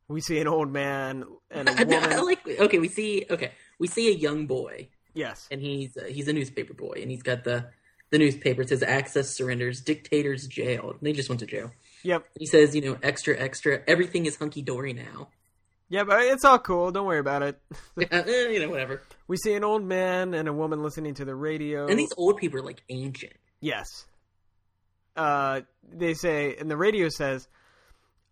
[0.08, 2.26] We see an old man and a woman.
[2.26, 2.48] like.
[2.48, 3.26] Okay, we see.
[3.30, 5.48] Okay, we see a young boy, yes.
[5.52, 7.70] and he's uh, he's a newspaper boy, and he's got the
[8.14, 8.64] the newspaper.
[8.64, 11.72] Says "Axis surrenders, dictators jailed." They just went to jail.
[12.04, 12.26] Yep.
[12.38, 13.82] He says, you know, extra, extra.
[13.88, 15.30] Everything is hunky dory now.
[15.90, 16.92] Yeah, but It's all cool.
[16.92, 17.60] Don't worry about it.
[18.12, 19.02] Eh, you know, whatever.
[19.28, 21.88] We see an old man and a woman listening to the radio.
[21.88, 23.34] And these old people are like ancient.
[23.62, 24.06] Yes.
[25.16, 25.62] Uh,
[25.92, 27.48] they say, and the radio says,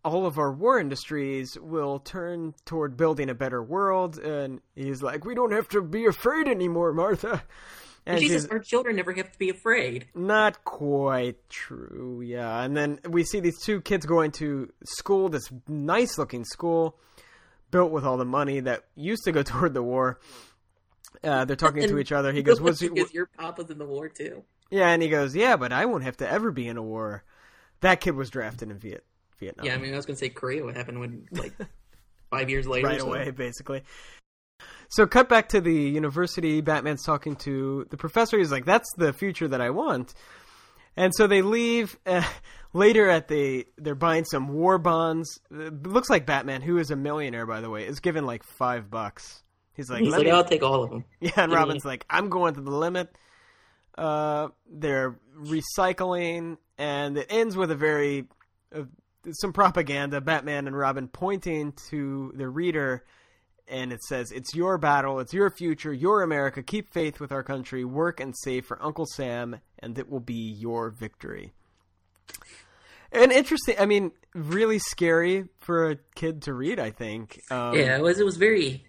[0.03, 4.17] all of our war industries will turn toward building a better world.
[4.17, 7.43] And he's like, we don't have to be afraid anymore, Martha.
[8.05, 10.07] And Jesus, our children never have to be afraid.
[10.15, 12.61] not quite true, yeah.
[12.63, 16.97] And then we see these two kids going to school, this nice looking school
[17.69, 20.19] built with all the money that used to go toward the war.
[21.23, 22.31] Uh, they're talking to each other.
[22.31, 24.43] He goes, "Was because your papa's in the war too.
[24.71, 27.23] Yeah, and he goes, "Yeah, but I won't have to ever be in a war."
[27.81, 29.05] That kid was drafted in Viet-
[29.39, 29.65] Vietnam.
[29.65, 30.63] Yeah, I mean, I was gonna say Korea.
[30.63, 31.53] What happened when like
[32.31, 32.87] five years later?
[32.87, 33.07] right so?
[33.07, 33.83] away, basically.
[34.89, 36.59] So, cut back to the university.
[36.61, 38.37] Batman's talking to the professor.
[38.37, 40.13] He's like, "That's the future that I want."
[40.97, 41.97] And so they leave.
[42.05, 42.23] Uh,
[42.73, 45.39] later, at the they're buying some war bonds.
[45.49, 48.89] It looks like Batman, who is a millionaire, by the way, is given like five
[48.89, 49.43] bucks.
[49.73, 51.05] He's like, He's like, me- I'll take all of them.
[51.21, 51.57] Yeah, and Yeah.
[51.57, 53.15] Robin's like, I'm going to the limit.
[53.97, 58.25] Uh, they're recycling, and it ends with a very
[58.75, 58.83] uh,
[59.31, 60.19] some propaganda.
[60.21, 63.03] Batman and Robin pointing to the reader,
[63.71, 65.19] and it says, "It's your battle.
[65.19, 65.91] It's your future.
[65.93, 66.61] Your America.
[66.61, 67.83] Keep faith with our country.
[67.85, 71.53] Work and save for Uncle Sam, and it will be your victory."
[73.11, 73.75] And interesting.
[73.79, 76.79] I mean, really scary for a kid to read.
[76.79, 77.39] I think.
[77.51, 78.19] Um, yeah, it was.
[78.19, 78.85] It was very,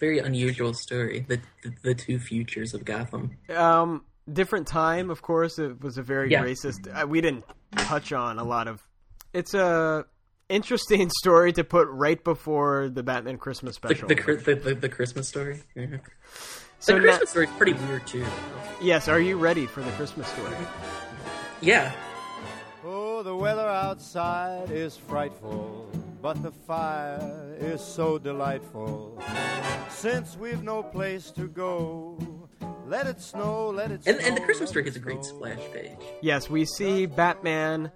[0.00, 1.24] very unusual story.
[1.28, 3.36] The the, the two futures of Gotham.
[3.54, 5.58] Um, different time, of course.
[5.58, 6.42] It was a very Yeah.
[6.42, 6.86] racist.
[6.92, 7.44] Uh, we didn't
[7.76, 8.82] touch on a lot of.
[9.32, 10.04] It's a
[10.48, 14.08] interesting story to put right before the Batman Christmas special.
[14.08, 15.60] the, Chri- the, the, the Christmas story.
[15.76, 16.00] Mhm.
[16.78, 18.24] so the now- Christmas story is pretty weird too.
[18.80, 20.54] yes, are you ready for the Christmas story?
[21.60, 21.92] Yeah,
[22.88, 25.90] Oh, the weather outside is frightful,
[26.22, 29.20] but the fire is so delightful.
[29.88, 32.16] Since we've no place to go,
[32.86, 34.26] let it snow, let it and snow.
[34.28, 35.96] and the Christmas let story it has a great splash page.
[36.22, 37.90] Yes, we see Batman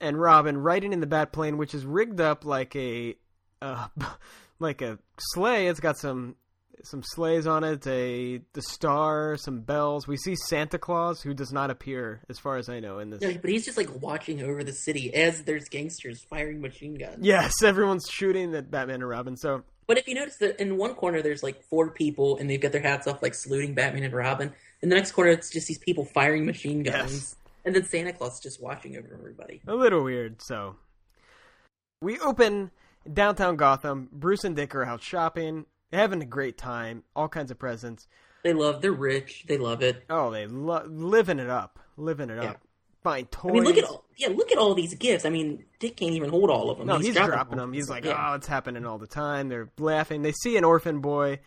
[0.00, 3.16] and Robin riding in the Batplane, which is rigged up like a,
[3.62, 3.88] uh,
[4.58, 5.68] like a sleigh.
[5.68, 6.36] It's got some
[6.86, 10.06] some sleighs on it, a the star, some bells.
[10.06, 13.20] We see Santa Claus, who does not appear, as far as I know, in this.
[13.22, 17.18] Yeah, but he's just like watching over the city as there's gangsters firing machine guns.
[17.20, 19.36] Yes, everyone's shooting at Batman and Robin.
[19.36, 22.60] So But if you notice that in one corner there's like four people and they've
[22.60, 24.52] got their hats off like saluting Batman and Robin.
[24.82, 27.12] In the next corner it's just these people firing machine guns.
[27.12, 27.36] Yes.
[27.66, 29.60] And then Santa Claus just watching over everybody.
[29.66, 30.40] a little weird.
[30.40, 30.76] So
[32.00, 32.70] we open
[33.12, 34.08] downtown Gotham.
[34.12, 38.06] Bruce and Dick are out shopping, having a great time, all kinds of presents.
[38.44, 38.80] They love.
[38.80, 39.44] They're rich.
[39.48, 40.04] They love it.
[40.08, 42.50] Oh, they lo- living it up, living it Yeah.
[42.50, 42.60] up.
[43.02, 43.50] Buying toys.
[43.50, 44.04] I mean, look at all.
[44.16, 45.24] Yeah, look at all these gifts.
[45.24, 46.86] I mean, Dick can't even hold all of them.
[46.88, 47.70] No, he's, dropping, them.
[47.70, 47.72] them.
[47.72, 48.30] He's like, Yeah.
[48.30, 49.48] oh, it's happening all the time.
[49.48, 50.22] They're laughing.
[50.22, 51.38] They see an orphan boy.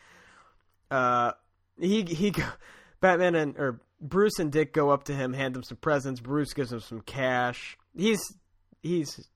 [0.91, 1.33] Uh,
[1.79, 2.33] he he,
[3.01, 6.19] Batman and or Bruce and Dick go up to him, hand him some presents.
[6.19, 7.77] Bruce gives him some cash.
[7.95, 8.21] He's
[8.81, 9.27] he's,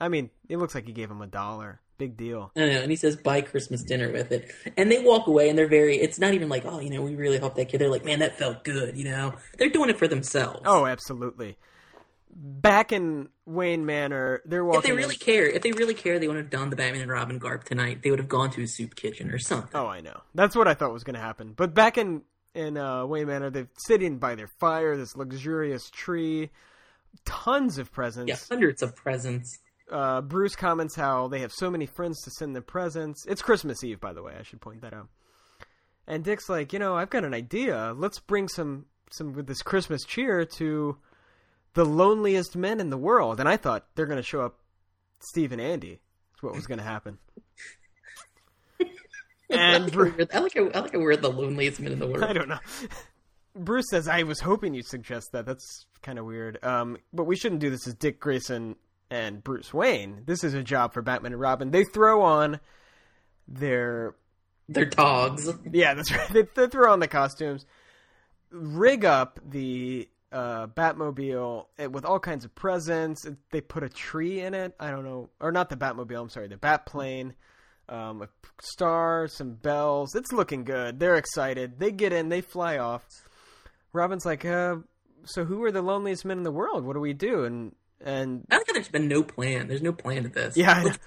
[0.00, 1.80] I mean, it looks like he gave him a dollar.
[1.98, 2.50] Big deal.
[2.56, 4.50] I know, and he says buy Christmas dinner with it.
[4.76, 7.14] And they walk away and they're very it's not even like, oh, you know, we
[7.14, 7.80] really helped that kid.
[7.80, 9.34] They're like, man, that felt good, you know.
[9.58, 10.62] They're doing it for themselves.
[10.64, 11.58] Oh, absolutely.
[12.34, 14.78] Back in Wayne Manor, they're walking.
[14.78, 17.02] if they in- really care, if they really care, they would have done the Batman
[17.02, 18.02] and Robin garb tonight.
[18.02, 19.70] They would have gone to a soup kitchen or something.
[19.74, 20.22] Oh, I know.
[20.34, 21.52] That's what I thought was going to happen.
[21.54, 22.22] But back in
[22.54, 26.50] in uh, Wayne Manor, they're sitting by their fire, this luxurious tree,
[27.24, 28.28] tons of presents.
[28.28, 29.58] Yeah, hundreds of presents.
[29.90, 33.26] Uh, Bruce comments how they have so many friends to send them presents.
[33.26, 34.34] It's Christmas Eve, by the way.
[34.38, 35.08] I should point that out.
[36.06, 37.94] And Dick's like, you know, I've got an idea.
[37.96, 40.96] Let's bring some some with this Christmas cheer to
[41.74, 43.40] the loneliest men in the world.
[43.40, 44.58] And I thought they're going to show up
[45.20, 46.00] Steve and Andy.
[46.32, 47.18] That's what was going to happen.
[49.52, 52.24] I and I like how I like how we're the loneliest men in the world.
[52.24, 52.58] I don't know.
[53.54, 55.44] Bruce says, I was hoping you'd suggest that.
[55.44, 56.62] That's kind of weird.
[56.64, 58.76] Um, but we shouldn't do this as Dick Grayson
[59.10, 60.22] and Bruce Wayne.
[60.24, 61.70] This is a job for Batman and Robin.
[61.70, 62.60] They throw on
[63.46, 64.14] their.
[64.68, 65.50] They're dogs.
[65.70, 66.32] Yeah, that's right.
[66.32, 67.66] They, they throw on the costumes,
[68.50, 73.26] rig up the uh, Batmobile eh, with all kinds of presents.
[73.50, 74.74] They put a tree in it.
[74.80, 75.28] I don't know.
[75.40, 77.34] Or not the Batmobile, I'm sorry, the Batplane.
[77.92, 78.28] Um, a
[78.62, 80.14] star, some bells.
[80.14, 80.98] It's looking good.
[80.98, 81.78] They're excited.
[81.78, 83.04] They get in, they fly off.
[83.92, 84.76] Robin's like, uh,
[85.24, 86.84] so who are the loneliest men in the world?
[86.84, 87.44] What do we do?
[87.44, 89.68] And and I like how there's been no plan.
[89.68, 90.56] There's no plan to this.
[90.56, 90.82] yeah.
[90.82, 90.98] Let's,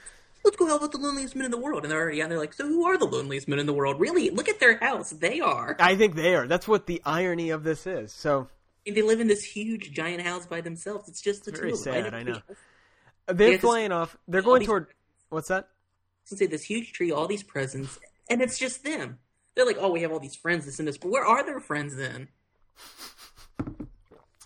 [0.44, 1.84] let's go help out the loneliest men in the world.
[1.84, 4.00] And they're already yeah, they're like, so who are the loneliest men in the world?
[4.00, 4.30] Really?
[4.30, 5.10] Look at their house.
[5.10, 5.76] They are.
[5.80, 6.46] I think they are.
[6.48, 8.14] That's what the irony of this is.
[8.14, 8.48] So
[8.86, 11.10] And they live in this huge giant house by themselves.
[11.10, 11.94] It's just the Very two them.
[12.04, 12.42] sad, I know.
[13.28, 14.16] they're Yeah, flying off.
[14.28, 14.88] They're going toward.
[15.30, 15.68] What's that?
[16.26, 18.00] I was gonna say this huge tree, all these presents,
[18.30, 19.20] and it's just them.
[19.54, 21.60] They're like, oh, we have all these friends to send us, but where are their
[21.60, 22.30] friends then?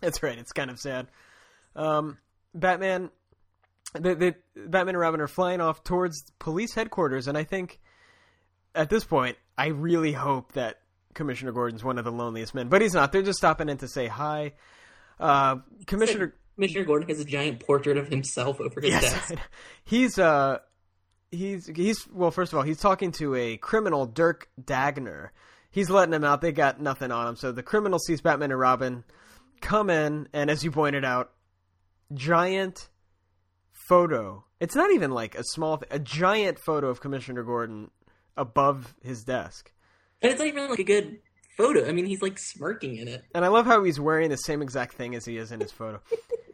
[0.02, 0.38] That's right.
[0.38, 1.08] It's kind of sad.
[1.76, 2.18] Um,
[2.54, 3.10] Batman,
[3.94, 7.80] the, the Batman and Robin are flying off towards police headquarters, and I think
[8.76, 10.80] at this point, I really hope that
[11.14, 13.12] Commissioner Gordon's one of the loneliest men, but he's not.
[13.12, 14.54] They're just stopping in to say hi.
[15.20, 19.34] Uh, Commissioner, Commissioner Gordon has a giant portrait of himself over his yes, desk.
[19.84, 20.60] he's uh,
[21.32, 22.32] he's he's well.
[22.32, 25.30] First of all, he's talking to a criminal, Dirk Dagner.
[25.72, 26.42] He's letting him out.
[26.42, 29.04] They got nothing on him, so the criminal sees Batman and Robin
[29.62, 31.32] come in, and as you pointed out,
[32.14, 32.90] giant
[33.88, 34.46] photo.
[34.60, 37.92] It's not even like a small, a giant photo of Commissioner Gordon
[38.36, 39.72] above his desk.
[40.22, 41.20] And it's not even like a good
[41.58, 41.88] photo.
[41.88, 43.24] I mean, he's like smirking in it.
[43.34, 45.72] And I love how he's wearing the same exact thing as he is in his
[45.72, 46.02] photo.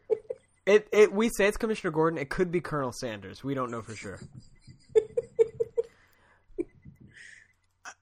[0.65, 2.19] it, it, we say it's Commissioner Gordon.
[2.19, 3.43] It could be Colonel Sanders.
[3.43, 4.19] We don't know for sure.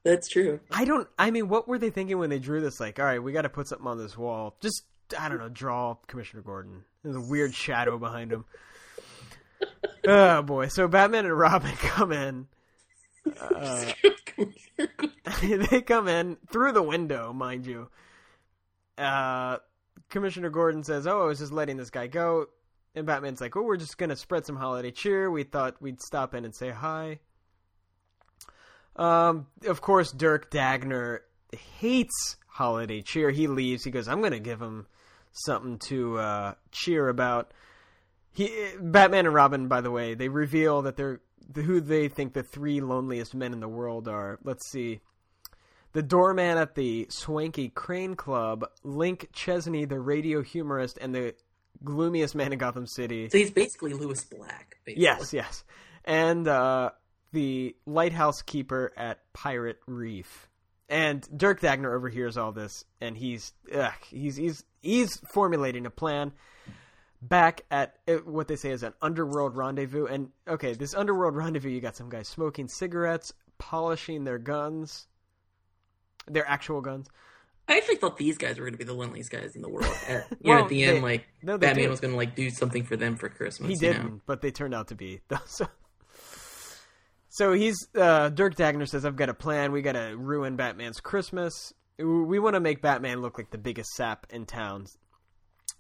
[0.04, 0.60] That's true.
[0.70, 1.08] I don't.
[1.18, 2.80] I mean, what were they thinking when they drew this?
[2.80, 4.58] Like, all right, we got to put something on this wall.
[4.60, 4.84] Just,
[5.18, 6.84] I don't know, draw Commissioner Gordon.
[7.04, 8.46] There's a weird shadow behind him.
[10.08, 10.68] oh boy!
[10.68, 12.48] So Batman and Robin come in.
[13.40, 13.86] Uh,
[15.42, 17.90] they come in through the window, mind you.
[18.98, 19.58] Uh,
[20.10, 22.48] Commissioner Gordon says, "Oh, I was just letting this guy go,"
[22.94, 25.32] and Batman's like, "Oh, we're just gonna spread some holiday cheer.
[25.32, 27.20] We thought we'd stop in and say hi."
[28.96, 31.20] Um, of course, Dirk Dagner
[31.80, 33.32] hates holiday cheer.
[33.32, 33.84] He leaves.
[33.84, 34.88] He goes, "I'm gonna give him
[35.32, 37.54] something to uh, cheer about."
[38.32, 38.50] He,
[38.80, 41.22] Batman and Robin, by the way, they reveal that they're
[41.56, 44.40] who they think the three loneliest men in the world are.
[44.44, 45.02] Let's see.
[45.94, 51.36] The doorman at the swanky Crane Club, Link Chesney, the radio humorist, and the
[51.84, 53.30] gloomiest man in Gotham City.
[53.30, 54.78] So he's basically Lewis Black.
[54.86, 55.04] Basically.
[55.04, 55.64] Yes, yes.
[56.06, 56.92] And uh,
[57.34, 60.48] the lighthouse keeper at Pirate Reef.
[60.90, 66.32] And Dirk Dagner overhears all this, and he's ugh, he's he's he's formulating a plan
[67.22, 70.06] back at uh, what they say is an underworld rendezvous.
[70.06, 75.08] And okay, this underworld rendezvous, you got some guys smoking cigarettes, polishing their guns,
[76.28, 77.08] their actual guns.
[77.68, 79.96] I actually thought these guys were going to be the loneliest guys in the world.
[80.08, 81.90] At, you know, at the they- end, like no, Batman did.
[81.90, 83.70] was going to like do something for them for Christmas.
[83.70, 84.22] He didn't, know?
[84.26, 85.22] but they turned out to be.
[85.46, 85.66] So,
[87.34, 89.72] so he's uh, Dirk Dagner says, "I've got a plan.
[89.72, 91.74] We got to ruin Batman's Christmas.
[91.98, 94.86] We want to make Batman look like the biggest sap in town."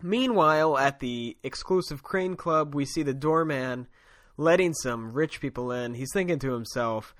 [0.01, 3.87] Meanwhile, at the exclusive Crane Club, we see the doorman
[4.35, 5.93] letting some rich people in.
[5.93, 7.13] He's thinking to himself,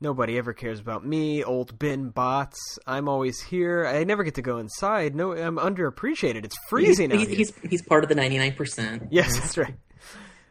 [0.00, 2.78] nobody ever cares about me, old Ben Bots.
[2.86, 3.84] I'm always here.
[3.84, 5.16] I never get to go inside.
[5.16, 6.44] No, I'm underappreciated.
[6.44, 7.36] It's freezing he's, out here.
[7.36, 9.08] he's, he's part of the 99%.
[9.10, 9.74] Yes, that's right.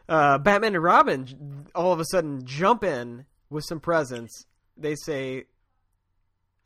[0.08, 4.46] Uh, Batman and Robin all of a sudden jump in with some presents.
[4.76, 5.44] They say,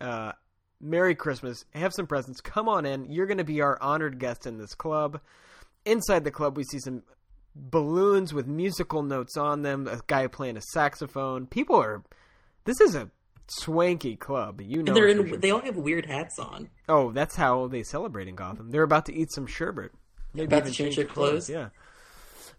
[0.01, 0.33] uh,
[0.81, 1.65] "Merry Christmas!
[1.75, 2.41] Have some presents.
[2.41, 3.11] Come on in.
[3.11, 5.21] You're going to be our honored guest in this club."
[5.85, 7.03] Inside the club, we see some
[7.55, 9.87] balloons with musical notes on them.
[9.89, 11.47] A guy playing a saxophone.
[11.47, 12.03] People are.
[12.65, 13.11] This is a
[13.49, 14.61] swanky club.
[14.61, 14.91] You know.
[14.91, 16.71] And they're in, they all have weird hats on.
[16.89, 18.71] Oh, that's how they celebrate in Gotham.
[18.71, 19.93] They're about to eat some sherbet.
[20.33, 21.49] Maybe About to change their clothes?
[21.49, 21.69] Yeah.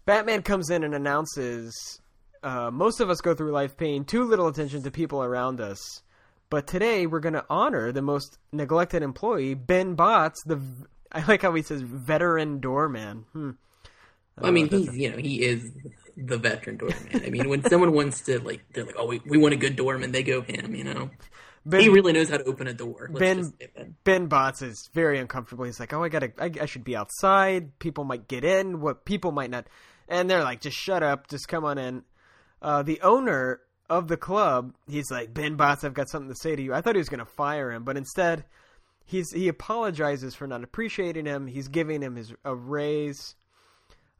[0.06, 2.00] Batman comes in and announces,
[2.46, 6.02] uh, "Most of us go through life paying too little attention to people around us,
[6.48, 10.42] but today we're going to honor the most neglected employee, Ben Botts.
[10.44, 10.60] The
[11.10, 13.24] I like how he says veteran doorman.
[13.32, 13.50] Hmm.
[14.40, 15.70] I mean, he's you know he is
[16.16, 17.22] the veteran doorman.
[17.24, 19.76] I mean, when someone wants to like, they're like, oh, we, we want a good
[19.76, 20.74] doorman, they go him.
[20.74, 21.10] You know,
[21.64, 23.10] Ben, he really knows how to open a door.
[23.12, 23.96] Let's Ben-.
[24.04, 25.64] Ben Botts is very uncomfortable.
[25.64, 27.78] He's like, "Oh, I gotta, I, I should be outside.
[27.80, 28.80] People might get in.
[28.80, 29.66] What people might not."
[30.08, 31.28] And they're like, "Just shut up.
[31.28, 32.04] Just come on in."
[32.62, 36.56] Uh, the owner of the club, he's like, "Ben Botts, I've got something to say
[36.56, 38.44] to you." I thought he was gonna fire him, but instead,
[39.04, 41.46] he's he apologizes for not appreciating him.
[41.46, 43.34] He's giving him his a raise.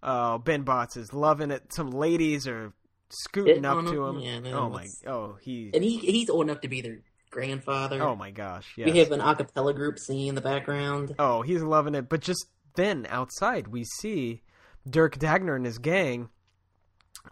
[0.02, 1.72] Uh, ben Botts is loving it.
[1.72, 2.72] Some ladies are
[3.08, 4.16] scooting Hitting up on to him?
[4.16, 4.22] him.
[4.22, 6.98] Yeah, man, oh my, oh he, and he he's old enough to be their
[7.30, 8.00] grandfather.
[8.02, 8.92] oh my gosh, yes.
[8.92, 11.14] We have an acapella group singing in the background.
[11.18, 12.08] Oh, he's loving it.
[12.08, 12.46] But just
[12.76, 14.42] then, outside, we see
[14.88, 16.28] Dirk Dagner and his gang.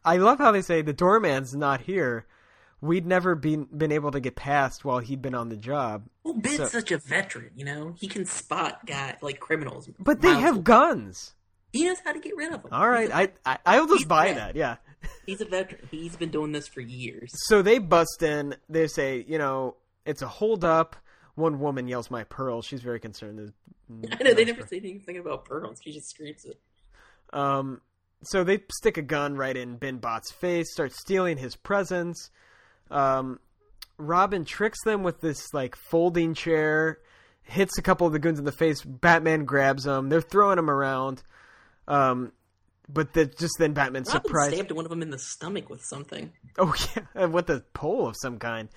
[0.04, 2.26] I love how they say the doorman's not here.
[2.80, 6.04] We'd never been been able to get past while he'd been on the job.
[6.22, 7.94] Well, Ben's So- such a veteran, you know.
[7.98, 9.88] He can spot guy like criminals.
[9.98, 10.62] But they have away.
[10.64, 11.34] guns.
[11.72, 12.72] He knows how to get rid of them.
[12.72, 14.54] All right, I, I I'll just He's buy that.
[14.54, 14.76] Yeah.
[15.26, 15.88] He's a veteran.
[15.90, 17.30] He's been doing this for years.
[17.48, 18.54] So they bust in.
[18.68, 19.76] They say, you know,
[20.06, 20.94] it's a hold up.
[21.34, 23.52] One woman yells, "My pearl!" She's very concerned.
[24.12, 25.78] I know they never say anything about pearls.
[25.82, 26.60] He just screams it.
[27.32, 27.80] Um,
[28.26, 32.30] so they stick a gun right in Ben Bot's face, start stealing his presents.
[32.90, 33.40] Um,
[33.96, 36.98] Robin tricks them with this like folding chair,
[37.42, 38.82] hits a couple of the goons in the face.
[38.82, 40.08] Batman grabs them.
[40.08, 41.22] They're throwing them around.
[41.86, 42.32] Um,
[42.88, 44.54] but the, just then Batman Robin surprised.
[44.54, 46.32] stabbed one of them in the stomach with something.
[46.58, 48.68] Oh yeah, with a pole of some kind.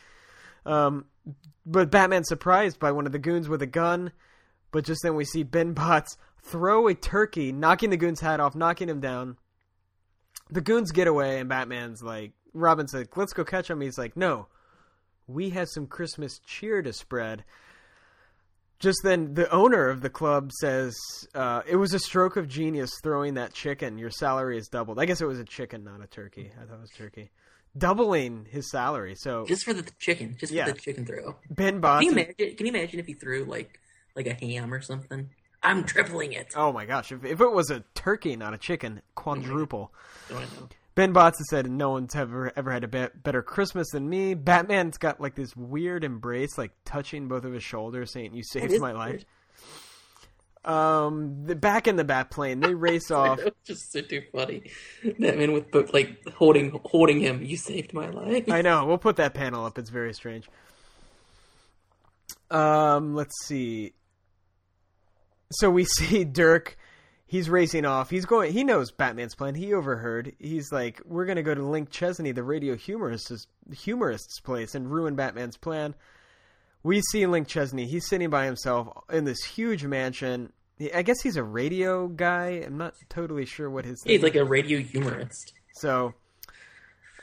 [0.65, 1.06] Um,
[1.65, 4.11] but Batman's surprised by one of the goons with a gun.
[4.72, 6.18] But just then we see Ben Botts
[6.48, 9.38] throw a turkey, knocking the goon's hat off, knocking him down.
[10.49, 13.82] The goons get away, and Batman's like, Robin's like, let's go catch him.
[13.82, 14.48] He's like, no,
[15.28, 17.44] we have some Christmas cheer to spread.
[18.80, 20.95] Just then, the owner of the club says,
[21.34, 23.98] uh, it was a stroke of genius throwing that chicken.
[23.98, 24.99] Your salary is doubled.
[24.99, 26.52] I guess it was a chicken, not a turkey.
[26.56, 27.32] I thought it was turkey.
[27.76, 29.15] Doubling his salary.
[29.18, 30.36] So Just for the chicken.
[30.40, 30.65] Just Yeah.
[30.68, 31.36] for the chicken throw.
[31.49, 32.03] Ben Botts.
[32.06, 32.56] Can you imagine?
[32.56, 33.80] Can you imagine if he threw like
[34.15, 35.30] like a ham or something?
[35.63, 36.53] I'm tripling it.
[36.55, 37.11] Oh my gosh!
[37.11, 39.91] If, if it was a turkey, not a chicken, quadruple.
[40.31, 40.43] Oh.
[40.95, 44.34] Ben Botts said no one's ever ever had a be- better Christmas than me.
[44.34, 48.79] Batman's got like this weird embrace, like touching both of his shoulders, saying "You saved
[48.79, 49.25] my life." weird.
[50.65, 53.39] Um, the, back in the bat plane, they race off.
[53.63, 54.63] Just so too funny.
[55.19, 57.43] That man with like holding holding him.
[57.43, 58.49] You saved my life.
[58.49, 58.85] I know.
[58.85, 59.77] We'll put that panel up.
[59.77, 60.49] It's very strange.
[62.49, 63.93] Um, let's see.
[65.52, 66.78] So we see Dirk.
[67.30, 68.10] He's racing off.
[68.10, 68.53] He's going.
[68.53, 69.53] He knows Batman's plan.
[69.56, 70.34] He overheard.
[70.40, 75.15] He's like, "We're gonna go to Link Chesney, the radio humorist's humorist's place, and ruin
[75.15, 75.94] Batman's plan."
[76.84, 77.86] We see Link Chesney.
[77.86, 80.53] He's sitting by himself in this huge mansion.
[80.94, 82.64] I guess he's a radio guy.
[82.65, 84.02] I'm not totally sure what his.
[84.06, 85.52] He's like a radio humorist.
[85.74, 86.14] so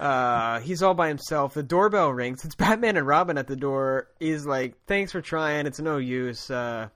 [0.01, 1.55] uh, he's all by himself.
[1.55, 2.45] The doorbell rings.
[2.45, 4.09] It's Batman and Robin at the door.
[4.21, 5.67] He's like, "Thanks for trying.
[5.67, 6.51] It's no use.
[6.51, 6.89] Uh,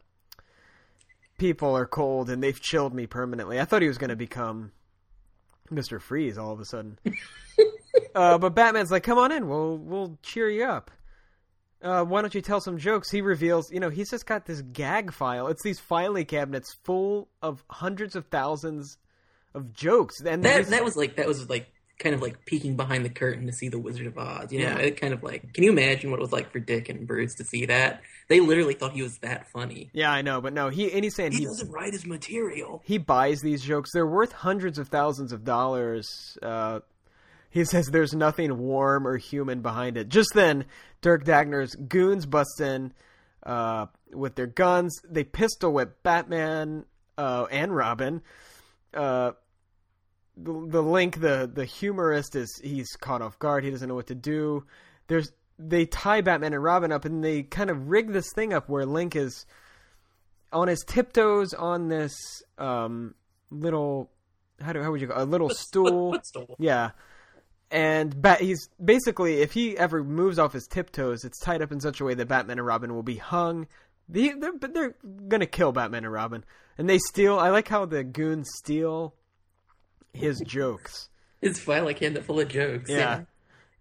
[1.38, 4.72] people are cold and they've chilled me permanently." I thought he was going to become
[5.70, 6.98] Mister Freeze all of a sudden.
[8.14, 9.48] uh, but Batman's like, "Come on in.
[9.48, 10.90] We'll we'll cheer you up."
[11.80, 13.08] Uh, why don't you tell some jokes?
[13.08, 15.46] He reveals, you know, he's just got this gag file.
[15.46, 18.98] It's these filing cabinets full of hundreds of thousands
[19.54, 23.04] of jokes, and That that was like that was like kind of like peeking behind
[23.04, 24.52] the curtain to see the Wizard of Oz.
[24.52, 24.78] You know, Yeah.
[24.78, 25.52] it kind of like.
[25.52, 28.02] Can you imagine what it was like for Dick and Bruce to see that?
[28.28, 29.90] They literally thought he was that funny.
[29.92, 32.82] Yeah, I know, but no, he and he's saying He he doesn't write his material.
[32.84, 33.90] he buys these jokes.
[33.92, 36.38] They're worth hundreds of thousands of dollars.
[36.42, 36.80] Uh,
[37.50, 40.08] he says there's nothing warm or human behind it.
[40.10, 40.66] Just then,
[41.00, 42.92] Dirk Dagner's goons bust in
[43.44, 44.94] uh, with their guns.
[45.08, 46.84] They pistol whip Batman
[47.16, 48.20] uh, and Robin.
[48.92, 49.32] Uh,
[50.42, 53.64] the, the link the the humorist is he's caught off guard.
[53.64, 54.64] He doesn't know what to do.
[55.08, 58.68] There's they tie Batman and Robin up and they kind of rig this thing up
[58.68, 59.44] where Link is
[60.52, 62.14] on his tiptoes on this
[62.58, 63.14] um,
[63.50, 64.10] little
[64.60, 66.12] how do how would you call a little stool?
[66.12, 66.56] Footstool.
[66.58, 66.90] Yeah.
[67.70, 71.80] And Bat, he's basically, if he ever moves off his tiptoes, it's tied up in
[71.80, 73.66] such a way that Batman and Robin will be hung.
[74.08, 74.96] They, they're, but they're
[75.28, 76.44] gonna kill Batman and Robin,
[76.78, 77.38] and they steal.
[77.38, 79.14] I like how the goons steal
[80.18, 81.08] his jokes.
[81.40, 82.90] His file hand full of jokes.
[82.90, 83.22] Yeah.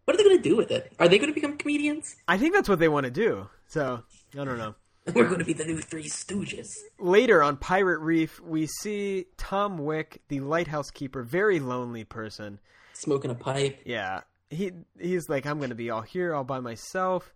[0.05, 0.93] What are they going to do with it?
[0.99, 2.15] Are they going to become comedians?
[2.27, 3.49] I think that's what they want to do.
[3.67, 4.03] So
[4.33, 4.75] I don't know.
[5.13, 6.67] We're going to be the new Three Stooges.
[6.99, 12.59] Later on Pirate Reef, we see Tom Wick, the lighthouse keeper, very lonely person.
[12.93, 13.81] Smoking a pipe.
[13.85, 17.33] Yeah, he he's like, I'm gonna be all here all by myself.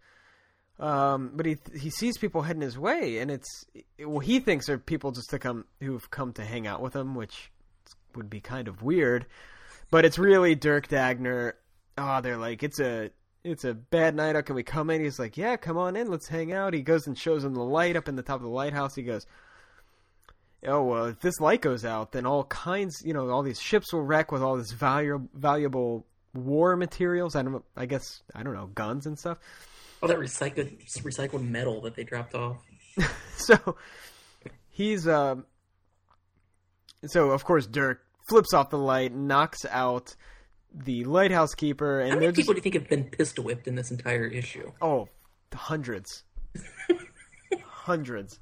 [0.79, 3.65] Um, but he he sees people heading his way, and it's
[3.99, 7.15] well, he thinks are people just to come who've come to hang out with him,
[7.15, 7.51] which
[8.15, 9.25] would be kind of weird.
[9.89, 11.53] But it's really Dirk Dagner.
[11.97, 13.11] Oh, they're like, it's a
[13.43, 14.35] it's a bad night.
[14.35, 15.03] How can we come in?
[15.03, 16.09] He's like, yeah, come on in.
[16.09, 16.73] Let's hang out.
[16.73, 18.95] He goes and shows him the light up in the top of the lighthouse.
[18.95, 19.25] He goes,
[20.65, 23.93] oh well, if this light goes out, then all kinds, you know, all these ships
[23.93, 27.35] will wreck with all this valuable valuable war materials.
[27.35, 29.39] I don't, I guess, I don't know, guns and stuff.
[30.01, 32.57] All that recycled recycled metal that they dropped off.
[33.37, 33.75] So
[34.69, 35.45] he's, um,
[37.05, 40.15] so of course Dirk flips off the light, knocks out
[40.73, 43.67] the lighthouse keeper, and How many just people do you think have been pistol whipped
[43.67, 44.71] in this entire issue?
[44.81, 45.09] oh,
[45.53, 46.23] hundreds,
[47.63, 48.39] hundreds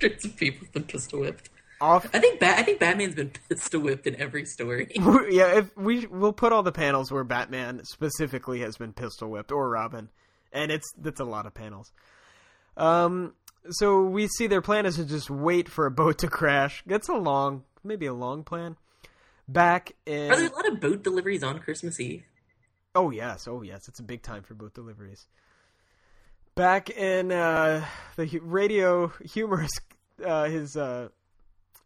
[0.00, 1.50] Hundreds of people have been pistol whipped.
[1.80, 2.06] off.
[2.14, 4.88] I think Bat- I think Batman's been pistol whipped in every story.
[5.30, 9.50] yeah, if we we'll put all the panels where Batman specifically has been pistol whipped
[9.50, 10.08] or Robin,
[10.52, 11.92] and it's that's a lot of panels.
[12.76, 13.34] Um,
[13.70, 16.82] so we see their plan is to just wait for a boat to crash.
[16.86, 18.76] That's a long, maybe a long plan.
[19.48, 22.24] Back in Are there a lot of boat deliveries on Christmas Eve?
[22.96, 25.26] oh yes, oh yes, it's a big time for boat deliveries.
[26.54, 27.84] Back in uh,
[28.16, 29.80] the radio humorist,
[30.24, 31.10] uh, his uh,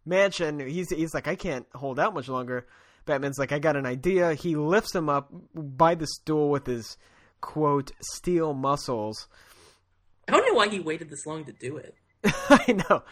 [0.07, 2.67] mansion, he's he's like, I can't hold out much longer.
[3.05, 4.35] Batman's like, I got an idea.
[4.35, 6.97] He lifts him up by the stool with his
[7.41, 9.29] quote steel muscles.
[10.29, 11.95] I don't know why he waited this long to do it.
[12.25, 13.03] I know.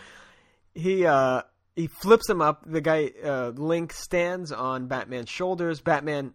[0.75, 1.43] He uh
[1.79, 2.65] he flips him up.
[2.67, 5.81] The guy uh Link stands on Batman's shoulders.
[5.81, 6.35] Batman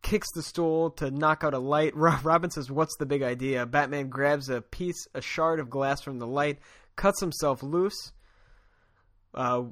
[0.00, 1.94] kicks the stool to knock out a light.
[2.24, 6.18] Robin says, "What's the big idea?" Batman grabs a piece, a shard of glass from
[6.18, 6.60] the light,
[6.96, 8.12] cuts himself loose.
[9.34, 9.64] Uh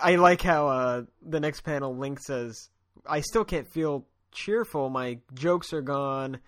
[0.00, 2.70] I like how uh the next panel Link says,
[3.06, 4.88] "I still can't feel cheerful.
[4.88, 6.40] My jokes are gone."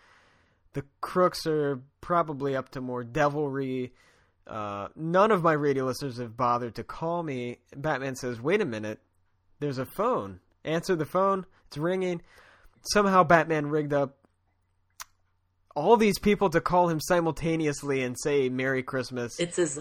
[0.75, 3.93] the crooks are probably up to more devilry.
[4.47, 7.59] Uh, none of my radio listeners have bothered to call me.
[7.75, 9.01] Batman says, "Wait a minute,
[9.61, 10.41] there's a phone.
[10.65, 11.47] Answer the phone.
[11.69, 12.21] It's ringing."
[12.83, 14.17] Somehow, Batman rigged up
[15.75, 19.81] all these people to call him simultaneously and say "Merry Christmas." It says,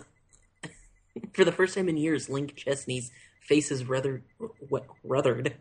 [1.34, 3.12] for the first time in years, Link Chesney's
[3.42, 4.24] face is rather
[4.70, 5.54] what ruthered,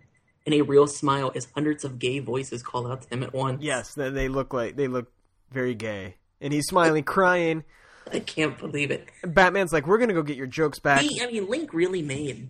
[0.47, 3.63] and a real smile as hundreds of gay voices call out to him at once.
[3.63, 5.11] yes, they look like they look
[5.51, 7.65] very gay, and he's smiling, crying.
[8.11, 9.09] I can't believe it.
[9.25, 12.49] Batman's like, "We're gonna go get your jokes back." He, I mean, Link really made.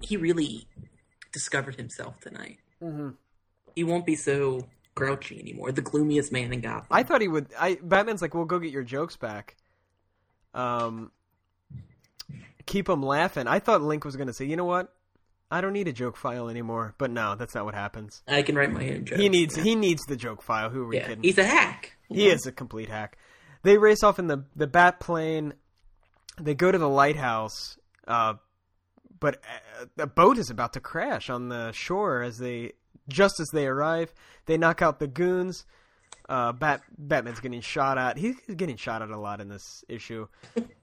[0.00, 0.66] He really
[1.32, 2.58] discovered himself tonight.
[2.82, 3.10] Mm-hmm.
[3.74, 5.72] He won't be so grouchy anymore.
[5.72, 6.86] The gloomiest man in Gotham.
[6.90, 7.48] I thought he would.
[7.58, 9.56] I Batman's like, "We'll go get your jokes back."
[10.54, 11.10] Um,
[12.66, 13.46] keep him laughing.
[13.46, 14.92] I thought Link was going to say, "You know what?
[15.50, 18.22] I don't need a joke file anymore." But no, that's not what happens.
[18.28, 19.20] I can write my own jokes.
[19.20, 20.70] He needs he needs the joke file.
[20.70, 21.24] Who are we Yeah, kidding?
[21.24, 21.96] he's a hack.
[22.08, 23.18] He is a complete hack.
[23.64, 25.54] They race off in the the bat plane.
[26.40, 28.34] They go to the lighthouse, uh,
[29.18, 29.40] but
[29.98, 32.72] a boat is about to crash on the shore as they
[33.08, 34.12] just as they arrive.
[34.46, 35.64] They knock out the goons.
[36.28, 38.16] Uh, Bat Batman's getting shot at.
[38.16, 40.26] He's getting shot at a lot in this issue.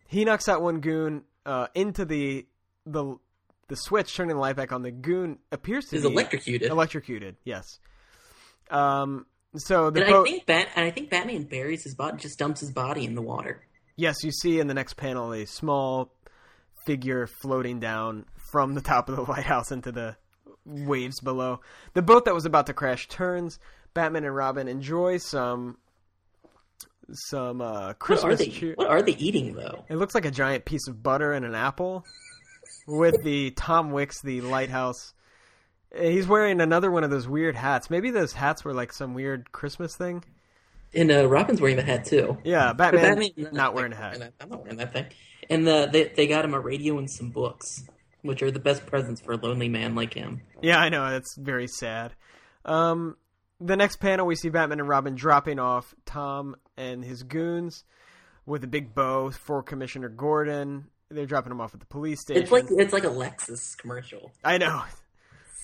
[0.07, 2.45] he knocks out one goon uh, into the
[2.85, 3.15] the
[3.67, 4.81] the switch, turning the light back on.
[4.81, 6.71] The goon appears to He's be electrocuted.
[6.71, 7.79] Electrocuted, yes.
[8.69, 9.25] Um.
[9.55, 10.27] So the and boat.
[10.27, 13.15] I think Bat and I think Batman buries his body, just dumps his body in
[13.15, 13.61] the water.
[13.97, 16.13] Yes, you see in the next panel a small
[16.85, 20.15] figure floating down from the top of the lighthouse into the
[20.65, 21.59] waves below.
[21.93, 23.59] The boat that was about to crash turns.
[23.93, 25.77] Batman and Robin enjoy some
[27.11, 28.47] some uh, What are Christmas they?
[28.47, 28.73] cheer.
[28.75, 29.83] What are they eating though?
[29.89, 32.05] It looks like a giant piece of butter and an apple
[32.87, 35.13] with the Tom Wicks, the lighthouse.
[35.97, 37.89] He's wearing another one of those weird hats.
[37.89, 40.23] Maybe those hats were like some weird Christmas thing.
[40.93, 42.38] And uh, Robin's wearing the hat too.
[42.43, 44.31] Yeah, Batman, Batman not wearing a hat.
[44.39, 45.05] I'm not wearing that thing.
[45.49, 47.84] And the, they they got him a radio and some books.
[48.22, 50.41] which are the best presents for a lonely man like him.
[50.61, 51.09] Yeah, I know.
[51.09, 52.13] That's very sad.
[52.65, 53.18] Um,
[53.59, 57.84] the next panel, we see Batman and Robin dropping off Tom and his goons
[58.45, 60.85] with a big bow for Commissioner Gordon.
[61.09, 62.43] They're dropping him off at the police station.
[62.43, 64.31] It's like it's like a Lexus commercial.
[64.43, 64.84] I know.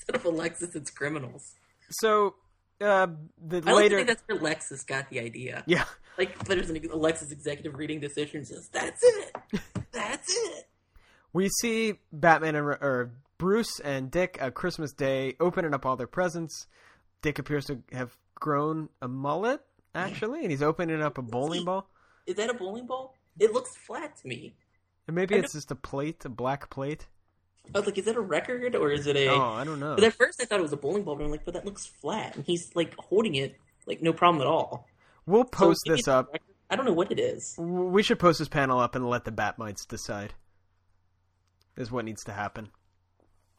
[0.09, 1.53] Instead of a Lexus, it's criminals.
[1.89, 2.35] So
[2.81, 3.07] uh,
[3.45, 5.63] the I like later, think that's where Lexus got the idea.
[5.67, 5.85] yeah,
[6.17, 9.35] Like there's an a Lexus executive reading this issue and says, "That's it,
[9.91, 10.67] that's it."
[11.33, 16.07] we see Batman and or Bruce and Dick at Christmas Day opening up all their
[16.07, 16.67] presents.
[17.21, 19.61] Dick appears to have grown a mullet
[19.95, 21.89] actually, and he's opening up a bowling ball.
[22.25, 23.15] Is that a bowling ball?
[23.39, 24.55] It looks flat to me.
[25.07, 27.07] And maybe it's just a plate, a black plate.
[27.73, 29.29] I was like, is that a record or is it a?
[29.29, 29.95] Oh, I don't know.
[29.95, 31.65] But at first I thought it was a bowling ball, but I'm like, but that
[31.65, 34.87] looks flat, and he's like holding it like no problem at all.
[35.25, 36.33] We'll post maybe this up.
[36.69, 37.55] I don't know what it is.
[37.57, 40.33] We should post this panel up and let the Batmites decide.
[41.77, 42.69] Is what needs to happen.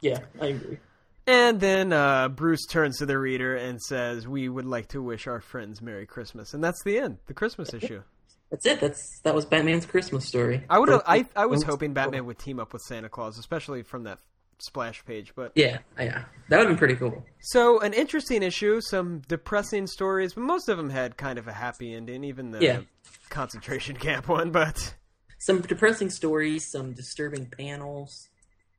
[0.01, 0.79] Yeah, I agree.
[1.27, 5.27] And then uh, Bruce turns to the reader and says, "We would like to wish
[5.27, 7.19] our friends Merry Christmas." And that's the end.
[7.27, 8.03] The Christmas issue.
[8.51, 8.81] That's it.
[8.81, 10.65] That's that was Batman's Christmas story.
[10.71, 10.89] I would.
[11.07, 14.19] I I was hoping Batman would team up with Santa Claus, especially from that
[14.59, 15.33] splash page.
[15.37, 17.25] But Yeah, yeah, that would have been pretty cool.
[17.41, 21.53] so an interesting issue, some depressing stories, but most of them had kind of a
[21.53, 22.25] happy ending.
[22.25, 22.81] Even the Yeah.
[23.29, 24.95] concentration camp one, but
[25.41, 28.29] Some depressing stories, some disturbing panels.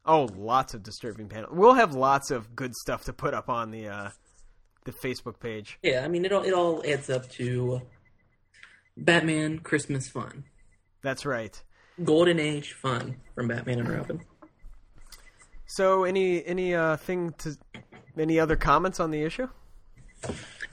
[0.06, 1.54] oh, lots of disturbing panels.
[1.56, 4.10] We'll have lots of good stuff to put up on the uh,
[4.86, 5.78] the Facebook page.
[5.84, 7.82] Yeah, I mean it all it all adds up to
[9.06, 10.46] Batman Christmas fun,
[11.02, 11.62] That's right.
[12.04, 14.22] golden age fun from Batman and Robin.
[15.66, 17.58] So any any uh thing to
[18.18, 19.48] any other comments on the issue?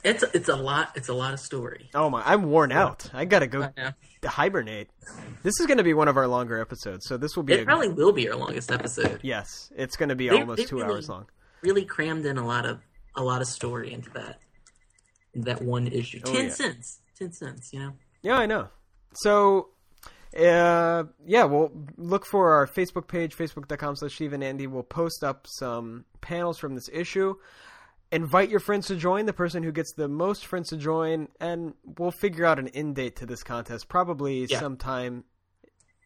[0.03, 0.91] It's it's a lot.
[0.95, 1.89] It's a lot of story.
[1.93, 3.09] Oh my, I'm worn out.
[3.13, 3.69] I gotta go
[4.25, 4.89] hibernate.
[5.43, 7.65] This is gonna be one of our longer episodes, so this will be It a,
[7.65, 9.19] probably will be our longest episode.
[9.23, 9.71] yes.
[9.75, 11.27] It's gonna be They- almost they two really- hours long.
[11.61, 12.81] Really crammed in a lot of
[13.15, 14.39] a lot of story into that
[15.35, 16.21] that one issue.
[16.25, 16.51] Oh, Ten yeah.
[16.51, 16.99] cents.
[17.17, 17.69] Ten cents.
[17.73, 17.93] You know.
[18.21, 18.67] Yeah, I know.
[19.13, 19.69] So,
[20.37, 24.67] uh, yeah, we'll look for our Facebook page, facebook.com slash Steve and Andy.
[24.67, 27.35] We'll post up some panels from this issue.
[28.11, 31.73] Invite your friends to join, the person who gets the most friends to join, and
[31.97, 34.59] we'll figure out an end date to this contest, probably Yeah.
[34.59, 35.25] sometime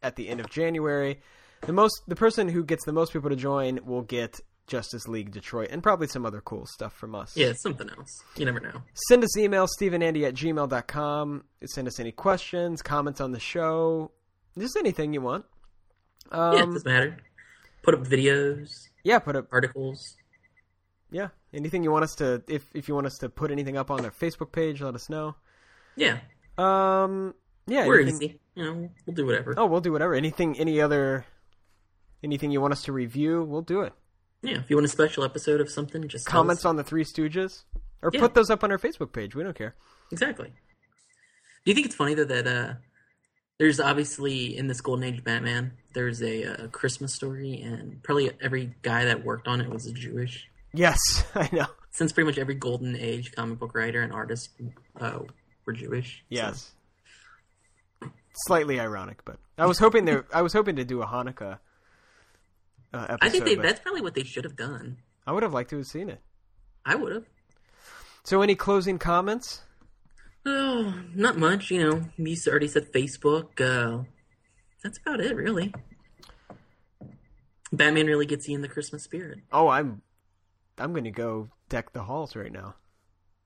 [0.02, 1.22] at the end of January.
[1.62, 4.40] The most, the person who gets the most people to join will get
[4.72, 7.36] Justice League Detroit and probably some other cool stuff from us.
[7.36, 8.10] Yeah, something else.
[8.38, 8.82] You never know.
[9.10, 11.44] Send us email, steveandandy at gmail.com.
[11.66, 14.12] Send us any questions, comments on the show,
[14.58, 15.44] just anything you want.
[16.32, 17.18] Um, yeah, it doesn't matter.
[17.84, 18.70] Put up videos,
[19.04, 20.16] Yeah, put up, articles.
[21.12, 23.92] yeah, anything you want us to, if, if you want us to put anything up
[23.92, 25.36] on our Facebook page, let us know.
[25.98, 26.20] Yeah,
[26.58, 27.34] Um,
[27.68, 28.40] yeah, we're anything- easy.
[28.56, 29.54] You know, we'll do whatever.
[29.58, 30.14] Oh, we'll do whatever.
[30.14, 31.26] Anything, any other,
[32.24, 33.94] anything you want us to review, we'll do it.
[34.44, 37.64] Yeah, if you want a special episode of something, just Comments on the Three Stooges,
[38.02, 38.22] or Yeah.
[38.22, 39.36] put those up on our Facebook page.
[39.36, 39.76] We don't care.
[40.12, 40.48] Exactly.
[40.48, 42.74] Do you think it's funny though that uh,
[43.60, 48.74] there's obviously in this Golden Age Batman, there's a, uh Christmas story, and probably every
[48.82, 50.48] guy that worked on it was a Jewish.
[50.74, 50.98] Yes,
[51.36, 51.68] I know.
[51.92, 54.50] Since pretty much every Golden Age comic book writer and artist
[55.00, 55.20] uh,
[55.66, 56.20] were Jewish.
[56.20, 56.72] so- Yes.
[58.46, 60.26] Slightly ironic, but I was hoping there.
[60.34, 61.60] I was hoping to do a Hanukkah
[62.94, 63.18] uh, episode.
[63.22, 64.98] I think they, that's probably what they should have done.
[65.26, 66.22] I would have liked to have seen it.
[66.86, 67.26] I would have.
[68.24, 69.62] So, any closing comments?
[70.46, 71.72] Oh, not much.
[71.72, 73.60] You know, you already said Facebook.
[73.60, 74.04] Uh,
[74.84, 75.74] that's about it, really.
[77.72, 79.40] Batman really gets you in the Christmas spirit.
[79.52, 80.02] Oh, I'm,
[80.78, 82.76] I'm going to go deck the halls right now.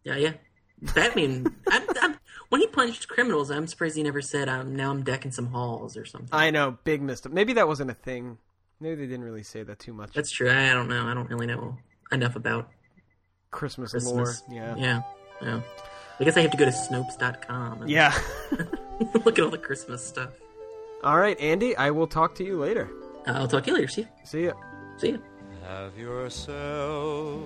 [0.03, 0.33] Yeah, yeah.
[0.93, 1.55] Batman.
[1.69, 2.15] I'm, I'm,
[2.49, 5.97] when he punched criminals, I'm surprised he never said, um, "Now I'm decking some halls"
[5.97, 6.29] or something.
[6.31, 7.33] I know, big mistake.
[7.33, 8.37] Maybe that wasn't a thing.
[8.79, 10.13] Maybe they didn't really say that too much.
[10.13, 10.49] That's true.
[10.51, 11.07] I don't know.
[11.07, 11.77] I don't really know
[12.11, 12.69] enough about
[13.51, 14.43] Christmas, Christmas.
[14.49, 14.55] lore.
[14.55, 14.75] Yeah.
[14.77, 15.01] yeah,
[15.41, 15.61] yeah.
[16.19, 18.13] I guess I have to go to Snopes.com and Yeah.
[19.25, 20.29] look at all the Christmas stuff.
[21.03, 21.75] All right, Andy.
[21.77, 22.89] I will talk to you later.
[23.27, 23.87] Uh, I'll talk to you later.
[23.87, 24.53] See, See ya.
[24.97, 25.17] see ya.
[25.67, 27.41] Have yourself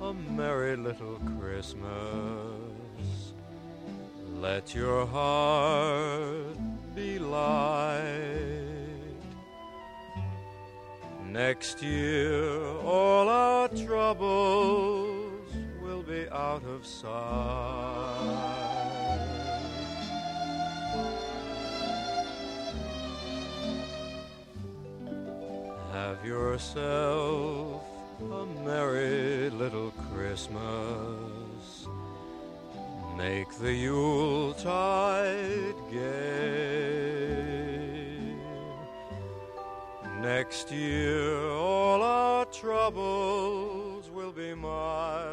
[0.00, 1.82] a merry little Christmas.
[4.40, 6.56] Let your heart
[6.94, 8.71] be light.
[11.32, 15.50] Next year, all our troubles
[15.82, 17.08] will be out of sight.
[25.92, 27.82] Have yourself
[28.20, 31.86] a merry little Christmas.
[33.16, 37.21] Make the Yuletide gay.
[40.22, 45.31] Next year, all our troubles will be miles